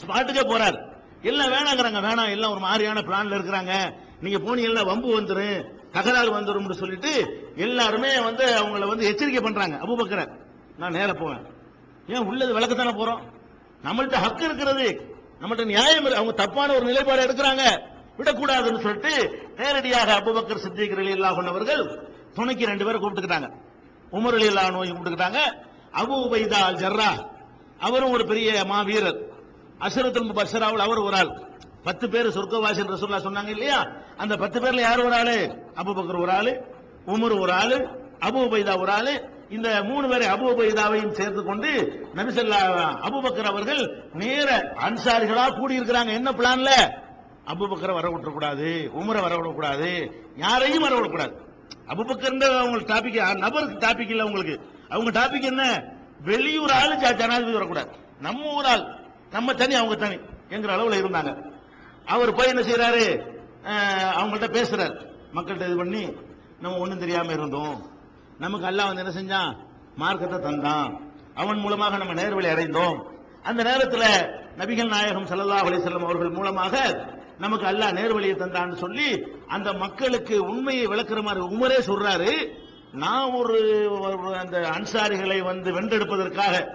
ஸ்பாட்டுக்கே 0.00 0.42
போறாரு. 0.52 0.78
எல்லாம் 1.22 1.50
வேணாங்கிறாங்க 1.52 2.00
வேணாம் 2.06 2.30
எல்லாம் 2.30 2.50
ஒரு 2.50 2.60
மாதிரியான 2.60 3.00
பிளான்ல 3.00 3.36
இருக்கிறாங்க. 3.38 3.94
நீங்க 4.20 4.38
போனீங்கன்னா 4.38 4.84
வம்பு 4.84 5.20
வந்துடும் 5.20 5.64
தகராறு 5.92 6.40
வந்துடும் 6.40 6.70
சொல்லிட்டு 6.70 7.42
எல்லாருமே 7.56 8.20
வந்து 8.20 8.44
அவங்கள 8.60 8.86
வந்து 8.86 9.06
எச்சரிக்கை 9.06 9.42
பண்றாங்க. 9.42 9.76
அபூபக்கரை 9.76 10.28
நான் 10.78 10.92
நேர 10.92 11.12
போவேன். 11.12 11.46
ஏன் 12.08 12.26
உள்ளது 12.26 12.58
விளக்கத்தானே 12.58 12.92
போறோம்? 13.00 13.22
நம்மள்ட்ட 13.84 14.16
ஹக்கு 14.24 14.42
இருக்கிறது. 14.42 15.16
நம்மள்ட்ட 15.40 15.64
நியாயம் 15.64 16.04
அவங்க 16.04 16.32
தப்பான 16.32 16.74
ஒரு 16.74 16.84
நிலைப்பாடு 16.84 17.26
எடுக்கிறாங்க. 17.26 17.64
விடக்கூடாதுன்னு 18.18 18.80
சொல்லிட்டு 18.80 19.42
நேரடியாக 19.56 20.14
அபுபக்கர் 20.14 20.64
சித்திகர் 20.64 20.98
அலி 20.98 21.12
அல்லாஹ் 21.12 21.46
அவர்கள் 21.46 21.82
துணைக்கு 22.34 22.66
ரெண்டு 22.66 22.84
பேரும் 22.84 23.02
கூப்பிட்டுக்கிட்டாங்க. 23.02 23.48
உமர் 24.12 24.36
ரலியல்லாஹு 24.36 24.68
அன்ஹு 24.70 24.92
கூப்பிட்டுக்கிட்டாங்க. 24.92 25.66
அபு 26.00 26.14
உபைதா 26.26 26.58
அல் 26.68 26.80
ஜர்ரா 26.82 27.10
அவரும் 27.86 28.14
ஒரு 28.16 28.24
பெரிய 28.30 28.64
மாவீரர். 28.72 29.18
அஷரத்துல் 29.86 30.28
முபஷராவில் 30.30 30.84
அவர் 30.86 31.00
ஒரு 31.06 31.16
ஆள். 31.16 31.32
பத்து 31.86 32.06
பேர் 32.12 32.34
சொர்க்கவாசன் 32.36 32.92
ரசூல்லா 32.92 33.20
சொன்னாங்க 33.26 33.52
இல்லையா? 33.56 33.78
அந்த 34.16 34.34
பத்து 34.36 34.58
பேர்ல 34.60 34.80
யார் 34.86 35.04
ஒரு 35.04 35.16
ஆளு? 35.20 35.36
அபுபக்கர் 35.80 36.22
ஒரு 36.24 36.32
ஆளு 36.38 36.52
உமர் 37.14 37.34
ஒரு 37.40 37.52
ஆளு 37.52 37.76
அபு 38.26 38.38
உபைதா 38.46 38.72
ஒரு 38.80 38.92
ஆளு. 38.98 39.14
இந்த 39.56 39.68
மூணு 39.88 40.06
பேரை 40.08 40.26
அபு 40.34 40.46
உபைதாவையும் 40.52 41.12
சேர்த்து 41.18 41.42
கொண்டு 41.44 41.70
நபிசல்லா 42.16 42.60
அபுபக்கர் 43.08 43.50
அவர்கள் 43.52 43.82
நேர 44.14 44.48
அன்சாரிகளா 44.86 45.44
கூடி 45.58 45.78
இருக்கிறாங்க 45.80 46.12
என்ன 46.20 46.30
பிளான்ல? 46.38 46.72
அபுபக்கரை 47.52 47.94
வர 47.98 48.08
விட்டுறக்கூடாது 48.08 48.70
உமரை 49.00 49.20
வர 49.26 49.34
விடக்கூடாது 49.36 49.90
யாரையும் 50.36 50.84
வர 50.86 50.94
விடக்கூடாது. 50.96 51.34
அபுபக்கர் 51.92 52.58
அவங்களுக்கு 52.62 52.92
டாபிக் 52.94 53.20
நபருக்கு 53.44 53.86
டாபிக் 53.86 54.12
இல்லை 54.14 54.26
உங்களுக்கு 54.26 54.56
அவங்க 54.88 55.10
டாபிக் 55.20 55.50
என்ன? 55.52 55.64
வெளியூர் 56.24 56.70
ஆளு 56.70 56.94
ஜனாதிபதி 56.96 57.52
வரக்கூடாது. 57.52 57.90
நம்ம 58.20 58.54
ஊர் 58.54 58.64
ஆள். 58.64 58.84
நம்ம 59.30 59.54
தனி 59.54 59.74
அவங்க 59.74 59.94
தனி 59.94 60.16
என்கிற 60.48 60.72
அளவில் 60.72 61.04
இருந்தாங்க. 61.04 61.32
அவர் 62.06 62.34
போய் 62.34 62.48
என்ன 62.48 62.62
செய்யறாரு 62.68 63.04
அவங்கள்ட்ட 64.20 64.48
பேசுறாரு. 64.56 64.94
மக்கள்கிட்ட 65.34 65.66
இது 65.68 65.76
பண்ணி 65.76 66.02
நம்ம 66.60 66.78
ஒன்றும் 66.78 66.98
தெரியாம 66.98 67.32
இருந்தோம். 67.32 67.76
நமக்கு 68.38 68.66
அல்லாஹ் 68.70 68.90
வந்து 68.90 69.04
என்ன 69.04 69.14
செஞ்சான்? 69.18 69.52
மார்க்கத்தை 69.96 70.38
தந்தான். 70.38 70.88
அவன் 71.34 71.58
மூலமாக 71.58 71.96
நம்ம 71.96 72.14
நேர்வழி 72.22 72.48
அடைந்தோம். 72.52 72.98
அந்த 73.42 73.62
நேரத்தில் 73.62 74.08
நபிகள் 74.60 74.92
நாயகம் 74.94 75.26
சல்லா 75.26 75.58
அலிசல்லம் 75.66 76.06
அவர்கள் 76.08 76.36
மூலமாக 76.38 76.76
நமக்கு 77.38 77.66
அல்லாஹ் 77.66 77.96
நேர்வழியை 77.98 78.34
தந்தான்னு 78.38 78.76
சொல்லி 78.84 79.08
அந்த 79.46 79.72
மக்களுக்கு 79.72 80.36
உண்மையை 80.52 80.86
விளக்குற 80.86 81.20
மாதிரி 81.22 81.44
உமரே 81.54 81.78
சொல்றாரு. 81.90 82.32
நான் 82.92 83.32
ஒரு 83.32 83.86
ஒரு 84.00 84.36
அந்த 84.36 84.58
அன்சாரிகளை 84.58 85.42
வந்து 85.42 85.80
வென்றெடுப்பதற்காக 85.80 86.66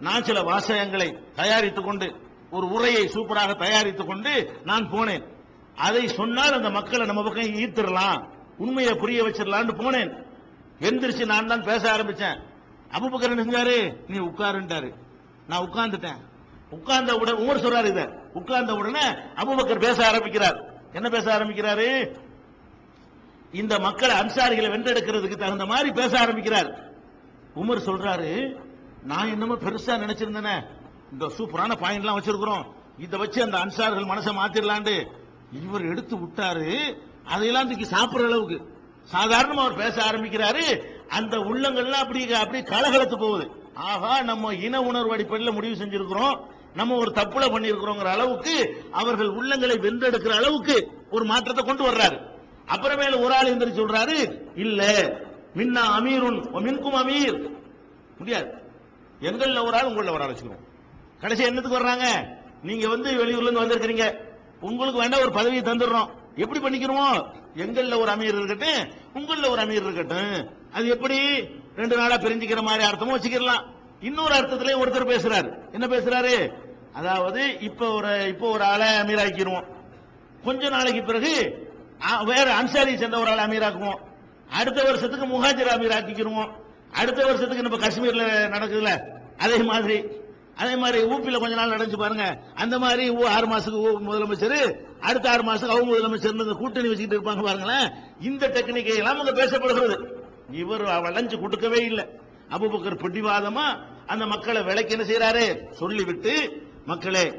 நான் 0.00 0.22
சில 0.22 0.42
வாசகங்களை 0.42 1.18
தயாரித்துக் 1.34 1.84
கொண்டு 1.84 2.14
ஒரு 2.50 2.66
உரையை 2.70 3.02
சூப்பராக 3.02 3.56
தயாரித்துக் 3.56 4.06
கொண்டு 4.06 4.60
நான் 4.64 4.90
போனேன். 4.90 5.26
அதை 5.76 6.08
சொன்னால் 6.08 6.52
அந்த 6.52 6.70
மக்களை 6.70 7.06
நம்ம 7.06 7.22
பக்கம் 7.22 7.44
ஈர்த்திடலாம். 7.44 8.28
உண்மையை 8.58 8.94
புரிய 8.94 9.24
வச்சிடலாம்னு 9.24 9.72
போனேன். 9.78 10.22
எந்திரிச்சு 10.80 11.26
நான் 11.26 11.46
தான் 11.46 11.62
பேச 11.62 11.96
ஆரம்பிச்சேன். 11.96 12.40
அபுபக்கர் 12.90 13.38
செஞ்சாரு? 13.38 13.96
நீ 14.08 14.18
உட்காருன்ட்டாரு. 14.18 14.92
நான் 15.46 15.70
உட்கார்ந்துட்டேன். 15.70 16.16
உட்கார்ந்த 16.70 17.14
உடனே 17.14 17.42
உமர் 17.42 17.56
சொல்றாரு 17.56 17.84
இத. 17.84 18.08
உட்கார்ந்த 18.34 18.74
உடனே 18.74 19.06
அபுபக்கர் 19.10 19.78
பேச 19.78 20.06
ஆரம்பிக்கிறார். 20.06 20.70
என்ன 20.92 21.08
பேச 21.08 21.38
ஆரம்பிக்கிறாரு? 21.38 22.16
இந்த 23.52 23.78
மக்களை 23.78 24.14
அன்சாரிகளை 24.16 24.68
வென்றெடுக்கிறதுக்கு 24.74 25.36
தகுந்த 25.36 25.66
மாதிரி 25.66 25.90
பேச 25.90 26.20
ஆரம்பிக்கிறார். 26.20 26.92
உமர் 27.56 27.86
சொல்றாரு 27.86 28.56
நான் 29.02 29.28
என்னமோ 29.28 29.54
பெருசா 29.54 29.94
நினைச்சிருந்தேனே. 30.04 30.64
இந்த 31.12 31.32
சூப்பரான 31.38 31.74
பாயிண்ட்லாம் 31.82 32.18
வச்சிருக்கிறோம். 32.18 32.64
இதை 32.98 33.18
வச்சு 33.18 33.42
அந்த 33.42 33.58
அன்சார்கள் 33.58 34.10
மனசை 34.12 34.32
மாத்திரலாண்டு 34.40 35.06
இவர் 35.52 35.84
எடுத்து 35.84 36.16
விட்டாரு. 36.16 36.98
அதையெல்லாம் 37.24 37.68
தூக்கி 37.68 37.84
சாப்பிடுற 37.84 38.24
அளவுக்கு. 38.24 38.74
சாதாரணமா 39.12 39.62
அவர் 39.64 39.74
பேச 39.74 40.10
ஆரம்பிக்கிறாரு. 40.10 40.82
அந்த 41.08 41.36
உள்ளங்கள்லாம் 41.36 42.02
அப்படி 42.04 42.32
அப்படி 42.32 42.62
கலகலத்து 42.62 43.16
போகுது. 43.18 43.50
ஆகா 43.74 44.20
நம்ம 44.20 44.54
இன 44.54 44.82
உணர்வு 44.82 45.12
அடிப்படையில் 45.12 45.54
முடிவு 45.54 45.84
செஞ்சிருக்கிறோம். 45.84 46.40
நம்ம 46.74 46.94
ஒரு 46.94 47.12
தப்புல 47.14 47.44
பண்ணிருக்கிறோங்கிற 47.54 48.04
அளவுக்கு 48.04 48.84
அவர்கள் 48.90 49.28
உள்ளங்களை 49.28 49.78
வென்றெடுக்கிற 49.80 50.28
அளவுக்கு 50.28 50.90
ஒரு 51.10 51.24
மாற்றத்தை 51.24 51.64
கொண்டு 51.64 51.90
வர்றாரு. 51.90 52.31
அப்புறமேல 52.66 53.20
ஒரு 53.20 53.34
ஆள் 53.34 53.56
எந்திரிச்சு 53.56 53.78
சொல்றாரு 53.78 54.42
இல்ல 54.54 55.12
மின்னா 55.56 55.80
அமீருன் 55.98 56.42
மின்கும் 56.52 56.96
அமீர். 56.96 57.50
முடியாது. 58.18 58.54
எங்கள்ல 59.20 59.64
ஒரு 59.64 59.76
ஆள் 59.76 59.86
உங்கள 59.86 60.10
ஒரு 60.10 60.22
ஆள் 60.22 60.30
வச்சுக்கிறோம். 60.30 60.90
கடைசி 61.20 61.44
என்னத்துக்கு 61.44 61.78
வர்றாங்க? 61.78 62.04
நீங்க 62.62 62.88
வந்து 62.88 63.24
வெளியூர்ல 63.24 63.50
இருந்து 63.50 63.60
வந்திருக்கிறீங்க. 63.60 64.16
உங்களுக்கு 64.60 65.00
வேண்டாம் 65.00 65.20
ஒரு 65.20 65.32
பதவியை 65.32 65.62
தந்துடுறோம். 65.62 66.08
எப்படி 66.36 66.60
பண்ணிக்கிறோம்? 66.60 67.26
எங்கள்ல 67.56 67.98
ஒரு 67.98 68.12
அமீர் 68.12 68.42
இருக்கட்டும் 68.42 68.90
உங்கள 69.14 69.48
ஒரு 69.48 69.62
அமீர் 69.62 69.90
இருக்கட்டும். 69.90 70.50
அது 70.72 70.88
எப்படி? 70.88 71.18
ரெண்டு 71.76 71.96
நாளா 71.96 72.14
பிரிஞ்சுக்கிற 72.14 72.62
மாதிரி 72.62 72.84
அர்த்தமும் 72.84 73.16
வச்சுக்கலாம் 73.18 73.66
இன்னொரு 74.00 74.34
அர்த்தத்திலே 74.34 74.78
ஒருத்தர் 74.78 75.10
பேசுறாரு. 75.10 75.72
என்ன 75.72 75.86
பேசுறாரு? 75.86 76.52
அதாவது 76.92 77.60
இப்ப 77.60 77.90
ஒரு 77.90 78.26
இப்ப 78.28 78.50
ஒரு 78.50 78.64
ஆளை 78.64 78.86
அமீர் 78.86 79.26
ஆக்கிடுவோம் 79.26 79.66
கொஞ்ச 80.44 80.68
நாளைக்கு 80.68 81.02
பிறகு 81.02 81.66
வேற 82.24 82.54
அன்சாரி 82.54 82.96
சேர்ந்த 82.96 83.18
ஒரு 83.18 83.30
ஆள் 83.30 83.48
அமீராக்குவோம். 83.48 83.98
அடுத்த 84.50 84.82
வருஷத்துக்கு 84.82 85.26
முஹாஜிர் 85.26 85.74
அமீர் 85.74 85.94
ஆக்கிக்கிருவோம் 85.94 86.50
அடுத்த 86.92 87.24
வருஷத்துக்கு 87.24 87.62
நம்ம 87.62 87.86
காஷ்மீர்ல 87.86 88.26
நடக்குதுல 88.56 89.00
அதே 89.38 89.56
மாதிரி 89.56 90.04
அதே 90.56 90.76
மாதிரி 90.76 91.04
ஊப்பில 91.04 91.38
கொஞ்ச 91.38 91.54
நாள் 91.54 91.70
நடந்துச்சு 91.70 91.96
பாருங்க. 91.96 92.38
அந்த 92.54 92.78
மாதிரி 92.78 93.10
ஊ- 93.10 93.24
ஆறு 93.24 93.46
மாசத்துக்கு 93.46 94.00
முதலமைச்சர் 94.00 94.72
அடுத்த 95.00 95.30
ஆறு 95.30 95.42
மாசத்துக்கு 95.42 95.70
அவங்க 95.70 95.96
முதலமைச்சர் 95.96 96.40
இந்த 96.40 96.52
கூட்டணி 96.52 96.88
வச்சுக்கிட்டு 96.88 97.24
இருப்பாங்க 97.24 97.42
பாருங்களேன். 97.42 97.92
இந்த 98.20 98.48
டெக்னிக்கை 98.48 98.96
எல்லாம் 98.96 99.18
அங்க 99.18 99.44
பேசப்படுகிறது. 99.44 100.06
இவர் 100.50 100.82
வளைஞ்சு 100.82 101.40
கொடுக்கவே 101.40 101.84
இல்லை. 101.84 102.04
அபுபக்கர் 102.50 102.98
பிடிவாதமா 102.98 103.78
அந்த 104.06 104.26
மக்களை 104.26 104.62
விலைக்கு 104.62 104.98
என்ன 104.98 105.04
செய்யறாரு 105.04 105.72
சொல்லிவிட்டு 105.72 106.62
மக்களே 106.86 107.32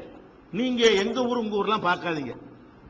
நீங்க 0.50 0.90
எங்க 0.90 1.24
ஊர் 1.24 1.36
உங்க 1.36 1.56
ஊர்லாம் 1.56 1.80
பார்க்காதீங்க. 1.80 2.36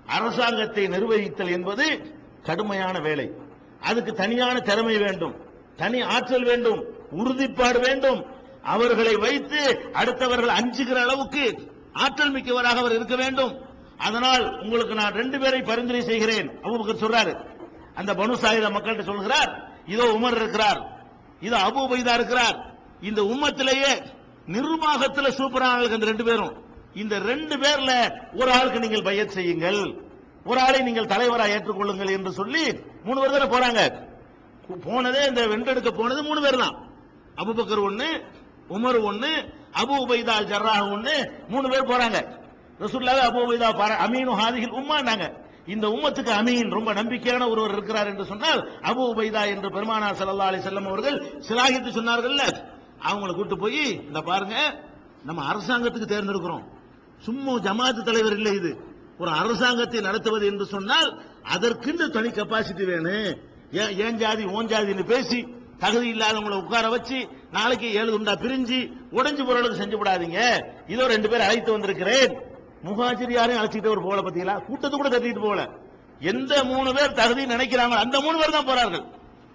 அரசாங்கத்தை 0.06 0.88
நிர்வகித்தல் 0.88 1.50
என்பது 1.50 2.14
கடுமையான 2.42 3.00
வேலை. 3.00 3.30
அதுக்கு 3.80 4.14
தனியான 4.14 4.60
திறமை 4.60 4.98
வேண்டும். 4.98 5.34
தனி 5.76 6.00
ஆற்றல் 6.00 6.44
வேண்டும். 6.44 6.84
உறுதிப்பாடு 7.10 7.80
வேண்டும். 7.80 8.26
அவர்களை 8.62 9.16
வைத்து 9.16 9.90
அடுத்தவர்கள் 9.92 10.48
அஞ்சுகிற 10.48 11.02
அளவுக்கு 11.02 11.72
ஆற்றல் 11.92 12.30
மிக்கவராக 12.30 12.78
அவர் 12.78 12.94
இருக்க 12.94 13.16
வேண்டும். 13.16 13.60
அதனால் 13.98 14.60
உங்களுக்கு 14.60 14.94
நான் 14.94 15.12
ரெண்டு 15.12 15.38
பேரை 15.38 15.62
பரிந்துரை 15.62 16.02
செய்கிறேன். 16.02 16.60
அபுபக்கர் 16.60 17.02
சொல்றாரு. 17.04 17.36
அந்த 17.94 18.14
பனு 18.14 18.36
மக்கள்கிட்ட 18.76 19.02
சொல்கிறார் 19.02 19.72
இதோ 19.86 20.04
உமர் 20.04 20.36
இருக்கிறார் 20.36 21.08
இதோ 21.40 21.56
அபு 21.56 21.92
பைதா 21.92 22.14
இருக்கிறார். 22.14 22.74
இந்த 23.00 23.22
உம்மத்திலேயே 23.22 24.06
நிர்வாகத்தில் 24.46 25.36
சூப்பரான 25.36 25.90
இந்த 25.90 26.06
ரெண்டு 26.06 26.24
பேரும். 26.24 26.63
இந்த 26.94 27.18
ரெண்டு 27.18 27.56
பேர்ல 27.56 27.92
ஒரு 28.34 28.52
ஆளுக்கு 28.52 28.78
நீங்கள் 28.78 29.02
பையத் 29.02 29.30
செய்யுங்கள் 29.30 29.80
ஒரு 30.44 30.60
ஆளை 30.60 30.80
நீங்கள் 30.80 31.06
தலைவராக 31.06 31.48
ஏற்றுக்கொள்ளுங்கள் 31.48 32.10
என்று 32.10 32.32
சொல்லி 32.32 32.64
மூணு 33.04 33.20
பேர் 33.20 33.34
தானே 33.34 33.48
போறாங்க. 33.54 33.80
போனதே 34.84 35.26
இந்த 35.26 35.46
வென்றெடுக்க 35.46 35.90
போனது 35.90 36.22
மூணு 36.22 36.40
பேர் 36.40 36.58
தான். 36.58 36.76
அபுபக்கர் 37.36 37.82
ஒண்ணு 37.88 38.08
உமர் 38.68 38.98
ஒண்ணு 39.10 39.30
அபு 39.80 39.94
உபைதா 40.04 40.34
ஜர்ரா 40.50 40.74
ஒண்ணு 40.94 41.14
மூணு 41.48 41.68
பேர் 41.68 41.90
போறாங்க. 41.90 42.18
ரசூல்லாவே 42.80 43.22
அபு 43.28 43.40
உபைதா 43.46 43.76
பார- 43.76 43.98
அமீனு 44.06 44.32
ஹாதிகள் 44.32 44.78
உம்மாண்டாங்க 44.80 45.26
இந்த 45.66 45.88
உம்மத்துக்கு 45.88 46.30
அமீன் 46.30 46.70
ரொம்ப 46.70 46.92
நம்பிக்கையான 46.92 47.48
ஒருவர் 47.50 47.72
இருக்கிறார் 47.72 48.06
என்று 48.06 48.24
சொன்னால் 48.24 48.60
அபு 48.82 49.02
உபைதா 49.12 49.46
என்று 49.46 49.70
பெருமானார் 49.70 50.16
சல்லா 50.16 50.46
அலி 50.46 50.58
செல்லம் 50.58 50.88
அவர்கள் 50.88 51.16
சிலாகித்து 51.48 51.90
சொன்னார்கள்ல 51.90 52.44
அவங்கள 53.04 53.34
கூட்டு 53.34 53.58
போய் 53.58 53.82
இந்த 54.08 54.20
பாருங்க 54.20 54.56
நம்ம 55.24 55.42
அரசாங்கத்துக்கு 55.52 56.08
தேர்ந்தெடுக்கிறோம். 56.08 56.64
சும்மா 57.26 57.52
ஜமாத்து 57.66 58.02
தலைவர் 58.08 58.36
இல்லை 58.38 58.52
இது. 58.60 58.70
ஒரு 59.22 59.30
அரசாங்கத்தை 59.40 60.00
நடத்துவது 60.06 60.44
என்று 60.52 60.64
சொன்னால் 60.74 61.10
அதற்குன்னு 61.54 62.06
தனி 62.16 62.30
கெப்பாசிட்டி 62.38 62.84
வேணும். 62.92 63.28
ஏன் 63.80 63.92
ஏன் 64.04 64.18
ஜாதி 64.22 64.44
ஓன் 64.56 64.70
ஜாதின்னு 64.72 65.04
பேசி 65.12 65.38
தகுதி 65.82 66.08
இல்லாதவங்களை 66.14 66.56
உட்கார 66.62 66.88
வச்சு 66.94 67.18
நாளைக்கு 67.56 67.88
ஏழு 68.00 68.10
உண்டா 68.16 68.34
பிரிஞ்சு 68.42 68.78
உடைஞ்சு 69.18 69.42
பொருளுக்கு 69.48 69.80
செஞ்சு 69.82 69.96
விடாதீங்க. 70.00 70.40
இதோ 70.92 71.06
ரெண்டு 71.14 71.30
பேர் 71.32 71.46
அழைத்து 71.46 71.70
வந்திருக்கிறேன். 71.74 72.32
முகாஜிர் 72.86 73.36
யாரையும் 73.36 73.60
அழைச்சிட்டு 73.60 73.92
ஒரு 73.94 74.02
போல 74.06 74.22
பத்தீங்களா 74.26 74.56
கூட்டத்தை 74.68 74.96
கூட 74.98 75.10
தட்டிட்டு 75.14 75.44
போகல. 75.46 75.62
எந்த 76.32 76.52
மூணு 76.72 76.90
பேர் 76.96 77.18
தகுதி 77.20 77.42
நினைக்கிறாங்க 77.54 77.96
அந்த 78.04 78.16
மூணு 78.24 78.36
பேர் 78.40 78.56
தான் 78.56 78.68
போறார்கள். 78.70 79.04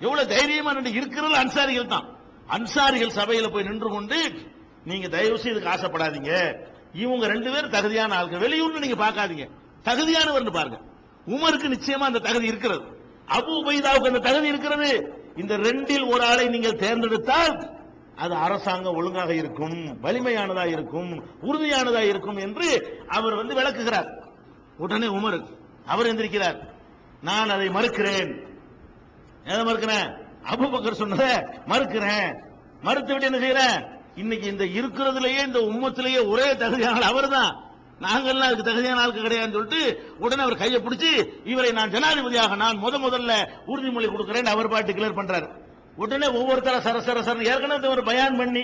எவ்வளவு 0.01 0.31
தைரியமா 0.33 0.71
நின்று 0.77 0.97
இருக்கிறது 0.99 1.35
அன்சாரிகள் 1.43 1.93
தான். 1.95 2.07
அன்சாரிகள் 2.55 3.17
சபையில 3.19 3.47
போய் 3.53 3.67
நின்று 3.69 3.89
கொண்டு 3.95 4.19
நீங்க 4.89 5.07
தயவு 5.15 5.37
செய்து 5.41 5.55
இதுக்கு 5.55 5.73
ஆசைப்படாதீங்க 5.75 6.33
இவங்க 6.93 7.27
ரெண்டு 7.27 7.51
பேரும் 7.51 7.69
தகுதியான 7.69 8.23
ஆளுங்க 8.23 8.37
வெளியூர்ல 8.37 8.79
நீங்க 8.79 9.05
பார்க்காதீங்க. 9.05 9.49
தகுதியானவர்னு 9.83 10.53
பாருங்க. 10.53 10.79
உமருக்கு 11.27 11.73
நிச்சயமா 11.73 12.05
அந்த 12.09 12.19
தகுதி 12.19 12.47
இருக்கிறது. 12.47 12.81
அபு 13.27 13.63
உபைதாவுக்கு 13.63 14.05
அந்த 14.05 14.19
தகுதி 14.19 14.47
இருக்கிறது. 14.47 15.13
இந்த 15.35 15.57
ரெண்டில் 15.57 16.07
ஒரு 16.07 16.23
ஆளை 16.23 16.47
நீங்கள் 16.47 16.75
தேர்ந்தெடுத்தால் 16.75 17.77
அது 18.15 18.35
அரசாங்கம் 18.35 18.95
ஒழுங்காக 18.95 19.33
இருக்கும் 19.33 20.03
வலிமையானதா 20.03 20.65
இருக்கும் 20.65 21.23
உறுதியானதா 21.41 21.99
இருக்கும் 21.99 22.37
என்று 22.37 22.99
அவர் 23.07 23.35
வந்து 23.35 23.55
விளக்குகிறார். 23.55 24.23
உடனே 24.77 25.07
உமர் 25.07 25.45
அவர் 25.85 26.05
எந்திருக்கிறார். 26.05 26.73
நான் 27.21 27.49
அதை 27.49 27.67
மறுக்கிறேன். 27.67 28.47
எதை 29.43 29.59
மறுக்கிறேன்? 29.59 30.17
அபுபக்கர் 30.43 30.91
சொன்னதை 30.91 31.35
மறுக்கிறேன். 31.67 32.35
மறுத்து 32.81 33.13
விட்டு 33.13 33.31
என்ன 33.31 33.37
செய்யறேன்? 33.37 33.98
இன்னைக்கு 34.21 34.47
இந்த 34.53 34.65
இருக்கிறதுலயே 34.79 35.41
இந்த 35.47 35.59
உம்மத்திலேயே 35.71 36.21
ஒரே 36.33 36.47
தகுதியான 36.61 37.07
அவர் 37.11 37.27
தான் 37.37 37.51
நாங்கள்லாம் 38.05 38.49
அதுக்கு 38.49 38.67
தகுதியான 38.69 39.01
ஆளுக்கு 39.03 39.25
கிடையாதுன்னு 39.25 39.57
சொல்லிட்டு 39.57 39.81
உடனே 40.23 40.41
அவர் 40.45 40.61
கையை 40.61 40.79
பிடிச்சி 40.85 41.11
இவரை 41.51 41.71
நான் 41.79 41.93
ஜனாதிபதியாக 41.95 42.57
நான் 42.63 42.81
முத 42.83 42.97
முதல்ல 43.05 43.31
உறுதிமொழி 43.71 44.07
கொடுக்கிறேன் 44.11 44.51
அவர் 44.53 44.71
பாட்டு 44.73 44.95
கிளியர் 44.97 45.19
பண்றாரு. 45.19 45.47
உடனே 46.03 46.27
ஒவ்வொருத்தர 46.39 46.75
சர 46.85 46.97
சர 47.07 47.21
சர 47.27 47.43
ஏற்கனவே 47.51 47.89
ஒரு 47.95 48.03
பயான் 48.09 48.39
பண்ணி 48.41 48.63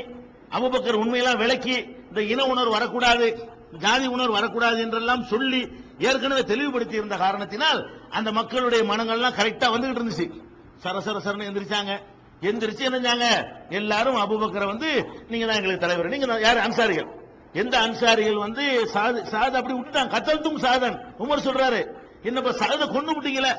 அபுபக்கர் 0.58 1.02
உண்மையெல்லாம் 1.02 1.42
விளக்கி 1.44 1.76
இந்த 2.10 2.22
இன 2.34 2.42
உணர்வு 2.54 2.76
வரக்கூடாது 2.78 3.28
ஜாதி 3.84 4.08
உணர்வு 4.16 4.38
வரக்கூடாது 4.38 4.78
என்றெல்லாம் 4.86 5.24
சொல்லி 5.32 5.62
ஏற்கனவே 6.10 6.44
தெளிவுபடுத்தி 6.52 6.96
இருந்த 7.00 7.16
காரணத்தினால் 7.24 7.80
அந்த 8.18 8.30
மக்களுடைய 8.40 8.82
மனங்கள்லாம் 8.92 9.38
கரெக்டா 9.40 9.68
வந்துகிட்டு 9.74 10.02
இருந்துச்சு. 10.02 10.28
சர 10.84 11.00
சர 11.08 11.36
எந்திரிச்சாங்க. 11.50 11.94
எந்திரிச்சு 12.42 12.84
என்னஞ்சாங்க 12.90 13.26
எல்லாரும் 13.70 14.16
அபுபக்கரை 14.16 14.66
வந்து 14.66 14.90
நீங்க 15.30 15.46
தான் 15.46 15.56
எங்களுக்கு 15.56 15.88
தலைவர். 15.88 16.10
நீங்க 16.10 16.40
யார்? 16.40 16.58
அன்சாரிகள். 16.58 17.08
எந்த 17.54 17.80
அன்சாரிகள் 17.80 18.36
வந்து 18.36 18.90
சாது 18.94 19.20
சாது 19.32 19.56
அப்படி 19.60 19.74
விட்டுட்டான் 19.74 20.14
கத்தல்தும் 20.16 20.58
சாதன். 20.58 21.00
உமர் 21.20 21.46
சொல்றாரு. 21.48 21.88
என்னப்ப 22.24 22.52
சாதை 22.52 22.92
கொண்டு 22.92 23.22
விட்டீங்களே? 23.22 23.54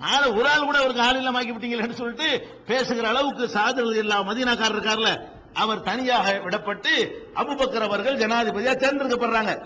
ஆளை 0.00 0.30
ஒரு 0.30 0.48
ஆள் 0.48 0.64
கூட 0.64 0.78
அவருக்கு 0.78 1.02
ஆள் 1.02 1.16
இல்லாம 1.16 1.38
ஆக்கி 1.38 1.52
விட்டீங்களேன்னு 1.52 1.90
சொல்லிட்டு 1.90 2.48
பேசுகிற 2.66 3.08
அளவுக்கு 3.08 3.48
சாது 3.48 3.96
இல்லா 3.96 4.22
மதீனாக்காரர் 4.22 4.76
இருக்கார்ல 4.78 5.28
அவர் 5.52 5.82
தனியாக 5.82 6.32
விடப்பட்டு 6.32 6.92
அபுபக்கர் 7.34 7.82
அவர்கள் 7.82 8.16
ஜனாதிபதியா 8.16 8.72
தேர்ந்தெடுக்கப்படுறாங்க. 8.76 9.62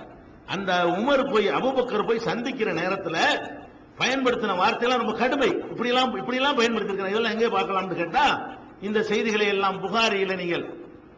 அந்த 0.47 0.85
உமர் 0.85 1.33
போய் 1.33 1.49
அபுபக்கர் 1.49 2.07
போய் 2.07 2.19
சந்திக்கிற 2.19 2.73
நேரத்தில் 2.73 3.67
பயன்படுத்தின 4.01 4.57
வார்த்தையெல்லாம் 4.63 5.03
ரொம்ப 5.03 5.15
கடுமை. 5.23 5.51
இப்படி 5.73 5.91
எல்லாம் 5.93 6.15
இப்படி 6.23 6.39
எல்லாம் 6.41 6.61
இதெல்லாம் 7.13 7.35
எங்கே 7.37 7.51
பார்க்கலாம்னு 7.57 8.01
கேட்டா 8.03 8.25
இந்த 8.89 8.99
செய்திகளை 9.11 9.47
எல்லாம் 9.55 9.79
புகாரியில 9.85 10.35
நீங்கள் 10.43 10.65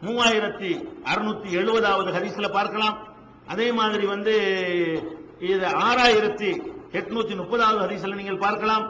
மூவாயிரத்தி 0.07 0.71
அறுநூத்தி 1.13 1.49
எழுபதாவது 1.61 2.11
ஹரிசில 2.17 2.49
பார்க்கலாம். 2.59 2.97
அதே 3.53 3.67
மாதிரி 3.79 4.05
வந்து 4.15 4.35
இது 5.53 5.67
ஆறாயிரத்தி 5.89 6.51
எட்நூத்தி 6.99 7.35
முப்பதாவது 7.41 7.81
ஹரிசில 7.85 8.19
நீங்கள் 8.21 8.45
பார்க்கலாம். 8.47 8.85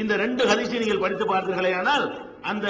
இந்த 0.00 0.12
ரெண்டு 0.24 0.42
ஹரிசை 0.50 0.76
நீங்கள் 0.82 1.02
படித்து 1.04 1.24
பார்த்தீர்களேயானால் 1.30 2.04
அந்த 2.50 2.68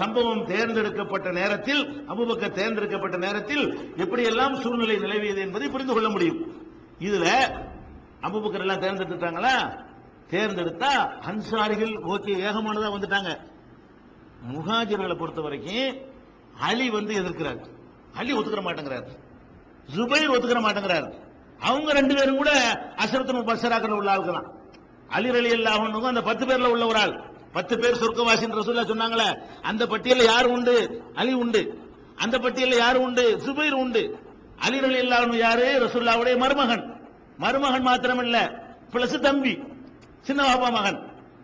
சம்பவம் 0.00 0.44
தேர்ந்தெடுக்கப்பட்ட 0.50 1.28
நேரத்தில் 1.38 1.82
அபுபக்க 2.12 2.50
தேர்ந்தெடுக்கப்பட்ட 2.58 3.16
நேரத்தில் 3.24 3.64
எப்படியெல்லாம் 4.04 4.54
சூழ்நிலை 4.62 4.96
நிலவியது 5.04 5.40
என்பதை 5.46 5.68
புரிந்து 5.74 5.94
கொள்ள 5.94 6.10
முடியும். 6.14 6.38
இதுல 7.06 7.26
அபுபக்கர் 8.28 8.64
எல்லாம் 8.66 8.84
தேர்ந்தெடுத்துட்டாங்களா? 8.84 9.54
தேர்ந்தெடுத்தா 10.32 10.92
அன்சாரிகள் 11.20 11.94
ஓகே 12.12 12.32
ஏகமானதா 12.48 12.90
வந்துட்டாங்க. 12.94 13.38
முகாஜர்களை 14.52 15.18
பொறுத்த 15.18 15.40
வரைக்கும் 15.40 15.96
அலி 16.60 16.90
வந்து 16.90 17.14
எதிர்க்கிறார். 17.14 17.60
அலி 18.14 18.38
ஒத்துக்கிற 18.38 18.62
மாட்டேங்கிறார். 18.62 19.04
ஜுபைர் 19.96 20.34
ஒத்துக்கிற 20.36 20.60
மாட்டேங்கிறார். 20.60 21.12
அவங்க 21.60 21.92
ரெண்டு 21.92 22.14
பேரும் 22.14 22.36
கூட 22.36 22.50
அசரத்து 22.96 23.32
பசராக்கிற 23.32 23.88
உள்ள 23.88 24.10
ஆளுக்கு 24.10 24.32
தான். 24.32 24.52
அலி 25.08 25.28
அலி 25.28 25.50
அல்லாஹ் 25.50 26.02
அந்த 26.02 26.22
பத்து 26.22 26.46
பேர்ல 26.46 26.66
உள்ள 26.66 26.86
ஒரு 26.86 26.98
ஆள். 26.98 27.22
பத்து 27.52 27.78
பேர் 27.78 28.00
சொர்க்கவாசின் 28.02 28.54
ரசூல்லா 28.54 28.84
சொன்னாங்களே 28.86 29.38
அந்த 29.62 29.86
பட்டியலில் 29.86 30.24
யார் 30.24 30.46
உண்டு? 30.46 31.02
அலி 31.14 31.32
உண்டு. 31.32 31.78
அந்த 32.16 32.38
பட்டியலில் 32.38 32.78
யார் 32.78 32.96
உண்டு? 32.96 33.40
சுபைர் 33.44 33.70
உண்டு. 33.70 34.18
அலி 34.58 34.78
அலி 34.78 35.00
அல்லாஹ் 35.00 35.34
யாரு? 35.34 35.66
ரசூல்லாவுடைய 35.86 36.38
மருமகன். 36.38 37.00
மருமகன் 37.38 37.86
மாத்திரமல்ல. 37.86 38.60
பிளஸ் 38.92 39.20
தம்பி. 39.20 39.62
சின்ன 40.22 40.42
பாபா 40.42 40.68
மகன். 40.68 40.98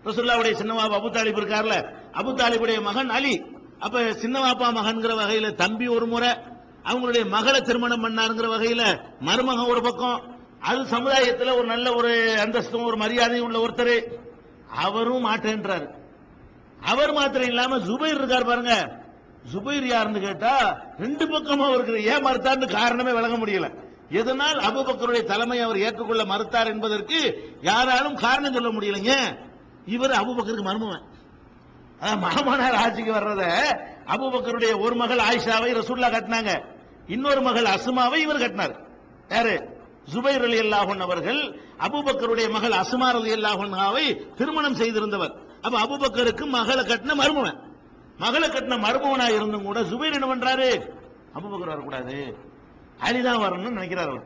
ரசுல்லாவுடைய 0.05 0.53
சின்ன 0.53 0.75
பாபா 0.75 0.97
அபு 0.99 1.09
தாலிப் 1.11 1.39
இருக்கார்ல. 1.41 1.77
அபு 2.13 2.31
தாலிபுடைய 2.41 2.83
மகன் 2.83 3.11
அலி. 3.11 3.43
அப்ப 3.79 4.13
சின்ன 4.13 4.37
பாப்பா 4.41 4.69
மகன்கிற 4.77 5.13
வகையில 5.21 5.55
தம்பி 5.55 5.87
ஒரு 5.89 6.07
முறை 6.07 6.29
அவங்களுடைய 6.85 7.29
மகளை 7.29 7.61
திருமணம் 7.61 8.05
பண்ணாருங்கிற 8.05 8.47
வகையில 8.55 8.83
மருமகன் 9.21 9.67
ஒரு 9.67 9.83
பக்கம். 9.83 10.37
அது 10.61 10.79
சமுதாயத்துல 10.83 11.57
ஒரு 11.57 11.67
நல்ல 11.67 11.95
ஒரு 11.95 12.37
அந்தஸ்தும் 12.41 12.85
ஒரு 12.85 12.97
மரியாதையும் 12.97 13.47
உள்ள 13.47 13.59
ஒருத்தர். 13.67 13.97
அவரும் 14.85 15.27
மாட்டேன்றார் 15.27 15.87
அவர் 16.85 17.13
மாத்திரம் 17.13 17.49
இல்லாம 17.49 17.77
ஜுபைர் 17.79 18.19
இருக்கார் 18.19 18.45
பாருங்க. 18.45 18.75
ஜுபைர் 19.53 19.87
யாருன்னு 19.87 20.21
கேட்டா 20.21 20.55
ரெண்டு 20.99 21.29
பக்கமும் 21.29 21.67
அவருக்கு 21.67 22.05
ஏன் 22.05 22.69
காரணமே 22.69 23.13
விளங்க 23.13 23.37
முடியல. 23.37 23.69
எதனால் 24.11 24.59
அபுபக்கருடைய 24.69 25.23
தலைமை 25.25 25.61
அவர் 25.61 25.79
ஏற்றுக்கொள்ள 25.79 26.25
மறுத்தார் 26.25 26.73
என்பதற்கு 26.75 27.19
யாராலும் 27.63 28.17
காரணம் 28.25 28.55
சொல்ல 28.55 28.69
முடியலைங்க. 28.69 29.15
இவர் 29.87 30.15
அபுபக்கருக்கு 30.21 30.69
மருமவன் 30.71 31.07
மாமனார் 32.23 32.81
ஆட்சிக்கு 32.83 33.13
வர்றத 33.13 33.45
அபுபக்கருடைய 34.15 34.73
ஒரு 34.81 34.95
மகள் 34.97 35.19
ஆயிஷாவை 35.19 35.71
ரசூல்லா 35.81 36.09
கட்டினாங்க. 36.15 36.53
இன்னொரு 37.07 37.41
மகள் 37.41 37.65
அசுமாவை 37.65 38.21
இவர் 38.23 38.43
கட்டினார். 38.43 38.75
யாரு? 39.31 39.55
ஜுபைர் 40.13 40.45
அலி 40.49 40.59
அல்லாஹன் 40.65 41.05
அவர்கள் 41.07 41.41
அபுபக்கருடைய 41.87 42.51
மகள் 42.51 42.73
அசுமா 42.73 43.09
அலி 43.15 43.33
அல்லாஹாவை 43.39 44.07
திருமணம் 44.39 44.77
செய்திருந்தவர். 44.77 45.35
அப்ப 45.63 45.75
அபுபக்கருக்கு 45.85 46.47
மகளை 46.47 46.85
கட்டின 46.85 47.15
மருமவன் 47.15 47.59
மகளை 48.19 48.49
கட்டின 48.49 48.79
மருமவனா 48.87 49.27
இருந்தும் 49.31 49.63
கூட 49.63 49.81
ஜுபைர் 49.81 50.17
என்ன 50.19 50.29
பண்றாரு? 50.35 50.69
அபுபக்கர் 51.37 51.73
வரக்கூடாது. 51.75 52.17
அலிதான் 53.01 53.41
வரணும்னு 53.41 53.71
நினைக்கிறார் 53.71 54.09
அவர். 54.09 54.25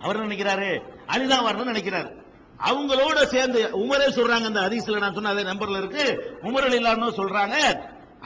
அவர் 0.00 0.26
நினைக்கிறாரு? 0.26 0.80
அலிதான் 1.06 1.46
வரணும்னு 1.46 1.64
நினைக்கிறார். 1.64 2.18
அவங்களோட 2.66 3.24
சேர்ந்து 3.24 3.70
உமரே 3.72 4.10
சொல்றாங்க 4.10 4.44
அந்த 4.44 4.60
ஹதீஸ்ல 4.60 4.98
நான் 4.98 5.12
சொன்ன 5.12 5.28
அதே 5.28 5.42
நம்பர்ல 5.42 5.76
இருக்கு. 5.76 6.36
உமர் 6.42 6.62
அலி 6.62 6.78
சொல்றாங்க 6.84 7.80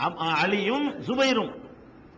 அம்- 0.04 0.34
அலியும் 0.44 1.02
சுபைரும் 1.02 1.62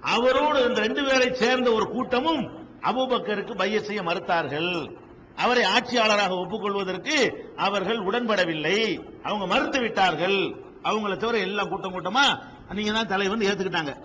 அவரோடு 0.01 0.65
இந்த 0.65 0.81
ரெண்டு 0.81 1.05
பேரை 1.05 1.35
சேர்ந்த 1.35 1.73
ஒரு 1.73 1.91
கூட்டமும் 1.91 2.69
அபுபக்கருக்கு 2.81 3.57
பைய 3.57 3.81
செய்ய 3.81 4.03
மறுத்தார்கள். 4.03 4.97
அவரை 5.37 5.65
ஆட்சியாளராக 5.65 6.35
ஒப்புக்கொள்வதற்கு 6.35 7.45
அவர்கள் 7.57 7.99
உடன்படவில்லை. 7.99 9.05
அவங்க 9.23 9.47
மறுத்து 9.47 9.81
விட்டார்கள். 9.81 10.57
அவங்களை 10.83 11.17
தவிர 11.17 11.39
எல்லா 11.39 11.63
கூட்டம் 11.63 11.95
கூட்டமா? 11.95 12.43
நீங்க 12.73 12.93
தான் 12.93 13.07
தலைவர் 13.07 13.39
ஏத்துக்கிட்டாங்க. 13.39 13.97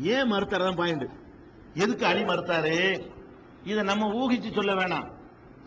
ஏன் 0.00 0.32
மறுத்தார் 0.32 0.76
பாயிண்ட் 0.76 1.19
எதுக்கு 1.84 2.04
அலி 2.10 2.22
மறுத்தாரு 2.22 2.76
இதை 3.70 3.82
நம்ம 3.90 4.06
ஊகிச்சு 4.20 4.50
சொல்ல 4.54 4.72
வேணாம். 4.72 5.08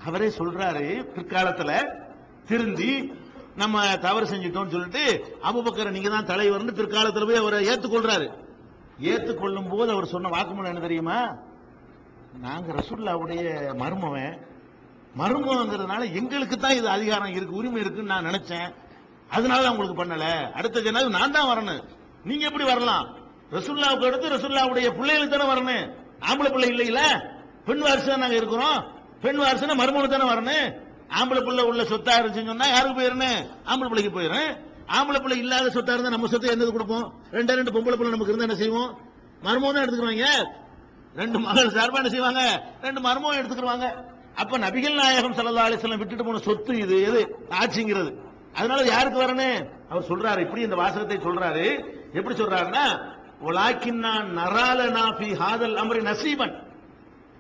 அவரே 0.06 0.28
சொல்றாரு 0.38 0.86
பிற்காலத்துல 1.16 1.72
திருந்தி 2.48 2.92
நம்ம 3.56 3.82
தவறு 3.98 4.26
செஞ்சிட்டோம்னு 4.32 4.74
சொல்லிட்டு 4.76 5.04
அபுபக்கர் 5.50 5.96
நீங்க 5.96 6.10
தான் 6.10 6.30
தலைவர்னு 6.32 6.78
பிற்காலத்துல 6.80 7.26
போய் 7.26 7.42
அவரை 7.42 7.60
ஏத்துக்கொள்றாரு. 7.70 8.28
ஏத்துக்கொள்ளும் 9.12 9.70
போது 9.70 9.90
அவர் 9.92 10.14
சொன்ன 10.14 10.32
வாக்குமூலம் 10.36 10.72
என்ன 10.74 10.80
தெரியுமா? 10.80 11.18
நாங்க 12.46 12.70
ரசுல்லாவுடைய 12.74 13.74
மருமவன் 13.82 14.36
மருமவங்கிறதுனால 15.20 16.04
எங்களுக்கு 16.20 16.56
தான் 16.58 16.78
இது 16.78 16.88
அதிகாரம் 16.90 17.34
இருக்கு 17.38 17.56
உரிமை 17.56 17.82
இருக்குன்னு 17.82 18.14
நான் 18.14 18.30
நினைச்சேன். 18.30 18.70
அதனால 19.30 19.72
உங்களுக்கு 19.72 19.98
பண்ணல. 20.04 20.26
அடுத்த 20.52 20.80
ஜனாவது 20.80 21.18
நான் 21.18 21.36
தான் 21.38 21.50
வரணும். 21.52 21.84
நீங்க 22.24 22.44
எப்படி 22.46 22.64
வரலாம்? 22.64 23.06
ரசுல்லாவுக்கு 23.52 24.08
அடுத்து 24.10 24.34
ரசுல்லாவுடைய 24.36 24.88
பிள்ளைகளுக்கு 24.98 25.36
தானே 25.36 25.48
வரணும். 25.52 25.86
ஆம்பளை 26.30 26.50
பிள்ளை 26.54 26.68
இல்லையில? 26.74 27.02
பெண் 27.68 27.84
வாரிசு 27.86 28.10
தான் 28.12 28.24
நாங்க 28.26 28.38
இருக்கிறோம். 28.42 28.80
பெண் 29.24 29.42
வாரிசுனா 29.44 29.76
மறுமணம் 29.82 30.14
தானே 30.14 30.28
வரணும். 30.34 30.66
ஆம்பளை 31.20 31.42
பிள்ளை 31.48 31.64
உள்ள 31.70 31.82
சொத்தா 31.92 32.14
இருந்துச்சுன்னு 32.20 32.52
சொன்னா 32.54 32.68
யாருக்கு 32.76 32.98
போயிடணும் 33.00 33.40
ஆம்பளை 33.70 33.88
பிள்ளைக்கு 33.92 34.14
போயிடும் 34.18 34.50
ஆம்பளை 34.96 35.20
பிள்ளை 35.24 35.38
இல்லாத 35.44 35.70
சொத்தா 35.76 35.94
இருந்தா 35.96 36.14
நம்ம 36.16 36.30
சொத்தை 36.32 36.50
என்னது 36.54 36.76
கொடுப்போம்? 36.78 37.06
ரெண்டே 37.36 37.54
ரெண்டு 37.60 37.74
பொம்பளை 37.76 37.96
பிள்ளை 38.00 38.14
நமக்கு 38.16 38.34
இருந்தா 38.34 38.48
என்ன 38.48 38.58
செய்வோம்? 38.64 38.90
மர்மம் 39.46 39.76
தான் 39.76 39.84
எடுத்துக்கிறாங்க 39.84 40.28
ரெண்டு 41.22 41.38
மகள் 41.46 41.74
சார்பா 41.78 42.00
என்ன 42.02 42.12
செய்வாங்க? 42.16 42.44
ரெண்டு 42.86 43.00
மர்மம் 43.08 43.40
எடுத்துக்கிறாங்க 43.40 43.88
அப்ப 44.42 44.58
நபிகள் 44.66 45.00
நாயகம் 45.00 45.36
சல்லா 45.38 45.66
அலைஹி 45.68 45.98
விட்டுட்டு 46.02 46.26
போன 46.28 46.42
சொத்து 46.48 46.74
இது 46.84 46.96
எது? 47.10 47.22
ஆட்சிங்கிறது. 47.60 48.12
அதனால 48.58 48.80
யாருக்கு 48.94 49.20
வரணும்? 49.24 49.60
அவர் 49.92 50.08
சொல்றாரு 50.10 50.40
இப்படி 50.46 50.62
இந்த 50.68 50.78
வாசகத்தை 50.82 51.18
சொல்றாரு. 51.28 51.66
எப்படி 52.18 52.36
சொல்றாருன்னா 52.42 52.86
உலாக்கின்னா 53.44 54.14
நராலனா 54.40 55.18
பி 55.18 55.30
ஹாதல் 55.34 55.76
அம்ரி 55.84 56.02
நசீபன் 56.02 56.56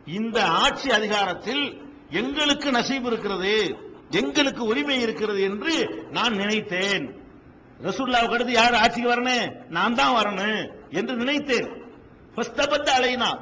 இந்த 0.05 0.45
ஆட்சி 0.45 0.89
அதிகாரத்தில் 0.91 1.81
எங்களுக்கு 2.09 2.71
நசீப் 2.71 3.05
இருக்கிறது 3.05 3.77
எங்களுக்கு 4.09 4.63
உரிமை 4.63 5.01
இருக்கிறது 5.01 5.41
என்று 5.41 6.05
நான் 6.11 6.33
நினைத்தேன். 6.33 7.05
ரசூல்லாவுக்கு 7.83 8.33
அடுத்து 8.33 8.53
யார் 8.53 8.73
ஆட்சிக்கு 8.73 9.09
வரணும்? 9.13 9.53
நான் 9.69 9.95
தான் 9.95 10.15
வரணும் 10.15 10.69
என்று 10.89 11.15
நினைத்தேன். 11.15 11.67
ஃபஸ்தபத்த 12.35 12.89
அலைனா 12.97 13.39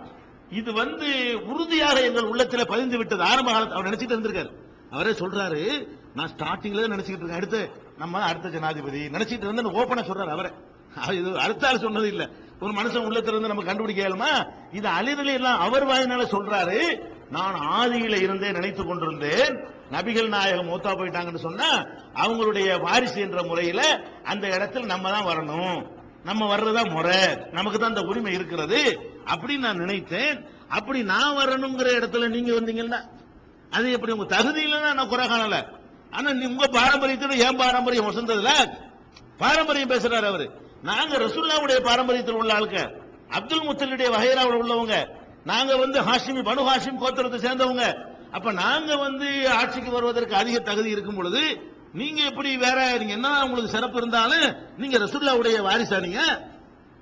இது 0.49 0.73
வந்து 0.73 1.09
உறுதியாக 1.45 2.01
எங்கள் 2.01 2.23
உள்ளத்தில் 2.23 2.67
பதிந்து 2.67 2.97
விட்டது. 2.97 3.23
ஆரம்ப 3.23 3.51
காலத்தில் 3.51 3.77
அவர் 3.77 3.89
நினைச்சிட்டு 3.89 4.15
இருந்திருக்காரு. 4.15 4.51
அவரே 4.91 5.09
சொல்றாரு 5.09 5.87
நான் 6.15 6.31
ஸ்டார்டிங்ல 6.37 6.93
நினைச்சிட்டு 6.93 7.21
இருக்கேன். 7.21 7.39
அடுத்து 7.41 7.71
நம்ம 7.97 8.21
அடுத்த 8.21 8.49
ஜனாதிபதி 8.49 9.07
நினைச்சிட்டு 9.07 9.45
இருந்து 9.47 9.71
ஓப்பனா 9.71 10.03
சொல்றாரு 10.07 10.31
அவரே. 10.37 10.49
அது 10.95 11.17
இது 11.17 11.39
அடுத்த 11.39 11.67
ஆள் 11.67 11.79
சொன்னது 11.79 12.07
இல்லை. 12.07 12.29
ஒரு 12.61 12.73
மனுஷன் 12.73 13.05
உள்ளத்திலிருந்து 13.05 13.47
நம்ம 13.47 13.63
கண்டுபிடிக்க 13.63 14.07
இயலுமா? 14.07 14.51
இது 14.71 14.89
அழிதலை 14.89 15.33
எல்லாம் 15.33 15.59
அவர் 15.59 15.87
வாயினால 15.87 16.21
சொல்றாரு. 16.21 17.01
நான் 17.29 17.55
ஆதியில 17.55 18.21
இருந்தே 18.21 18.51
நினைத்துக் 18.51 18.87
கொண்டிருந்தேன். 18.87 19.57
நபிகள் 19.91 20.27
நாயகம் 20.27 20.67
மூத்தா 20.67 20.85
போயிட்டாங்கன்னு 20.85 21.37
சொன்னா 21.37 21.85
அவங்களுடைய 22.15 22.81
வாரிசு 22.81 23.21
என்ற 23.21 23.43
முறையில 23.43 24.01
அந்த 24.23 24.47
இடத்துல 24.47 24.85
நம்ம 24.85 25.11
தான் 25.11 25.25
வரணும். 25.25 25.87
நம்ம 26.23 26.57
வர்றதா 26.57 26.89
முறை. 26.89 27.37
நமக்கு 27.51 27.79
தான் 27.79 27.89
அந்த 27.89 28.01
உரிமை 28.01 28.33
இருக்கிறது. 28.33 28.99
அப்படின்னு 29.25 29.57
நான் 29.57 29.77
நினைத்தேன். 29.77 30.45
அப்படி 30.67 31.03
நான் 31.03 31.37
வரணுங்கிற 31.37 31.87
இடத்துல 31.99 32.29
நீங்க 32.29 32.51
வந்தீங்கன்னா 32.51 33.09
அது 33.69 33.91
எப்படி 33.91 34.11
உங்க 34.11 34.37
இல்லைன்னா 34.41 34.93
நான் 34.93 35.07
குறை 35.07 35.27
காணல 35.27 35.65
ஆனா 36.11 36.31
உங்க 36.31 36.65
பாரம்பரியத்தோட 36.65 37.31
ஏன் 37.31 37.57
பாரம்பரியம் 37.57 38.11
வசந்ததுல? 38.11 38.49
பாரம்பரியம் 39.37 39.89
பேசுறாரு 39.89 40.25
அவரு. 40.25 40.69
நாங்க 40.83 41.17
ரசூல்லாவுடைய 41.17 41.79
பாரம்பரியத்தில் 41.87 42.39
உள்ள 42.41 42.53
ஆளுக்க 42.53 42.77
அப்துல் 43.29 43.67
முத்தலுடைய 43.67 44.07
வகைராவில் 44.15 44.59
உள்ளவங்க. 44.61 44.95
நாங்க 45.43 45.77
வந்து 45.77 46.01
ஹாஷிமி 46.01 46.41
பனு 46.47 46.61
ஹாஷிம் 46.69 47.01
கோத்திரத்தை 47.01 47.39
சேர்ந்தவங்க. 47.47 47.85
அப்ப 48.31 48.51
நாங்க 48.51 48.95
வந்து 48.95 49.51
ஆட்சிக்கு 49.51 49.91
வருவதற்கு 49.91 50.35
அதிக 50.35 50.59
தகுதி 50.59 50.89
இருக்கும் 50.89 51.15
பொழுது 51.15 51.71
நீங்க 51.93 52.23
எப்படி 52.23 52.57
வேற 52.57 52.97
நீங்க 52.97 53.13
என்ன 53.13 53.43
உங்களுக்கு 53.43 53.75
சிறப்பு 53.75 53.97
இருந்தாலும் 53.97 54.55
நீங்க 54.77 54.97
ரசூல்லாவுடைய 54.97 55.57
வாரிசா 55.67 55.99
நீங்க? 55.99 56.21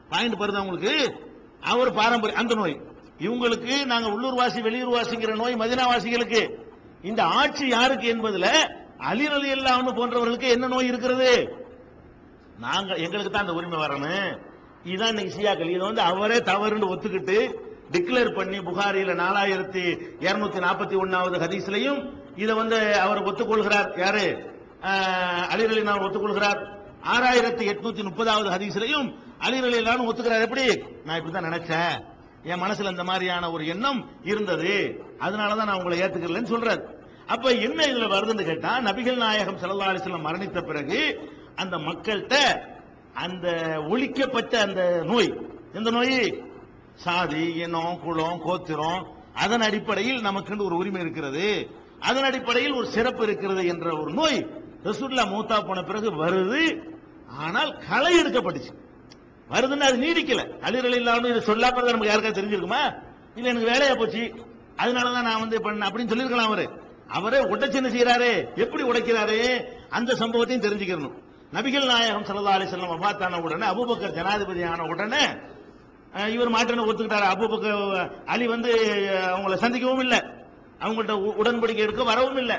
பாயிண்ட் 0.09 0.37
பாருங்க 0.37 0.59
உங்களுக்கு? 0.59 1.25
அவர் 1.61 1.93
பாரம்பரிய 1.93 2.37
அந்த 2.37 2.55
நோய். 2.55 2.81
இவங்களுக்கு 3.19 3.85
நாங்க 3.85 4.09
வெளியூர் 4.09 4.95
வாசிங்கிற 4.97 5.35
நோய் 5.35 5.55
மதினாவாசிகளுக்கு. 5.55 6.41
இந்த 7.01 7.23
ஆட்சி 7.23 7.67
யாருக்கு 7.67 8.07
என்பதுல 8.15 8.47
அலிரலி 9.09 9.49
இல்லாமல் 9.57 9.57
அல்லாஹ்னு 9.57 9.97
போன்றவர்களுக்கு 9.99 10.47
என்ன 10.49 10.67
நோய் 10.67 10.87
இருக்கிறது? 10.87 11.58
நாங்க 12.59 12.93
எங்களுக்கு 12.93 13.31
தான் 13.31 13.41
அந்த 13.41 13.53
உரிமை 13.53 13.79
வரணும். 13.79 14.37
இதுதான் 14.83 15.07
இன்னைக்கு 15.07 15.41
சியாக்கள். 15.41 15.69
இதை 15.69 15.77
வந்து 15.77 16.01
அவரே 16.01 16.37
தவறுன்னு 16.37 16.89
ஒத்துக்கிட்டு 16.89 17.53
டிக்ளேர் 17.91 18.35
பண்ணி 18.35 18.57
புகாரியில 18.57 19.13
நாலாயிரத்தி 19.13 19.99
இருநூத்தி 20.19 20.59
நாற்பத்தி 20.59 20.95
ஒன்னாவது 20.95 21.39
ஹதீஸ்லையும் 21.39 22.09
இதை 22.35 22.55
வந்து 22.55 22.99
அவர் 22.99 23.23
ஒத்துக்கொள்கிறார். 23.23 23.99
யாரு? 23.99 24.53
ஆஹ், 24.81 25.47
அலி 25.47 25.83
நான் 25.83 25.99
ஒத்துக்கொள்கிறார். 25.99 26.67
ஆறாயிரத்தி 27.15 27.67
எட்நூத்தி 27.67 28.03
முப்பதாவது 28.03 28.49
ஹதீஸ்லையும் 28.49 29.15
அலி 29.37 29.81
நான் 29.81 30.09
ஒத்துக்கிறார். 30.09 30.41
எப்படி? 30.41 30.83
நான் 31.05 31.21
இப்படிதான் 31.21 31.47
நினைச்சேன். 31.47 32.03
என் 32.43 32.61
மனசுல 32.61 32.89
இந்த 32.89 33.03
மாதிரியான 33.03 33.51
ஒரு 33.51 33.67
எண்ணம் 33.67 34.09
இருந்தது. 34.23 35.03
அதனாலதான் 35.19 35.65
நான் 35.65 35.77
உங்களை 35.77 36.01
ஏத்துக்கலன்னு 36.01 36.45
சொல்றாரு. 36.45 36.81
அப்ப 37.27 37.49
என்ன 37.49 37.85
இதுல 37.85 38.11
வருதுன்னு 38.11 38.43
கேட்டா 38.43 38.79
நபிகள் 38.79 39.15
நாயகம் 39.15 39.57
ஸல்லல்லாஹு 39.57 40.19
மரணித்த 40.23 40.61
பிறகு 40.61 41.29
அந்த 41.59 41.77
மக்கள்கிட்ட 41.77 42.35
அந்த 43.13 43.47
ஒழிக்கப்பட்ட 43.89 44.55
அந்த 44.55 45.01
நோய் 45.03 45.29
எந்த 45.73 45.89
நோய்? 45.91 46.43
சாதி 46.95 47.53
இனம் 47.53 47.99
குலம் 48.03 48.39
கோத்திரம் 48.43 49.07
அதன் 49.33 49.61
அடிப்படையில் 49.61 50.21
நமக்கு 50.21 50.63
ஒரு 50.65 50.75
உரிமை 50.75 51.01
இருக்கிறது. 51.01 51.69
அதன் 51.99 52.23
அடிப்படையில் 52.23 52.73
ஒரு 52.73 52.87
சிறப்பு 52.87 53.23
இருக்கிறது 53.23 53.65
என்ற 53.67 53.97
ஒரு 53.97 54.13
நோய் 54.13 54.47
ரசூல்லா 54.83 55.23
மூத்தா 55.27 55.67
போன 55.67 55.83
பிறகு 55.83 56.25
வருது. 56.25 56.79
ஆனால் 57.27 57.77
களை 57.89 58.21
எடுக்கப்பட்டுச்சு. 58.21 58.73
வருதுன்னு 59.49 59.87
அது 59.89 59.97
நீடிக்கல. 59.97 60.41
அலிரல் 60.61 60.95
இல்லாமல் 60.95 61.35
இதை 61.35 61.55
சொல்லாம 61.55 61.83
நமக்கு 61.83 62.09
யாருக்கா 62.09 62.33
தெரிஞ்சிருக்குமா? 62.33 63.07
இல்ல 63.35 63.49
எனக்கு 63.49 63.71
வேலையா 63.71 63.97
போச்சு. 63.97 64.33
அதனாலதான் 64.77 65.21
நான் 65.21 65.39
வந்து 65.39 65.61
பண்ண 65.61 65.87
அப்படின்னு 65.87 66.07
சொல்லியிருக்கலாம் 66.07 66.45
அவரு. 66.45 66.69
அவரே 67.07 67.43
உடைச்சு 67.43 67.73
என்ன 67.73 67.89
செய்யறாரு 67.89 68.55
எப்படி 68.55 68.83
உடைக்கிறாரு? 68.83 69.63
அந்த 69.89 70.13
சம்பவத்தையும் 70.13 70.65
தெரிஞ்சுக்கணும். 70.65 71.27
நபிகள் 71.53 71.85
நாயகம் 71.85 72.23
சல்லா 72.23 72.49
அலி 72.49 72.63
செல்லம் 72.63 72.89
வபாத்தான 72.89 73.41
உடனே 73.41 73.67
அபுபக்கர் 73.67 74.11
ஜனாதிபதி 74.11 74.63
ஆன 74.63 74.83
உடனே 74.83 75.25
இவர் 76.27 76.51
மாற்றனை 76.51 76.79
ஒத்துக்கிட்டாரு. 76.79 77.25
அபுபக்கர் 77.31 78.11
அலி 78.25 78.47
வந்து 78.47 78.75
அவங்கள 79.35 79.51
சந்திக்கவும் 79.51 79.99
இல்லை. 79.99 80.23
அவங்கள்ட்ட 80.79 81.11
உ- 81.11 81.43
உடன்படிக்கை 81.43 81.75
எடுக்க 81.75 82.03
வரவும் 82.03 82.37
இல்லை. 82.37 82.55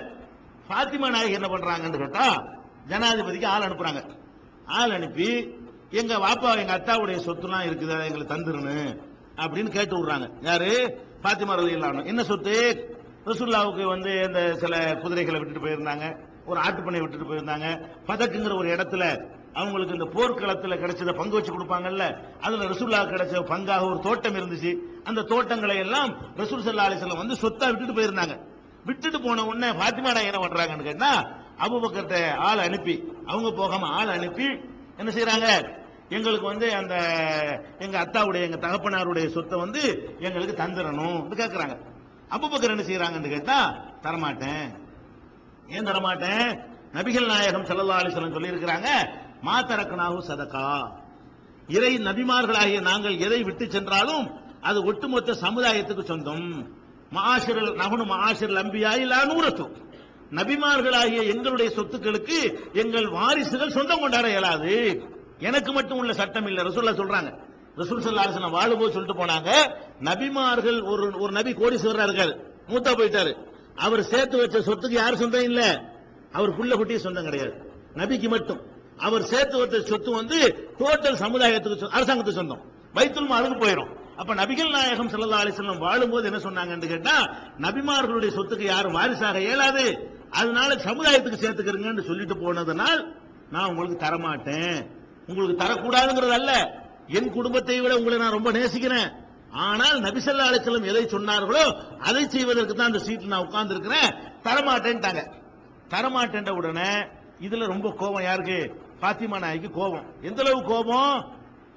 ஃபாத்திமா 0.68 1.10
நாயகி 1.10 1.32
என்ன 1.32 1.46
பண்றாங்கன்னு 1.46 1.98
கேட்டா 1.98 2.44
ஜனாதிபதிக்கு 2.88 3.46
ஆள் 3.46 3.62
அனுப்புறாங்க. 3.62 4.04
ஆள் 4.66 4.90
அனுப்பி 4.90 5.54
எங்க 5.90 6.16
வாப்பா 6.16 6.58
எங்க 6.58 6.78
அத்தாவுடைய 6.78 7.18
சொத்துலாம் 7.18 7.64
இருக்குதா? 7.64 8.04
எங்களுக்கு 8.04 8.34
தந்துருன்னு 8.34 9.00
அப்படின்னு 9.36 9.68
கேட்டு 9.68 9.96
விடுறாங்க. 9.96 10.30
யாரு? 10.40 11.00
பாத்திமா 11.22 11.52
ரதி 11.52 12.06
என்ன 12.06 12.24
சொத்து? 12.24 12.84
ரசுல்லாவுக்கு 13.26 13.84
வந்து 13.84 14.22
இந்த 14.26 14.56
சில 14.56 14.96
குதிரைகளை 14.96 15.40
விட்டுட்டு 15.40 15.68
போயிருந்தாங்க. 15.68 16.28
ஒரு 16.52 16.60
ஆட்டுப்பண்ணை 16.66 17.00
விட்டுட்டு 17.02 17.28
போயிருந்தாங்க. 17.30 17.68
பதக்குங்கிற 18.08 18.54
ஒரு 18.60 18.68
இடத்துல 18.74 19.04
அவங்களுக்கு 19.60 19.96
இந்த 19.96 20.06
போர்க்களத்தில் 20.16 20.80
கிடைச்சத 20.82 21.12
பங்கு 21.20 21.36
வச்சு 21.36 21.52
கொடுப்பாங்கல்ல. 21.54 22.04
அதுல 22.40 22.68
ரசூல்லா 22.72 23.00
கிடைச்ச 23.12 23.42
பங்காக 23.52 23.88
ஒரு 23.90 23.98
தோட்டம் 24.06 24.38
இருந்துச்சு. 24.40 24.72
அந்த 25.04 25.22
தோட்டங்களை 25.32 25.76
எல்லாம் 25.84 26.10
ரசூல் 26.36 26.64
சல்லா 26.66 26.88
அலிஸ்லாம் 26.88 27.22
வந்து 27.24 27.40
சொத்தா 27.42 27.68
விட்டுட்டு 27.70 27.98
போயிருந்தாங்க. 27.98 28.36
விட்டுட்டு 28.88 29.18
போன 29.20 29.44
உடனே 29.44 29.70
பாத்திமா 29.82 30.10
என்ன 30.28 30.38
பண்றாங்கன்னு 30.44 30.88
கேட்டா 30.90 31.10
அபுபக்கர்ட்ட 31.64 32.18
ஆள் 32.48 32.58
அனுப்பி 32.58 32.94
அவங்க 33.26 33.48
போகாம 33.50 33.88
ஆள் 33.98 34.08
அனுப்பி 34.08 34.46
என்ன 35.00 35.10
செய்யறாங்க 35.16 35.48
எங்களுக்கு 36.16 36.46
வந்து 36.46 36.74
அந்த 36.74 36.94
எங்க 37.78 37.96
அத்தாவுடைய 38.04 38.46
எங்க 38.46 38.58
தகப்பனாருடைய 38.66 39.26
சொத்தை 39.28 39.58
வந்து 39.58 39.82
எங்களுக்கு 40.20 40.54
தந்துடணும் 40.62 41.18
கேட்கறாங்க 41.40 41.76
அபுபக்கர் 42.36 42.74
என்ன 42.74 42.84
செய்யறாங்கன்னு 42.88 43.34
கேட்டா 43.34 43.58
தரமாட்டேன். 44.02 44.66
ஏன் 45.70 45.86
தரமாட்டேன்? 45.86 46.60
நபிகள் 46.94 47.26
நாயகம் 47.26 47.64
செல்லல்லா 47.64 47.98
அலைஹி 48.00 48.32
சொல்லி 48.32 48.48
இருக்கிறாங்க 48.48 48.88
மாத்தரக்கனாகு 49.44 50.20
சதக்கா 50.28 50.90
இறை 51.68 51.96
நபிமார்களாகிய 51.98 52.80
நாங்கள் 52.80 53.18
எதை 53.18 53.42
விட்டு 53.42 53.70
சென்றாலும் 53.70 54.30
அது 54.60 54.84
ஒட்டுமொத்த 54.84 55.32
சமுதாயத்துக்கு 55.32 56.04
சொந்தம். 56.04 56.68
மகாசிரல் 57.12 57.70
நகனு 57.74 58.04
மகாசிரல் 58.04 58.60
அம்பியா 58.62 58.92
இல்லா 58.96 59.24
நபிமார்களாகிய 60.30 61.26
எங்களுடைய 61.26 61.70
சொத்துக்களுக்கு 61.76 62.70
எங்கள் 62.72 63.08
வாரிசுகள் 63.08 63.70
சொந்தம் 63.70 64.00
கொண்டாட 64.00 64.28
இயலாது. 64.28 65.02
எனக்கு 65.38 65.72
மட்டும் 65.72 65.98
உள்ள 65.98 66.12
சட்டம் 66.12 66.46
இல்லை 66.46 66.64
ரசூல்லா 66.64 66.92
சொல்றாங்க. 67.00 67.30
ரசூல் 67.76 68.04
சல்லா 68.04 68.24
அலிஸ்லாம் 68.24 68.50
வாழும்போது 68.50 68.92
சொல்லிட்டு 68.92 69.24
போனாங்க 69.24 69.50
நபிமார்கள் 70.00 70.84
ஒரு 70.84 71.18
ஒரு 71.18 71.32
நபி 71.32 71.52
கோடீஸ்வரரா 71.52 72.06
இருக்காரு. 72.08 72.34
மூத்தா 72.68 72.92
போயிட்டாரு. 72.98 73.32
அவர் 73.76 74.02
சேர்த்து 74.02 74.38
வச்ச 74.38 74.58
சொத்துக்கு 74.58 74.92
யார் 74.92 75.16
சொந்தம் 75.16 75.42
இல்ல? 75.42 75.82
அவர் 76.32 76.60
புள்ள 76.60 76.74
குட்டியும் 76.74 77.06
சொந்தம் 77.06 77.24
கிடையாது. 77.24 77.72
நபிக்கு 77.94 78.28
மட்டும். 78.28 78.60
அவர் 78.98 79.22
சேர்த்து 79.22 79.58
வச்ச 79.58 79.80
சொத்து 79.80 80.10
வந்து 80.12 80.68
டோட்டல் 80.78 81.16
சமுதாயத்துக்கு 81.16 81.88
அரசாங்கத்துக்கு 81.88 82.30
சொந்தம். 82.30 82.60
வைத்துல் 82.94 83.30
மாலுக்கு 83.30 83.58
போயிடும் 83.64 83.98
அப்ப 84.16 84.34
நபிகள் 84.34 84.70
நாயகம் 84.70 85.08
ஸல்லல்லாஹு 85.08 85.42
அலைஹி 85.42 85.54
வஸல்லம் 85.54 85.78
வாழும்போது 85.78 86.32
என்ன 86.32 86.38
சொன்னாங்கன்னு 86.38 86.86
கேட்டா 86.86 87.34
நபிமார்களுடைய 87.58 88.30
சொத்துக்கு 88.34 88.62
யாரும் 88.62 88.92
வாரிசாக 88.92 89.40
இயலாது. 89.40 90.08
அதனால 90.30 90.74
சமுதாயத்துக்கு 90.74 91.42
சேர்த்துக்கிறீங்கன்னு 91.44 92.06
சொல்லிட்டு 92.06 92.34
போனதுனால் 92.34 93.06
நான் 93.50 93.68
உங்களுக்கு 93.68 94.06
தரமாட்டேன். 94.06 94.86
உங்களுக்கு 95.26 95.64
தரக்கூடாதுங்கிறது 95.64 96.28
அல்ல. 96.28 96.82
என் 97.06 97.32
குடும்பத்தை 97.32 97.80
விட 97.80 97.96
உங்களை 97.96 98.18
நான் 98.18 98.30
ரொம்ப 98.30 98.50
நேசிக்கிறேன். 98.50 99.19
ஆனால் 99.52 99.98
நபிசல்லா 100.06 100.48
அலிசல்லம் 100.50 100.88
எதை 100.90 101.04
சொன்னார்களோ 101.14 101.64
அதை 102.08 102.22
செய்வதற்கு 102.34 102.74
தான் 102.74 102.90
அந்த 102.90 103.00
சீட்டில் 103.06 103.32
நான் 103.32 103.46
உட்கார்ந்து 103.46 103.74
இருக்கிறேன் 103.76 104.10
தரமாட்டேன்ட்டாங்க. 104.46 105.22
தரமாட்டேன்ற 105.94 106.52
உடனே 106.60 106.90
இதுல 107.46 107.66
ரொம்ப 107.66 107.88
கோபம். 107.90 108.22
யாருக்கு? 108.22 108.58
பாத்திமா 109.02 109.38
நாய்க்கு 109.44 109.70
கோபம். 109.70 110.06
எந்த 110.22 110.42
அளவு 110.42 110.62
கோபம்? 110.62 111.14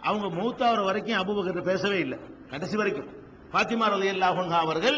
அவங்க 0.01 0.28
மௌத்தாவர 0.39 0.84
வரைக்கும் 0.84 1.19
அபுபக்கர் 1.24 1.69
பேசவே 1.71 1.99
இல்லை. 1.99 2.17
கடைசி 2.51 2.76
வரைக்கும். 2.82 3.09
பாத்திமா 3.53 3.86
ரலியல்லாஹு 3.95 4.39
அல்லாஹா 4.43 4.63
அவர்கள் 4.65 4.97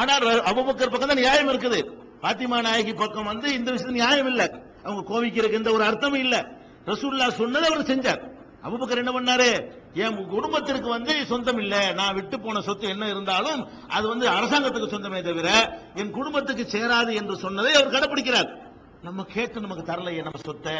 ஆனால் 0.00 0.24
அபுபக்கர் 0.50 0.92
பக்கம் 0.92 1.12
தான் 1.12 1.22
நியாயம் 1.24 1.50
இருக்குது. 1.52 1.80
பாத்திமா 2.22 2.58
நாயகி 2.62 2.94
பக்கம் 2.94 3.24
வந்து 3.24 3.48
இந்த 3.54 3.68
விஷயத்துல 3.72 3.98
நியாயம் 4.00 4.26
இல்லை. 4.26 4.46
அவங்க 4.84 5.02
கோவிக்கிறதுக்கு 5.12 5.60
எந்த 5.60 5.70
ஒரு 5.72 5.84
அர்த்தமும் 5.84 6.22
இல்லை. 6.26 6.40
ரசூல்லா 6.86 7.28
சொன்னதை 7.28 7.68
அவர் 7.70 7.90
செஞ்சார். 7.92 8.22
அபுபக்கர் 8.66 9.02
என்ன 9.04 9.12
பண்ணாரு? 9.18 9.50
என் 9.94 10.26
குடும்பத்திற்கு 10.26 10.88
வந்து 10.88 11.26
சொந்தம் 11.26 11.58
இல்லை. 11.58 11.92
நான் 11.92 12.14
விட்டு 12.14 12.40
போன 12.40 12.60
சொத்து 12.60 12.88
என்ன 12.88 13.08
இருந்தாலும் 13.08 13.60
அது 13.88 14.08
வந்து 14.08 14.28
அரசாங்கத்துக்கு 14.28 14.94
சொந்தமே 14.94 15.22
தவிர 15.22 15.50
என் 15.94 16.10
குடும்பத்துக்கு 16.10 16.64
சேராது 16.78 17.14
என்று 17.14 17.36
சொன்னதை 17.36 17.72
அவர் 17.74 17.94
கடைபிடிக்கிறார் 17.94 18.50
நம்ம 19.02 19.24
கேட்டு 19.24 19.60
நமக்கு 19.60 19.92
தரலையே 19.92 20.22
நம்ம 20.22 20.40
சொத்தை 20.44 20.74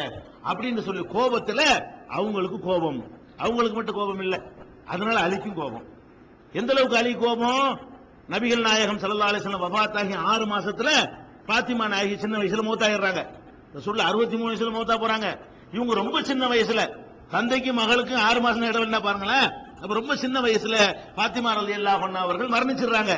அப்படின்னு 0.51 0.81
சொல்லி 0.81 1.01
கோபத்துல 1.01 1.61
அவங்களுக்கு 2.07 2.59
கோபம். 2.59 3.11
அவங்களுக்கு 3.37 3.75
மட்டும் 3.75 3.95
கோபம் 3.95 4.19
இல்லை. 4.19 4.39
அதனால 4.85 5.19
அழிக்கும் 5.19 5.53
கோபம். 5.53 5.85
எந்த 6.53 6.73
அளவுக்கு 6.73 6.97
அழி 6.97 7.13
கோபம்? 7.13 7.79
நபிகள் 8.29 8.61
நாயகம் 8.61 8.99
ஸல்லல்லாஹு 8.99 9.31
அலைஹி 9.31 9.43
வஸல்லம் 9.43 10.15
ஆறு 10.15 10.45
மாசத்துல 10.45 10.89
பாத்திமா 11.47 11.87
நாயகி 11.87 12.17
சின்ன 12.17 12.37
வயசுல 12.37 12.63
மூத்தாயிடுறாங்க. 12.69 13.27
சொல்ல 13.79 14.03
அறுபத்தி 14.03 14.37
மூணு 14.37 14.53
வயசுல 14.53 14.73
மூத்தா 14.77 14.95
போறாங்க. 15.03 15.39
இவங்க 15.73 15.93
ரொம்ப 15.93 16.21
சின்ன 16.21 16.47
வயசுல 16.47 16.81
தந்தைக்கு 17.31 17.73
மகளுக்கும் 17.73 18.21
ஆறு 18.27 18.41
மாசம் 18.41 18.61
இடம் 18.61 18.81
என்ன 18.81 18.99
பாருங்களேன். 18.99 19.47
அப்ப 19.81 19.93
ரொம்ப 19.93 20.15
சின்ன 20.15 20.39
வயசுல 20.39 20.77
பாத்திமா 21.15 21.51
ரலியல்லாஹு 21.59 22.01
பொண்ணா 22.03 22.21
அவர்கள் 22.25 22.53
மரணிச்சிடுறாங்க. 22.55 23.13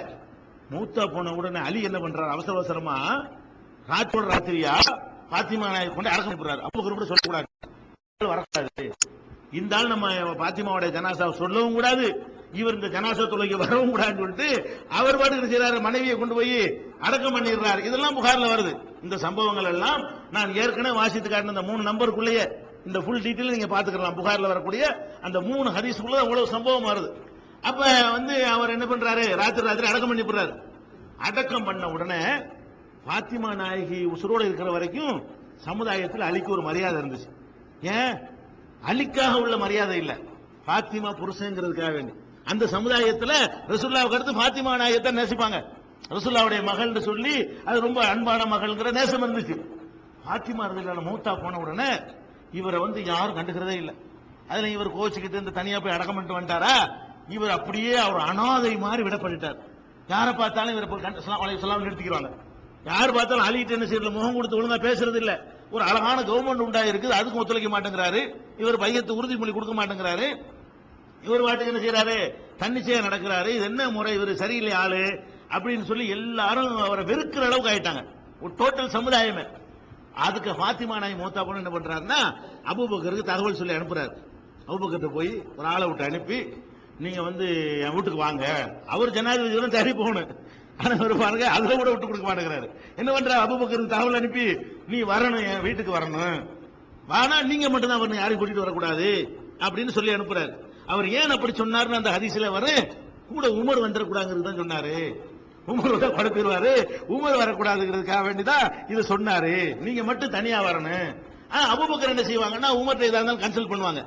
மூத்தா 0.71 1.13
போன 1.13 1.31
உடனே 1.31 1.59
அலி 1.59 1.81
என்ன 1.81 1.97
பண்றாரு? 1.97 2.29
அவசர 2.29 2.53
அவசரமா 2.57 2.97
ராத்தோட 3.89 4.25
ராத்திரியா 4.33 4.73
பாத்திமா 5.31 5.67
நாயக் 5.73 5.95
கொண்டு 5.95 6.09
அடக்கம் 6.09 6.33
அனுப்புறாரு. 6.33 6.61
அப்போ 6.61 6.81
கூட 6.81 7.05
சொல்லக்கூடாது 7.05 7.47
வரக்கூடாது. 8.31 8.93
இந்த 9.51 9.75
ஆள் 9.77 9.87
நம்ம 9.87 10.07
பாத்திமாவோட 10.43 10.87
ஜனாசாவை 10.97 11.31
சொல்லவும் 11.31 11.73
கூடாது. 11.73 12.05
இவர் 12.53 12.73
இந்த 12.73 12.87
ஜனாசா 12.87 13.29
தொலைக்கு 13.29 13.57
வரவும் 13.57 13.91
கூடாதுன்னு 13.93 14.21
சொல்லிட்டு 14.23 14.47
அவர் 14.89 15.17
பாட்டுக்கு 15.17 15.51
செய்யறாரு 15.51 15.81
மனைவியை 15.81 16.17
கொண்டு 16.17 16.35
போய் 16.35 16.57
அடக்கம் 16.99 17.35
பண்ணிடுறாரு. 17.35 17.81
இதெல்லாம் 17.87 18.17
புகார்ல 18.17 18.49
வருது. 18.53 18.73
இந்த 19.03 19.17
சம்பவங்கள் 19.17 19.69
எல்லாம் 19.73 20.01
நான் 20.31 20.55
ஏற்கனவே 20.55 20.95
வாசித்து 20.95 21.29
காட்டின 21.29 21.55
இந்த 21.55 21.61
மூணு 21.61 21.81
நம்பருக்குள்ளேயே 21.89 22.45
இந்த 22.85 22.99
ஃபுல் 22.99 23.21
டீட்டெயில் 23.21 23.55
நீங்க 23.55 23.65
பாத்துக்கலாம் 23.65 24.15
புகாரில் 24.15 24.47
வரக்கூடிய 24.47 25.09
அந்த 25.21 25.41
மூணு 25.41 25.69
ஹதீஸ்க்குள்ள 25.69 26.15
அவ்வளவு 26.15 26.47
சம்பவம் 26.47 26.95
வருது. 26.95 27.09
அப்ப 27.61 28.09
வந்து 28.11 28.45
அவர் 28.47 28.69
என்ன 28.69 28.85
பண்றாரு? 28.85 29.35
ராத்திரி 29.35 29.67
ராத்திரி 29.67 29.87
அடக்கம் 29.87 30.07
பண்ணி 30.07 30.23
போடுறாரு 30.23 30.61
அடக்கம் 31.17 31.63
பண்ண 31.63 31.87
உடனே 31.87 32.23
பாத்திமா 33.07 33.55
நாயகி 33.55 34.05
உசுரோடு 34.05 34.45
இருக்கிற 34.45 34.71
வரைக்கும் 34.71 35.25
சமுதாயத்தில் 35.55 36.21
அலிக்கு 36.21 36.49
ஒரு 36.49 36.61
மரியாதை 36.61 37.01
இருந்துச்சு. 37.01 37.29
ஏன்? 37.81 38.19
அலிக்காக 38.87 39.33
உள்ள 39.33 39.57
மரியாதை 39.57 39.97
இல்ல. 39.97 40.17
பாத்திமா 40.67 41.11
புருஷங்கிறதுக்காக 41.11 41.93
வேண்டி. 41.93 42.13
அந்த 42.43 42.67
சமுதாயத்தில் 42.67 43.49
ரசுல்லாவுக்கு 43.67 44.13
அடுத்து 44.13 44.33
பாத்திமா 44.33 44.75
நாயகத்தை 44.75 45.23
நேசிப்பாங்க. 45.23 45.65
ரசுல்லாவுடைய 46.09 46.61
மகள்னு 46.63 46.99
சொல்லி 46.99 47.57
அது 47.65 47.79
ரொம்ப 47.79 48.05
அன்பான 48.05 48.43
மகள்ங்கிற 48.43 48.91
நேசம் 48.91 49.23
இருந்துச்சு. 49.23 49.65
பாத்திமா 50.27 50.65
ரதிலான 50.65 51.01
மூத்தா 51.01 51.41
போன 51.41 51.57
உடனே 51.57 51.89
இவரை 52.51 52.79
வந்து 52.79 53.03
யாரும் 53.03 53.37
கண்டுக்கிறதே 53.37 53.75
இல்லை. 53.75 53.95
அதுல 54.47 54.67
இவர் 54.67 54.95
கோச்சுக்கிட்டு 54.95 55.33
இந்த 55.33 55.51
தனியா 55.51 55.79
போய் 55.79 55.91
அடக்கம் 55.91 56.15
பண்ணிட்டு 56.15 56.41
வந்துட்டாரா? 56.41 56.91
இவர் 57.29 57.49
அப்படியே 57.49 57.95
அவர் 57.95 58.21
அனாதை 58.21 58.77
மாதிரி 58.77 59.03
விடப்பட்டுட்டார். 59.03 59.57
யாரை 60.07 60.33
பார்த்தாலும் 60.33 60.75
இவரை 60.75 61.21
சொல்லாமல் 61.21 61.57
கண்டு- 61.57 61.93
நிறுத்திக்கிறாங்க 61.93 62.29
யார் 62.85 63.13
பார்த்தாலும் 63.13 63.45
அழிகிட்டு 63.45 63.71
என்ன 63.71 63.85
செய்யல 63.85 64.11
முகம் 64.11 64.33
கொடுத்து 64.33 64.61
ஒழுங்கா 64.61 64.79
பேசுறது 64.79 65.15
இல்ல. 65.15 65.43
ஒரு 65.71 65.83
அழகான 65.83 66.21
கவர்மெண்ட் 66.21 66.55
உண்டா 66.55 66.81
இருக்குது 66.81 67.11
அதுக்கும் 67.11 67.33
ஒத்துழைக்க 67.33 67.79
மாட்டேங்கிறாரு. 67.79 68.35
இவர் 68.57 68.77
பையத்தை 68.77 69.15
உறுதிமொழி 69.15 69.51
கொடுக்க 69.51 69.85
மாட்டேங்கிறாரு. 69.85 70.41
இவர் 71.21 71.41
வாட்டுக்கு 71.41 71.73
என்ன 71.73 71.79
செய்யறாரு 71.79 72.33
தன்னிச்சையா 72.59 73.05
நடக்கிறாரு. 73.05 73.47
இது 73.47 73.63
என்ன 73.63 73.89
முறை? 73.89 74.13
இவர் 74.13 74.35
சரியில்லை 74.35 74.73
ஆளு 74.73 75.23
அப்படின்னு 75.49 75.83
சொல்லி 75.83 76.07
எல்லாரும் 76.07 76.77
அவரை 76.77 77.05
வெறுக்கிற 77.05 77.41
அளவுக்கு 77.41 77.69
ஆயிட்டாங்க. 77.69 78.05
ஒரு 78.41 78.53
டோட்டல் 78.57 78.89
சமுதாயமே. 78.89 79.60
அதுக்கு 80.15 80.51
ஃபாத்திமா 80.51 80.99
நாய் 80.99 81.19
மூத்தா 81.21 81.41
பொண்ணு 81.45 81.61
என்ன 81.63 81.71
பண்றாருன்னா 81.77 82.19
அபுபக்கருக்கு 82.71 83.23
தகவல் 83.23 83.55
சொல்லி 83.55 83.73
அனுப்புறாரு. 83.73 84.13
அபுபக்கர்கிட்ட 84.67 85.13
போய் 85.13 85.43
ஒரு 85.57 85.67
ஆளை 85.67 85.87
விட்டு 85.87 86.03
அனுப்பி 86.03 86.53
நீங்க 86.99 87.21
வந்து 87.21 87.45
என் 87.79 87.93
வீட்டுக்கு 87.93 88.19
வாங்க. 88.19 88.45
அவர் 88.85 89.11
ஜனாதிபதி 89.11 89.67
தேடி 89.67 89.93
போகணும். 89.93 90.31
ஆனா 90.77 90.95
அவர் 90.95 91.17
பாருங்க 91.17 91.45
அதுல 91.49 91.75
கூட 91.75 91.89
விட்டு 91.89 92.07
கொடுக்க 92.07 92.25
மாட்டேங்கிறாரு. 92.27 92.67
என்ன 92.95 93.11
பண்ற? 93.11 93.45
அபுபக்கருக்கு 93.45 93.85
தகவல் 93.85 94.13
அனுப்பி 94.13 94.45
நீ 94.87 95.03
வரணும் 95.03 95.47
என் 95.51 95.61
வீட்டுக்கு 95.61 95.97
வரணும். 95.97 96.41
வானா 97.07 97.41
நீங்க 97.41 97.69
மட்டும் 97.69 97.89
தான் 97.89 98.01
வரணும் 98.01 98.21
யாரையும் 98.21 98.41
கூட்டிட்டு 98.41 98.65
வரக்கூடாது. 98.65 99.37
அப்படின்னு 99.59 99.89
சொல்லி 99.89 100.13
அனுப்புறாரு. 100.13 100.53
அவர் 100.85 101.09
ஏன் 101.09 101.29
அப்படி 101.29 101.53
சொன்னார்னு 101.53 101.99
அந்த 101.99 102.09
ஹரிசில 102.09 102.51
வர 102.51 102.67
கூட 103.29 103.47
உமர் 103.47 103.83
வந்துடக்கூடாங்கிறது 103.85 104.41
தான் 104.41 104.61
சொன்னாரு. 104.61 105.15
உமர் 105.67 105.91
வந்தா 105.91 106.07
குழப்பிடுவாரு 106.07 106.71
உமர் 107.15 107.41
வரக்கூடாதுங்கிறதுக்காக 107.41 108.21
வேண்டிதான் 108.27 108.87
இது 108.87 109.01
சொன்னாரு. 109.01 109.79
நீங்க 109.79 110.03
மட்டும் 110.03 110.29
தனியா 110.29 110.63
வரணும். 110.63 111.09
ஆனா 111.49 111.63
அபுபக்கர் 111.73 112.13
என்ன 112.13 112.23
செய்வாங்கன்னா 112.29 112.69
உமர்ட்ட 112.81 113.09
இதா 113.09 113.19
இருந்தாலும் 113.19 113.43
கன்சல்ட் 113.43 113.71
பண்ணுவாங்க. 113.73 114.01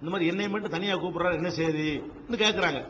இந்த 0.00 0.10
மாதிரி 0.10 0.30
என்னை 0.30 0.48
மட்டும் 0.48 0.70
தனியா 0.70 0.94
கூப்பிடுறாரு 0.94 1.34
என்ன 1.34 1.48
செய்யுது? 1.48 2.02
கேட்கறாங்க 2.36 2.84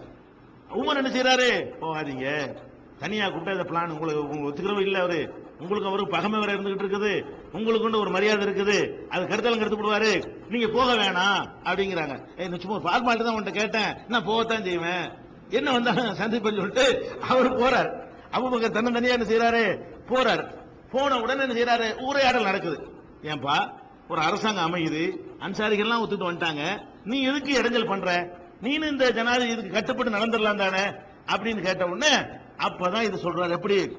உமர் 0.70 0.96
என்ன 0.96 1.10
செய்யறாரு 1.10 1.76
போகாதீங்க. 1.80 2.56
தனியா 2.98 3.28
கூப்பிட்டா 3.28 3.52
இந்த 3.52 3.66
பிளான் 3.70 3.92
உங்களுக்கு 3.94 4.20
உங்களுக்கு 4.20 4.48
ஒத்துக்கிறவும் 4.48 4.86
இல்ல 4.86 4.98
அவரு. 4.98 5.20
உங்களுக்கு 5.60 5.88
அவருக்கு 5.90 6.16
பகமை 6.16 6.38
வேற 6.40 6.52
இருந்துகிட்டு 6.56 6.84
இருக்குது. 6.86 7.24
உங்களுக்கு 7.52 8.00
ஒரு 8.00 8.10
மரியாதை 8.10 8.46
இருக்குது. 8.46 9.08
அது 9.08 9.24
கருத்தாலும் 9.24 9.58
கருத்து 9.58 9.80
விடுவாரு 9.80 10.24
நீங்க 10.48 10.68
போக 10.68 10.94
வேணாம் 10.94 11.40
அப்படிங்கிறாங்க. 11.64 12.16
ஏய், 12.36 12.48
நான் 12.48 12.60
சும்மா 12.60 12.78
ஃபார்மாலிட்டி 12.84 13.24
தான் 13.24 13.34
உன்கிட்ட 13.36 13.50
கேட்டேன். 13.50 13.96
நான் 14.08 14.24
போகத்தான் 14.24 14.62
செய்வேன். 14.62 15.06
என்ன 15.50 15.72
வந்தாலும் 15.72 16.18
சந்திப்பேன்னு 16.20 16.60
சொல்லிட்டு 16.60 17.16
அவர் 17.28 17.58
போறார். 17.60 18.06
அபுபக்கர் 18.32 18.76
தன்னந்தனியா 18.76 19.08
என்ன 19.08 19.24
செய்யறாரு 19.24 19.82
போறாரு. 20.08 20.54
போன 20.90 21.20
உடனே 21.20 21.48
என்ன 21.48 21.54
செய்யறாரு 21.54 21.94
உரையாடல் 21.94 22.42
நடக்குது. 22.42 22.88
ஏன்பா 23.22 23.72
ஒரு 24.08 24.20
அரசாங்கம் 24.20 24.74
அமையுது. 24.74 25.16
அன்சாரிகள்லாம் 25.40 26.02
ஒத்துட்டு 26.04 26.28
வந்துட்டாங்க. 26.30 26.82
நீ 27.04 27.22
எதுக்கு 27.22 27.62
இடைஞ்சல் 27.62 27.86
பண்ற? 27.86 28.38
நீனு 28.62 28.90
இந்த 28.90 29.12
ஜனாதிபதி 29.12 29.50
இதுக்கு 29.50 29.72
கட்டுப்பட்டு 29.72 30.12
நடந்துடலாம் 30.12 30.56
தானே? 30.56 30.82
அப்படின்னு 31.26 31.64
கேட்ட 31.64 31.86
உடனே 31.86 32.16
அப்பதான் 32.58 33.02
இது 33.02 33.16
சொல்றாரு. 33.16 33.50
எப்படி? 33.50 33.96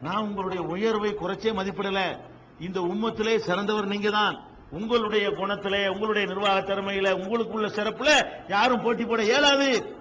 நான் 0.00 0.22
உங்களுடைய 0.22 0.62
உயர்வை 0.62 1.14
குறைச்சே 1.14 1.52
மதிப்பிடல. 1.52 2.18
இந்த 2.60 2.80
உம்மத்திலே 2.80 3.38
சிறந்தவர் 3.38 3.86
நீங்க 3.86 4.10
தான் 4.10 4.46
உங்களுடைய 4.70 5.28
குணத்துல 5.28 5.88
உங்களுடைய 5.88 6.28
நிர்வாக 6.28 6.74
திறமையில 6.74 7.10
உங்களுக்குள்ள 7.14 7.66
சிறப்புல 7.66 8.26
யாரும் 8.48 8.82
போட்டி 8.82 9.04
போட 9.04 9.24
இயலாது. 9.24 9.96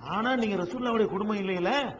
ஆனா 0.00 0.36
நீங்க 0.36 0.62
ரசூல்லாவுடைய 0.62 1.06
குடும்பம் 1.06 1.38
இல்லையில? 1.38 1.96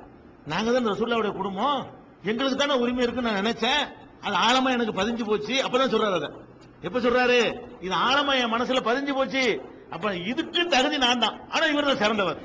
நாங்கள் 0.46 0.74
தான் 0.74 0.86
ரசூல்லாவுடைய 0.86 1.32
குடும்பம். 1.32 1.86
எங்களுக்கு 2.22 2.66
தானே 2.66 2.80
உரிமை 2.80 3.02
இருக்குன்னு 3.02 3.32
நான் 3.32 3.44
நினைச்சேன். 3.44 3.82
அது 4.20 4.36
ஆழமா 4.36 4.70
எனக்கு 4.70 5.02
பதிஞ்சு 5.02 5.26
போச்சு. 5.26 5.54
அப்பதான் 5.54 5.92
சொல்றாரு 5.94 6.14
அதை. 6.14 6.30
எப்ப 6.82 6.98
சொல்றாரு? 6.98 7.60
இது 7.80 7.94
ஆழமா 7.94 8.34
என் 8.40 8.52
மனசுல 8.52 8.80
பதிஞ்சு 8.88 9.14
போச்சு. 9.14 9.62
அப்ப 9.90 10.16
இதுக்கு 10.16 10.66
தகுதி 10.66 10.98
நான் 10.98 11.18
தான். 11.18 11.40
ஆனா 11.48 11.66
இவர் 11.66 11.84
தான் 11.84 11.96
சிறந்தவர். 11.96 12.36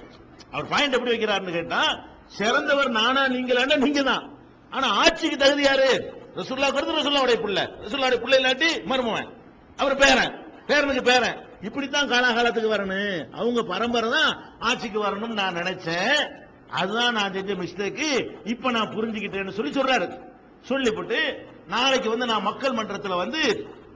அவர் 0.52 0.68
பாயிண்ட் 0.68 0.94
எப்படி 0.94 1.12
வைக்கிறாருன்னு 1.12 1.52
கேட்டா 1.52 2.06
சிறந்தவர் 2.26 2.90
நானா 2.90 3.28
நீங்களாண்டா 3.28 3.78
நீங்க 3.78 4.04
தான். 4.04 4.30
ஆனா 4.70 4.88
ஆட்சிக்கு 4.88 5.38
தகுதி 5.38 5.64
யாரு? 5.64 6.14
ரசுல்லா 6.36 6.74
கருத்து 6.74 6.94
ரசுல்லாவுடைய 6.94 7.42
பிள்ளை. 7.42 7.64
ரசுல்லாவுடைய 7.64 8.22
பிள்ளை 8.22 8.44
இல்லாட்டி 8.44 8.84
மருமவன். 8.84 9.30
அவர் 9.78 9.96
பேரன். 9.96 10.46
பேரனுக்கு 10.68 11.02
பேரன். 11.02 11.46
இப்படித்தான் 11.62 12.10
காலாகாலத்துக்கு 12.10 12.74
வரணும். 12.76 13.32
அவங்க 13.32 13.64
பரம்பரை 13.64 14.10
தான் 14.10 14.44
ஆட்சிக்கு 14.60 15.04
வரணும்னு 15.04 15.40
நான் 15.42 15.56
நினைச்சேன். 15.56 16.46
அதுதான் 16.70 17.14
நான் 17.14 17.34
செஞ்ச 17.34 17.54
மிஸ்டேக்கு 17.54 18.10
இப்ப 18.44 18.72
நான் 18.72 18.94
புரிஞ்சுக்கிட்டேன்னு 18.96 19.58
சொல்லி 19.58 19.72
சொல்றாரு. 19.80 20.08
சொல்லிவிட்டு 20.62 21.48
நாளைக்கு 21.68 22.10
வந்து 22.10 22.26
நான் 22.26 22.44
மக்கள் 22.44 22.74
மன்றத்தில் 22.74 23.22
வந்து 23.24 23.42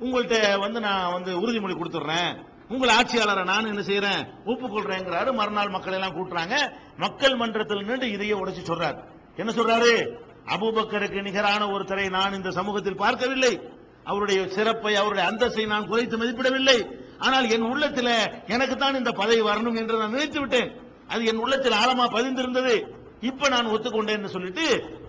உங்கள்கிட்ட 0.02 0.60
வந்து 0.60 0.80
நான் 0.80 1.12
வந்து 1.12 1.32
உறுதிமொழி 1.40 1.76
கொடுத்துட்றேன் 1.76 2.32
உங்கள் 2.70 2.90
ஆட்சியாளரை 2.90 3.44
நான் 3.44 3.66
என்ன 3.66 3.82
செய்யறேன் 3.82 4.22
ஒப்புக்கொள்றேங்கிறாரு. 4.46 5.34
மறுநாள் 5.34 5.70
மக்கள் 5.70 5.94
எல்லாம் 5.94 6.16
கூட்டுறாங்க. 6.18 6.56
மக்கள் 6.98 7.36
மன்றத்தில் 7.36 7.86
நின்று 7.86 8.12
இதையே 8.12 8.34
உடைச்சு 8.34 8.64
சொல்றாரு. 8.70 9.00
என்ன 9.36 9.52
சொல்றாரு? 9.52 9.94
அபூபக்கருக்கு 10.48 11.22
நிகரான 11.22 11.68
ஒருத்தரை 11.68 12.10
நான் 12.10 12.34
இந்த 12.34 12.52
சமூகத்தில் 12.52 12.96
பார்க்கவில்லை. 12.96 13.62
அவருடைய 14.04 14.48
சிறப்பை 14.48 14.96
அவருடைய 14.96 15.32
அந்தஸ்தை 15.32 15.66
நான் 15.66 15.88
குறைத்து 15.88 16.18
மதிப்பிடவில்லை. 16.18 16.88
ஆனால் 17.18 17.50
என் 17.50 17.62
உள்ளத்தில் 17.62 18.14
எனக்கு 18.48 18.78
தான் 18.78 18.96
இந்த 18.96 19.12
பதவி 19.12 19.42
வரணும் 19.42 19.78
என்று 19.78 19.98
நான் 19.98 20.12
நினைத்து 20.12 20.40
விட்டேன் 20.40 20.72
அது 21.14 21.22
என் 21.32 21.44
உள்ளத்தில் 21.44 21.80
ஆழமா 21.84 22.06
பதிந்திருந்தது. 22.18 22.74
இப்ப 23.30 23.50
நான் 23.54 23.72
ஒத்துக்கொண்டேன்னு 23.74 24.30
சொல்லிட்டு 24.36 24.66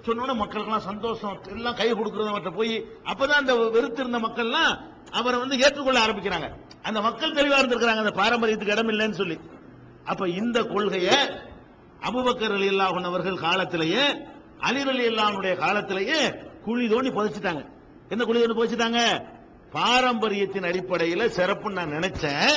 சொன்னோட 0.07 0.33
மக்களுக்கெல்லாம் 0.41 0.89
சந்தோஷம். 0.91 1.37
எல்லாம் 1.57 1.79
கை 1.81 1.89
கொடுக்கறத 1.93 2.51
போய் 2.59 2.75
அப்பதான் 3.13 3.43
அந்த 3.43 3.55
வெறுத்திருந்த 3.77 4.19
மக்கள்லாம் 4.27 4.73
அவரை 5.19 5.39
வந்து 5.43 5.57
ஏற்றுக்கொள்ள 5.65 6.01
ஆரம்பிக்கிறாங்க. 6.07 6.49
அந்த 6.89 6.99
மக்கள் 7.01 7.37
தெளிவா 7.39 7.59
இருந்திருக்கிறாங்க 7.61 8.05
அந்த 8.05 8.15
பாரம்பரியத்துக்கு 8.23 8.77
இடம் 8.77 8.91
இல்லைன்னு 8.93 9.21
சொல்லி. 9.23 9.37
அப்ப 10.11 10.29
இந்த 10.41 10.59
கொள்கையை 10.75 11.17
அபுபக்கர் 12.09 12.55
அலி 12.59 12.69
அல்லாஹன் 12.73 13.09
அவர்கள் 13.11 13.43
காலத்திலேயே 13.47 14.05
அலிர் 14.69 14.91
அலி 14.95 15.05
அல்லாஹனுடைய 15.11 15.55
காலத்திலேயே 15.65 16.21
குழி 16.67 16.85
தோண்டி 16.89 17.11
புதைச்சிட்டாங்க. 17.19 17.63
என்ன 18.09 18.25
குழி 18.25 18.41
தோண்டி 18.41 18.57
புதைச்சிட்டாங்க? 18.59 19.01
பாரம்பரியத்தின் 19.77 20.69
அடிப்படையில் 20.71 21.33
சிறப்புன்னு 21.37 21.79
நான் 21.81 21.97
நினைச்சேன். 21.99 22.57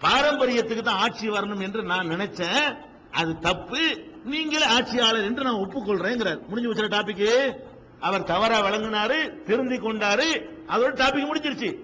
பாரம்பரியத்துக்கு 0.00 0.82
தான் 0.82 0.98
ஆட்சி 0.98 1.30
வரணும் 1.30 1.62
என்று 1.62 1.82
நான் 1.82 2.10
நினைச்சேன். 2.10 2.76
அது 3.10 3.38
தப்பு. 3.38 4.12
நீங்களே 4.24 4.66
ஆட்சியாளர் 4.66 5.24
என்று 5.24 5.42
நான் 5.44 5.62
ஒப்புக்கொள்றேங்கிறார். 5.64 6.46
முடிஞ்சு 6.48 6.72
வச்சுற 6.72 6.86
டாபிக் 6.86 7.56
அவர் 8.00 8.24
தவறா 8.24 8.60
வழங்கினாரு 8.60 9.42
திருந்தி 9.42 9.76
கொண்டாரு. 9.76 10.28
அதோட 10.68 10.92
டாபிக் 11.02 11.28
முடிஞ்சிருச்சு. 11.30 11.78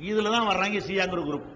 இதுல 0.00 0.30
தான் 0.30 0.48
வர்றாங்க 0.48 0.78
சியாங்கிற 0.78 1.20
குரூப் 1.26 1.46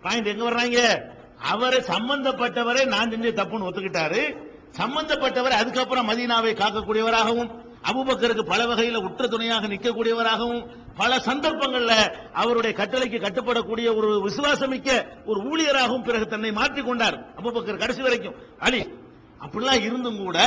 பாயிண்ட் 0.00 0.26
எங்க 0.26 0.50
வர்றாங்க? 0.50 1.02
அவரை 1.42 1.78
சம்பந்தப்பட்டவரை 1.78 2.86
நான் 2.86 3.10
செஞ்ச 3.10 3.28
தப்புன்னு 3.30 3.68
ஒத்துக்கிட்டாரு. 3.68 4.36
சம்பந்தப்பட்டவர் 4.78 5.60
அதுக்கப்புறம் 5.60 6.08
மதீனாவை 6.08 6.52
காக்கக்கூடியவராகவும் 6.54 7.50
அபுபக்கருக்கு 7.82 8.42
பல 8.42 8.64
வகையில 8.64 8.96
உற்ற 8.96 9.26
துணையாக 9.26 9.66
நிற்கக்கூடியவராகவும் 9.66 10.66
பல 10.96 11.16
சந்தர்ப்பங்கள்ல 11.16 11.92
அவருடைய 12.32 12.76
கட்டளைக்கு 12.76 13.18
கட்டுப்படக்கூடிய 13.20 13.96
ஒரு 13.96 14.28
விசுவாசமிக்க 14.28 15.06
ஒரு 15.24 15.40
ஊழியராகவும் 15.40 16.04
பிறகு 16.04 16.26
தன்னை 16.26 16.52
மாற்றிக் 16.52 16.84
கொண்டார் 16.84 17.34
அபுபக்கர் 17.36 17.78
கடைசி 17.78 18.02
வரைக்கும். 18.02 18.34
அலி 18.58 18.92
அப்படிலாம் 19.40 19.82
இருந்தும் 19.82 20.16
கூட 20.16 20.38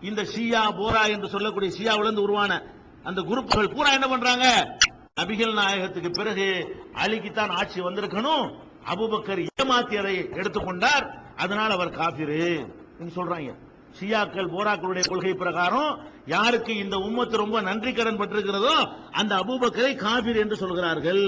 இந்த 0.00 0.22
ஷியா 0.22 0.62
போரா 0.80 1.08
என்று 1.08 1.28
சொல்லக்கூடிய 1.28 1.70
ஷியாவிலிருந்து 1.78 2.16
உருவான 2.16 2.62
அந்த 3.02 3.20
குரூப்புகள் 3.20 3.74
பூரா 3.74 3.92
என்ன 3.92 4.08
பண்றாங்க? 4.08 4.78
நபிகள் 5.20 5.52
நாயகத்துக்கு 5.52 6.10
பிறகு 6.10 6.76
அலிக்குத்தான் 6.94 7.50
ஆட்சி 7.50 7.80
வந்திருக்கணும். 7.80 8.54
அபுபக்கர் 8.94 9.46
ஏமாத்தியதை 9.62 10.32
எடுத்துக்கொண்டார். 10.32 11.06
அதனால் 11.36 11.70
அவர் 11.70 11.90
காபிரு. 11.90 12.66
சொல்றாங்க. 13.14 13.54
ஷியாக்கள் 13.98 14.52
போராக்களுடைய 14.54 15.04
கொள்கை 15.08 15.32
பிரகாரம் 15.42 15.90
யாருக்கு 16.34 16.72
இந்த 16.76 16.96
உம்மத்து 17.06 17.36
ரொம்ப 17.42 17.60
நன்றி 17.60 17.92
கடன் 17.92 18.18
பட்டிருக்கிறதோ 18.20 18.74
அந்த 19.20 19.32
அபூபக்கரை 19.42 19.92
காபிர் 20.04 20.40
என்று 20.42 20.56
சொல்கிறார்கள். 20.62 21.24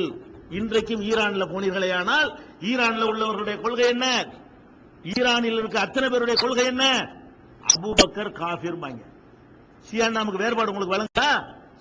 இன்றைக்கும் 0.59 1.03
ஈரான்ல 1.11 1.45
போனீர்களேயானால் 1.53 2.29
ஈரான்ல 2.71 3.09
உள்ளவர்களுடைய 3.11 3.57
கொள்கை 3.65 3.87
என்ன? 3.95 4.07
ஈரானில் 5.13 5.59
இருக்க 5.61 5.79
அத்தனை 5.81 6.07
பேருடைய 6.09 6.37
கொள்கை 6.43 6.67
என்ன? 6.73 6.85
அபூபக்கர் 7.65 8.33
காபிர் 8.43 8.83
பாங்க 8.85 9.03
ஷியா 9.89 10.07
நமக்கு 10.19 10.43
வேறுபாடு 10.45 10.71
உங்களுக்கு 10.73 10.97
வழங்கா? 10.97 11.31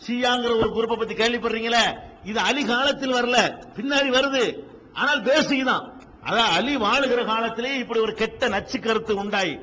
ஷியாங்கிற 0.05 0.51
ஒரு 0.61 0.69
குரூப்பை 0.75 0.97
பத்தி 0.97 1.15
கேள்விப்படுறீங்களே? 1.21 1.85
இது 2.29 2.39
அலி 2.49 2.63
காலத்தில் 2.65 3.15
வரல 3.17 3.37
பின்னாடி 3.77 4.09
வருது. 4.17 4.43
ஆனால் 4.93 5.23
பேசிக் 5.29 5.69
தான். 5.69 5.85
அதான் 6.27 6.53
அலி 6.57 6.73
வாழுகிற 6.85 7.21
காலத்திலே 7.31 7.71
இப்படி 7.79 7.99
ஒரு 7.99 8.13
கெட்ட 8.21 8.47
நச்சு 8.55 8.77
கருத்து 8.79 9.15
உண்டாயி 9.23 9.55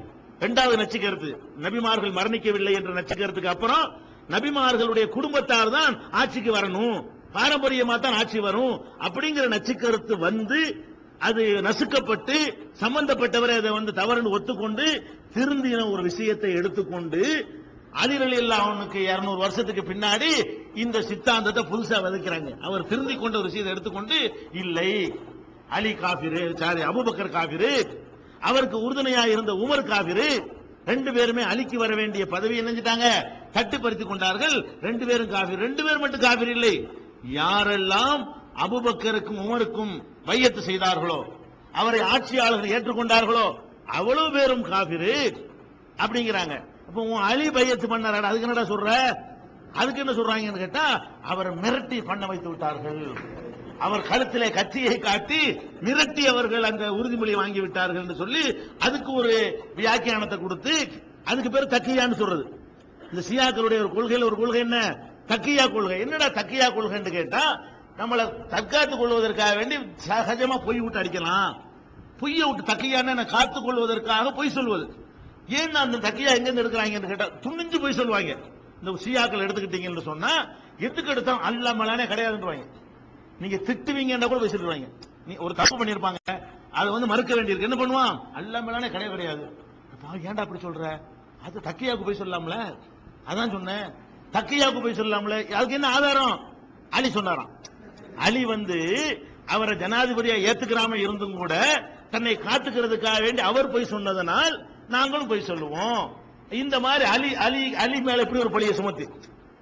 இரண்டாவது 0.45 0.77
நச்சுக்கருத்து. 0.83 1.31
நபிமார்கள் 1.67 2.17
மரணிக்கவில்லை 2.19 2.73
என்ற 2.81 2.93
நச்சுக்கருத்துக்கு 3.01 3.55
அப்புறம் 3.55 3.85
நபிமார்களுடைய 4.31 5.07
குடும்பத்தார் 5.09 5.75
தான் 5.79 5.95
ஆட்சிக்கு 6.21 6.51
வரணும். 6.59 6.97
பாரம்பரியமா 7.33 7.95
தான் 8.01 8.19
ஆட்சி 8.19 8.41
வரும். 8.41 8.75
அப்படிங்கிற 9.07 9.45
நச்சுக்கருத்து 9.55 10.15
வந்து 10.29 10.59
அது 11.21 11.43
நசுக்கப்பட்டு 11.67 12.37
சம்பந்தப்பட்டவரை 12.81 13.55
அதை 13.61 13.71
வந்து 13.71 13.93
தவறுன்னு 13.99 14.35
ஒத்துக்கொண்டு 14.37 14.87
திருந்தின 15.35 15.83
ஒரு 15.91 16.03
விஷயத்தை 16.03 16.51
எடுத்துக்கொண்டு 16.53 17.21
அலிரலி 18.03 18.39
அவனுக்கு 18.57 19.01
இருநூறு 19.03 19.39
வருஷத்துக்கு 19.39 19.83
பின்னாடி 19.91 20.31
இந்த 20.75 21.01
சித்தாந்தத்தை 21.03 21.63
புதுசா 21.65 21.99
விதைக்கிறாங்க 22.07 22.51
அவர் 22.67 22.89
திருந்தி 22.89 23.15
கொண்ட 23.15 23.37
ஒரு 23.39 23.49
விஷயத்தை 23.51 23.73
எடுத்துக்கொண்டு 23.75 24.19
இல்லை 24.63 24.91
அலி 25.71 25.93
காபிரு 26.03 26.43
சாரி 26.63 26.83
அபுபக்கர் 26.91 27.35
காபிரு 27.37 27.71
அவருக்கு 28.49 28.79
உறுதுணையா 28.87 29.25
இருந்த 29.35 29.53
உமர் 29.65 29.89
காபிரு 29.93 30.29
ரெண்டு 30.91 31.11
பேருமே 31.13 31.43
அழிக்கு 31.51 31.77
வர 31.79 31.93
வேண்டிய 31.95 32.23
பதவி 32.33 32.55
இணைஞ்சிட்டாங்க. 32.61 33.07
கட்டுப்படுத்திக் 33.53 34.09
கொண்டார்கள். 34.09 34.57
ரெண்டு 34.87 35.05
பேரும் 35.07 35.31
காபிர். 35.31 35.63
ரெண்டு 35.67 35.83
பேரும் 35.85 36.03
மட்டும் 36.05 36.25
காபிர் 36.27 36.53
இல்லை. 36.57 36.75
யாரெல்லாம் 37.35 38.23
அபுபக்கருக்கும் 38.65 39.41
உமருக்கும் 39.45 39.95
வையத்து 40.27 40.61
செய்தார்களோ 40.63 41.19
அவரை 41.73 42.01
ஆட்சியாளர்கள் 42.13 42.75
ஏற்றுக்கொண்டார்களோ 42.75 43.47
அவ்வளவு 43.99 44.29
பேரும் 44.37 44.65
காபிரு. 44.73 45.15
அப்படிங்கிறாங்க. 46.03 46.55
அப்ப 46.89 46.99
உன் 47.13 47.27
அலி 47.31 47.47
பையத்து 47.49 47.87
பண்ணாரா 47.93 48.29
அதுக்கு 48.31 48.49
என்னடா 48.49 48.67
சொல்ற? 48.75 48.91
அதுக்கு 49.73 50.03
என்ன 50.03 50.13
சொல்றாங்கன்னு 50.13 50.63
கேட்டா 50.65 50.85
அவரை 51.23 51.53
மிரட்டி 51.65 51.99
பண்ண 52.05 52.27
வைத்து 52.27 52.49
விட்டார்கள். 52.49 53.03
அவர் 53.79 54.01
கழுத்திலே 54.01 54.51
கத்தியை 54.51 54.99
காட்டி 54.99 55.53
மிரட்டி 55.81 56.25
அவர்கள் 56.25 56.63
அந்த 56.63 56.91
உறுதிமொழி 56.91 57.35
வாங்கி 57.35 57.61
விட்டார்கள் 57.61 58.03
என்று 58.03 58.15
சொல்லி 58.15 58.57
அதுக்கு 58.79 59.13
ஒரு 59.13 59.63
வியாக்கியானத்தை 59.77 60.41
கொடுத்து 60.41 60.89
அதுக்கு 61.25 61.51
பேர் 61.51 61.73
தக்கியான்னு 61.75 62.15
சொல்றது. 62.15 62.45
இந்த 63.13 63.23
சியாக்களுடைய 63.29 63.79
ஒரு 63.79 63.91
கொள்கையில் 63.91 64.25
ஒரு 64.25 64.37
கொள்கை 64.37 64.61
என்ன? 64.61 64.97
தக்கியா 65.27 65.73
கொள்கை. 65.73 66.01
என்னடா 66.01 66.27
தக்கியா 66.27 66.67
கொள்கைன்னு 66.77 67.11
கேட்டா 67.11 67.61
நம்மளை 67.99 68.47
தற்காத்துக் 68.47 68.99
கொள்வதற்காக 68.99 69.55
வேண்டி 69.55 69.77
சகஜமா 70.09 70.65
பொய் 70.65 70.81
விட்டு 70.81 70.99
அடிக்கலாம். 70.99 71.55
பொய்யை 72.19 72.53
விட்டு 72.53 72.73
தக்கையான 72.73 73.27
காத்துக் 73.27 73.65
கொள்வதற்காக 73.65 74.31
பொய் 74.31 74.51
சொல்வது. 74.51 74.97
ஏன் 75.49 75.75
அந்த 75.75 75.97
தக்கையா 75.97 76.45
எங்க 76.45 76.63
எடுக்கிறாங்கன்னு 76.63 77.09
கேட்டா 77.09 77.27
துணிஞ்சு 77.27 77.81
பொய் 77.81 77.93
சொல்லுவாங்க. 77.93 78.37
இந்த 78.81 79.01
சியாக்கள் 79.05 79.45
எடுத்துக்கிட்டீங்கன்னு 79.47 80.03
சொன்னா 80.03 80.47
எதுக்கு 80.79 81.11
எடுத்தா 81.11 81.41
அல்ல 81.41 81.75
மலானே 81.75 82.05
கிடையாதுன்றவாங்க. 82.05 82.67
நீங்க 83.41 83.57
திட்டுவீங்கன்னா 83.57 84.27
கூட 84.27 84.41
போய் 84.41 84.49
சொல்லுவாங்க 84.49 84.87
நீ 85.27 85.37
ஒரு 85.37 85.55
தப்பு 85.55 85.85
பண்ணியிருப்பாங்க 85.85 86.43
அதை 86.71 86.93
வந்து 86.93 87.07
மறுக்க 87.07 87.35
வேண்டியிருக்கு. 87.35 87.61
என்ன 87.61 87.77
பண்ணுவான்? 87.77 88.33
அல்ல 88.33 88.63
மலானே 88.63 88.91
கிடையாது. 88.91 89.17
கிடையாது 89.17 89.55
ஏன்டா 90.23 90.41
அப்படி 90.41 90.61
சொல்ற? 90.61 91.01
அது 91.45 91.61
தக்கையாவுக்கு 91.61 92.05
போய் 92.05 92.19
சொல்லலாம்ல 92.19 92.77
அதான் 93.29 93.51
சொன்னேன். 93.51 93.95
தக்கையாவுக்கு 94.33 94.83
போய் 94.83 95.01
சொல்லலாம்ல 95.01 95.51
அதுக்கு 95.51 95.75
என்ன 95.75 95.89
ஆதாரம்? 95.89 96.41
அலி 96.91 97.11
சொன்னாராம். 97.11 97.51
அலி 98.17 98.45
வந்து 98.45 98.79
அவரை 99.47 99.77
ஜனாதிபதியா 99.77 100.37
ஏத்துக்கிறாம 100.51 100.95
இருந்தும் 100.95 101.37
கூட 101.37 101.55
தன்னை 102.11 102.37
காத்துக்கிறதுக்காக 102.37 103.23
வேண்டி 103.23 103.43
அவர் 103.43 103.71
போய் 103.71 103.91
சொன்னதனால் 103.91 104.67
நாங்களும் 104.89 105.27
போய் 105.27 105.43
சொல்லுவோம். 105.43 106.17
இந்த 106.51 106.81
மாதிரி 106.81 107.05
அலி 107.05 107.35
அலி 107.35 107.75
அலி 107.75 108.01
மேல 108.01 108.23
இப்படி 108.23 108.41
ஒரு 108.41 108.51
பழிய 108.51 108.73
சுமத்தி. 108.73 109.09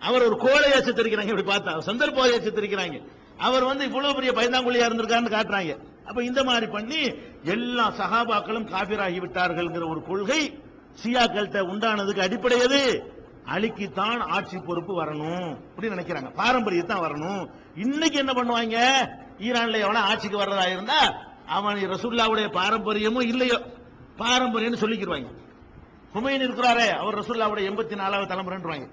அவர் 0.01 0.23
ஒரு 0.23 0.37
கோழையா 0.37 0.81
சித்தரிக்கிறாங்க. 0.81 1.39
இப்படி 1.39 1.43
பார்த்தா. 1.43 1.75
சந்தர்ப்பாவையா 1.87 2.39
சித்தரிக்கிறாங்க. 2.47 3.07
அவர் 3.47 3.64
வந்து 3.64 3.84
இவ்வளவு 3.84 4.14
பெரிய 4.14 4.32
பயந்தாங்குழியா 4.32 4.86
இருந்திருக்காருன்னு 4.88 5.34
காட்டுறாங்க. 5.36 5.74
அப்ப 6.09 6.24
இந்த 6.24 6.40
மாதிரி 6.45 6.66
பண்ணி 6.66 7.01
எல்லா 7.55 7.84
சகாபாக்களும் 8.01 8.68
காபிராகி 8.74 9.18
விட்டார்கள்ங்கிற 9.24 9.88
ஒரு 9.88 10.03
கொள்கை 10.03 10.43
சியாக்கள்கிட்ட 11.03 11.61
உண்டானதுக்கு 11.72 12.24
அடிப்படையது. 12.26 12.80
அலிக்குத்தான் 13.55 14.20
ஆட்சி 14.36 14.59
பொறுப்பு 14.59 14.93
வரணும் 15.03 15.49
அப்படின்னு 15.72 15.97
நினைக்கிறாங்க. 15.97 16.30
பாரம்பரியத்தான் 16.36 17.05
வரணும். 17.07 17.43
இன்னைக்கு 17.76 18.18
என்ன 18.18 18.32
பண்ணுவாங்க? 18.32 18.78
ஈரான்ல 19.47 19.78
எவனா 19.84 20.03
ஆட்சிக்கு 20.11 20.43
வர்றதா 20.43 20.66
இருந்தா 20.70 20.99
அவன் 21.47 21.78
ரசுல்லாவுடைய 21.95 22.49
பாரம்பரியமும் 22.59 23.28
இல்லையோ? 23.32 23.59
பாரம்பரியம்னு 24.18 24.82
சொல்லிக்கிடுவாங்க 24.82 25.30
ஹுமைன் 26.14 26.45
இருக்கிறாரே 26.47 26.86
அவர் 27.03 27.18
ரசுல்லாவுடைய 27.18 27.68
எண்பத்தி 27.70 27.95
நாலாவது 27.97 28.30
தலைமுறைன்றாங்க 28.32 28.86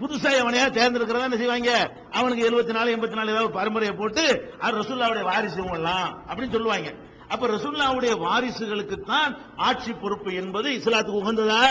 புதுசா 0.00 0.30
எவனையா 0.40 0.64
தேர்ந்தெடுக்கிறதா 0.78 1.28
என்ன 1.28 1.38
செய்வாங்க? 1.42 1.72
அவனுக்கு 2.18 2.46
எழுபத்தி 2.48 2.72
நாலு 2.78 2.94
எண்பத்தி 2.96 3.18
நாலு 3.18 3.32
ஏதாவது 3.34 3.56
பரம்பரையை 3.58 3.94
போட்டு 4.00 4.24
அது 4.64 4.78
ரசுல்லாவுடைய 4.80 5.24
வாரிசு 5.30 5.58
இவங்கெல்லாம் 5.62 6.08
அப்படின்னு 6.28 6.54
சொல்லுவாங்க. 6.56 6.90
அப்ப 7.32 7.46
ரசுல்லாவுடைய 7.54 8.12
வாரிசுகளுக்கு 8.24 8.96
தான் 9.12 9.30
ஆட்சி 9.68 9.92
பொறுப்பு 9.92 10.30
என்பது 10.42 10.68
இஸ்லாத்துக்கு 10.78 11.22
உகந்ததா? 11.22 11.62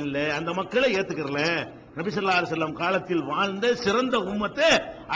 இல்ல 0.00 0.16
அந்த 0.38 0.50
மக்களை 0.52 0.88
ஏத்துக்கிறல. 0.98 1.42
நபிசல்லா 1.98 2.34
செல்லம் 2.50 2.74
காலத்தில் 2.80 3.22
வாழ்ந்த 3.30 3.66
சிறந்த 3.84 4.16
உம்மத்தை 4.30 4.68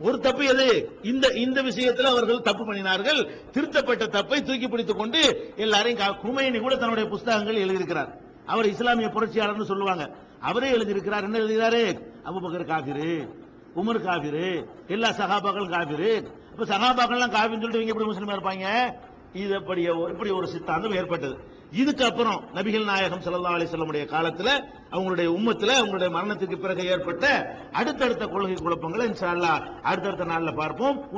ஒரு 0.00 0.20
தப்பு 0.20 0.44
எது? 0.44 0.98
இந்த 1.02 1.28
இந்த 1.28 1.62
விஷயத்தில் 1.62 2.04
அவர்கள் 2.04 2.40
தப்பு 2.40 2.72
பண்ணினார்கள். 2.72 3.50
திருத்தப்பட்ட 3.50 4.04
தப்பை 4.04 4.42
தூக்கி 4.42 4.68
பிடித்துக் 4.68 4.98
கொண்டு 4.98 5.52
எல்லாரையும் 5.56 6.08
கா- 6.08 6.60
கூட 6.60 6.76
தன்னுடைய 6.76 7.08
புஸ்தகங்கள் 7.08 7.54
எழுதியிருக்கிறார். 7.54 8.14
அவர் 8.46 8.66
இஸ்லாமிய 8.66 9.08
புரட்சியாளர்னு 9.08 9.64
சொல்லுவாங்க. 9.64 10.14
அவரே 10.40 10.70
எழுதியிருக்கிறார். 10.70 11.22
என்ன 11.22 11.38
எழுதுகிறாரு 11.38 12.00
அபுபக்கர் 12.24 12.66
காபிரு 12.66 13.28
உமர் 13.76 14.02
காபிரு 14.02 14.66
எல்லா 14.86 15.08
சகாபாக்கள் 15.08 15.68
காபிரு. 15.68 16.37
இப்ப 16.58 16.76
சகாபாக்கள்லாம் 16.76 17.30
காபின்னு 17.30 17.60
சொல்லிட்டு 17.60 17.86
இவங்க 17.86 18.04
எப்படி 18.04 18.08
முஸ்லீமா 18.08 18.36
இருப்பாங்க? 18.36 18.94
இது 19.32 19.56
அப்படி 19.56 19.90
ஒரு- 19.90 20.08
இப்படி 20.08 20.30
ஒரு 20.30 20.48
சித்தாந்தம் 20.48 20.92
ஏற்பட்டது. 20.92 21.38
இதுக்கு 21.72 22.04
அப்புறம் 22.04 22.44
நபிகள் 22.54 22.84
நாயகம் 22.84 23.20
சல்லா 23.20 23.48
அலைஹி 23.48 23.66
வஸல்லமுடைய 23.66 24.04
காலத்துல 24.06 24.64
அவங்களுடைய 24.90 25.28
உம்மத்துல 25.30 25.70
அவங்களுடைய 25.82 26.10
மரணத்துக்கு 26.10 26.56
பிறகு 26.56 26.86
ஏற்பட்ட 26.86 27.56
அடுத்தடுத்த 27.72 28.26
கொள்கை 28.26 28.54
குழப்பங்களை 28.54 29.08
இன்ஷால்லா 29.08 29.80
அடுத்தடுத்த 29.82 30.24
நாள்ல 30.24 30.54
பார்ப்போம். 30.54 31.08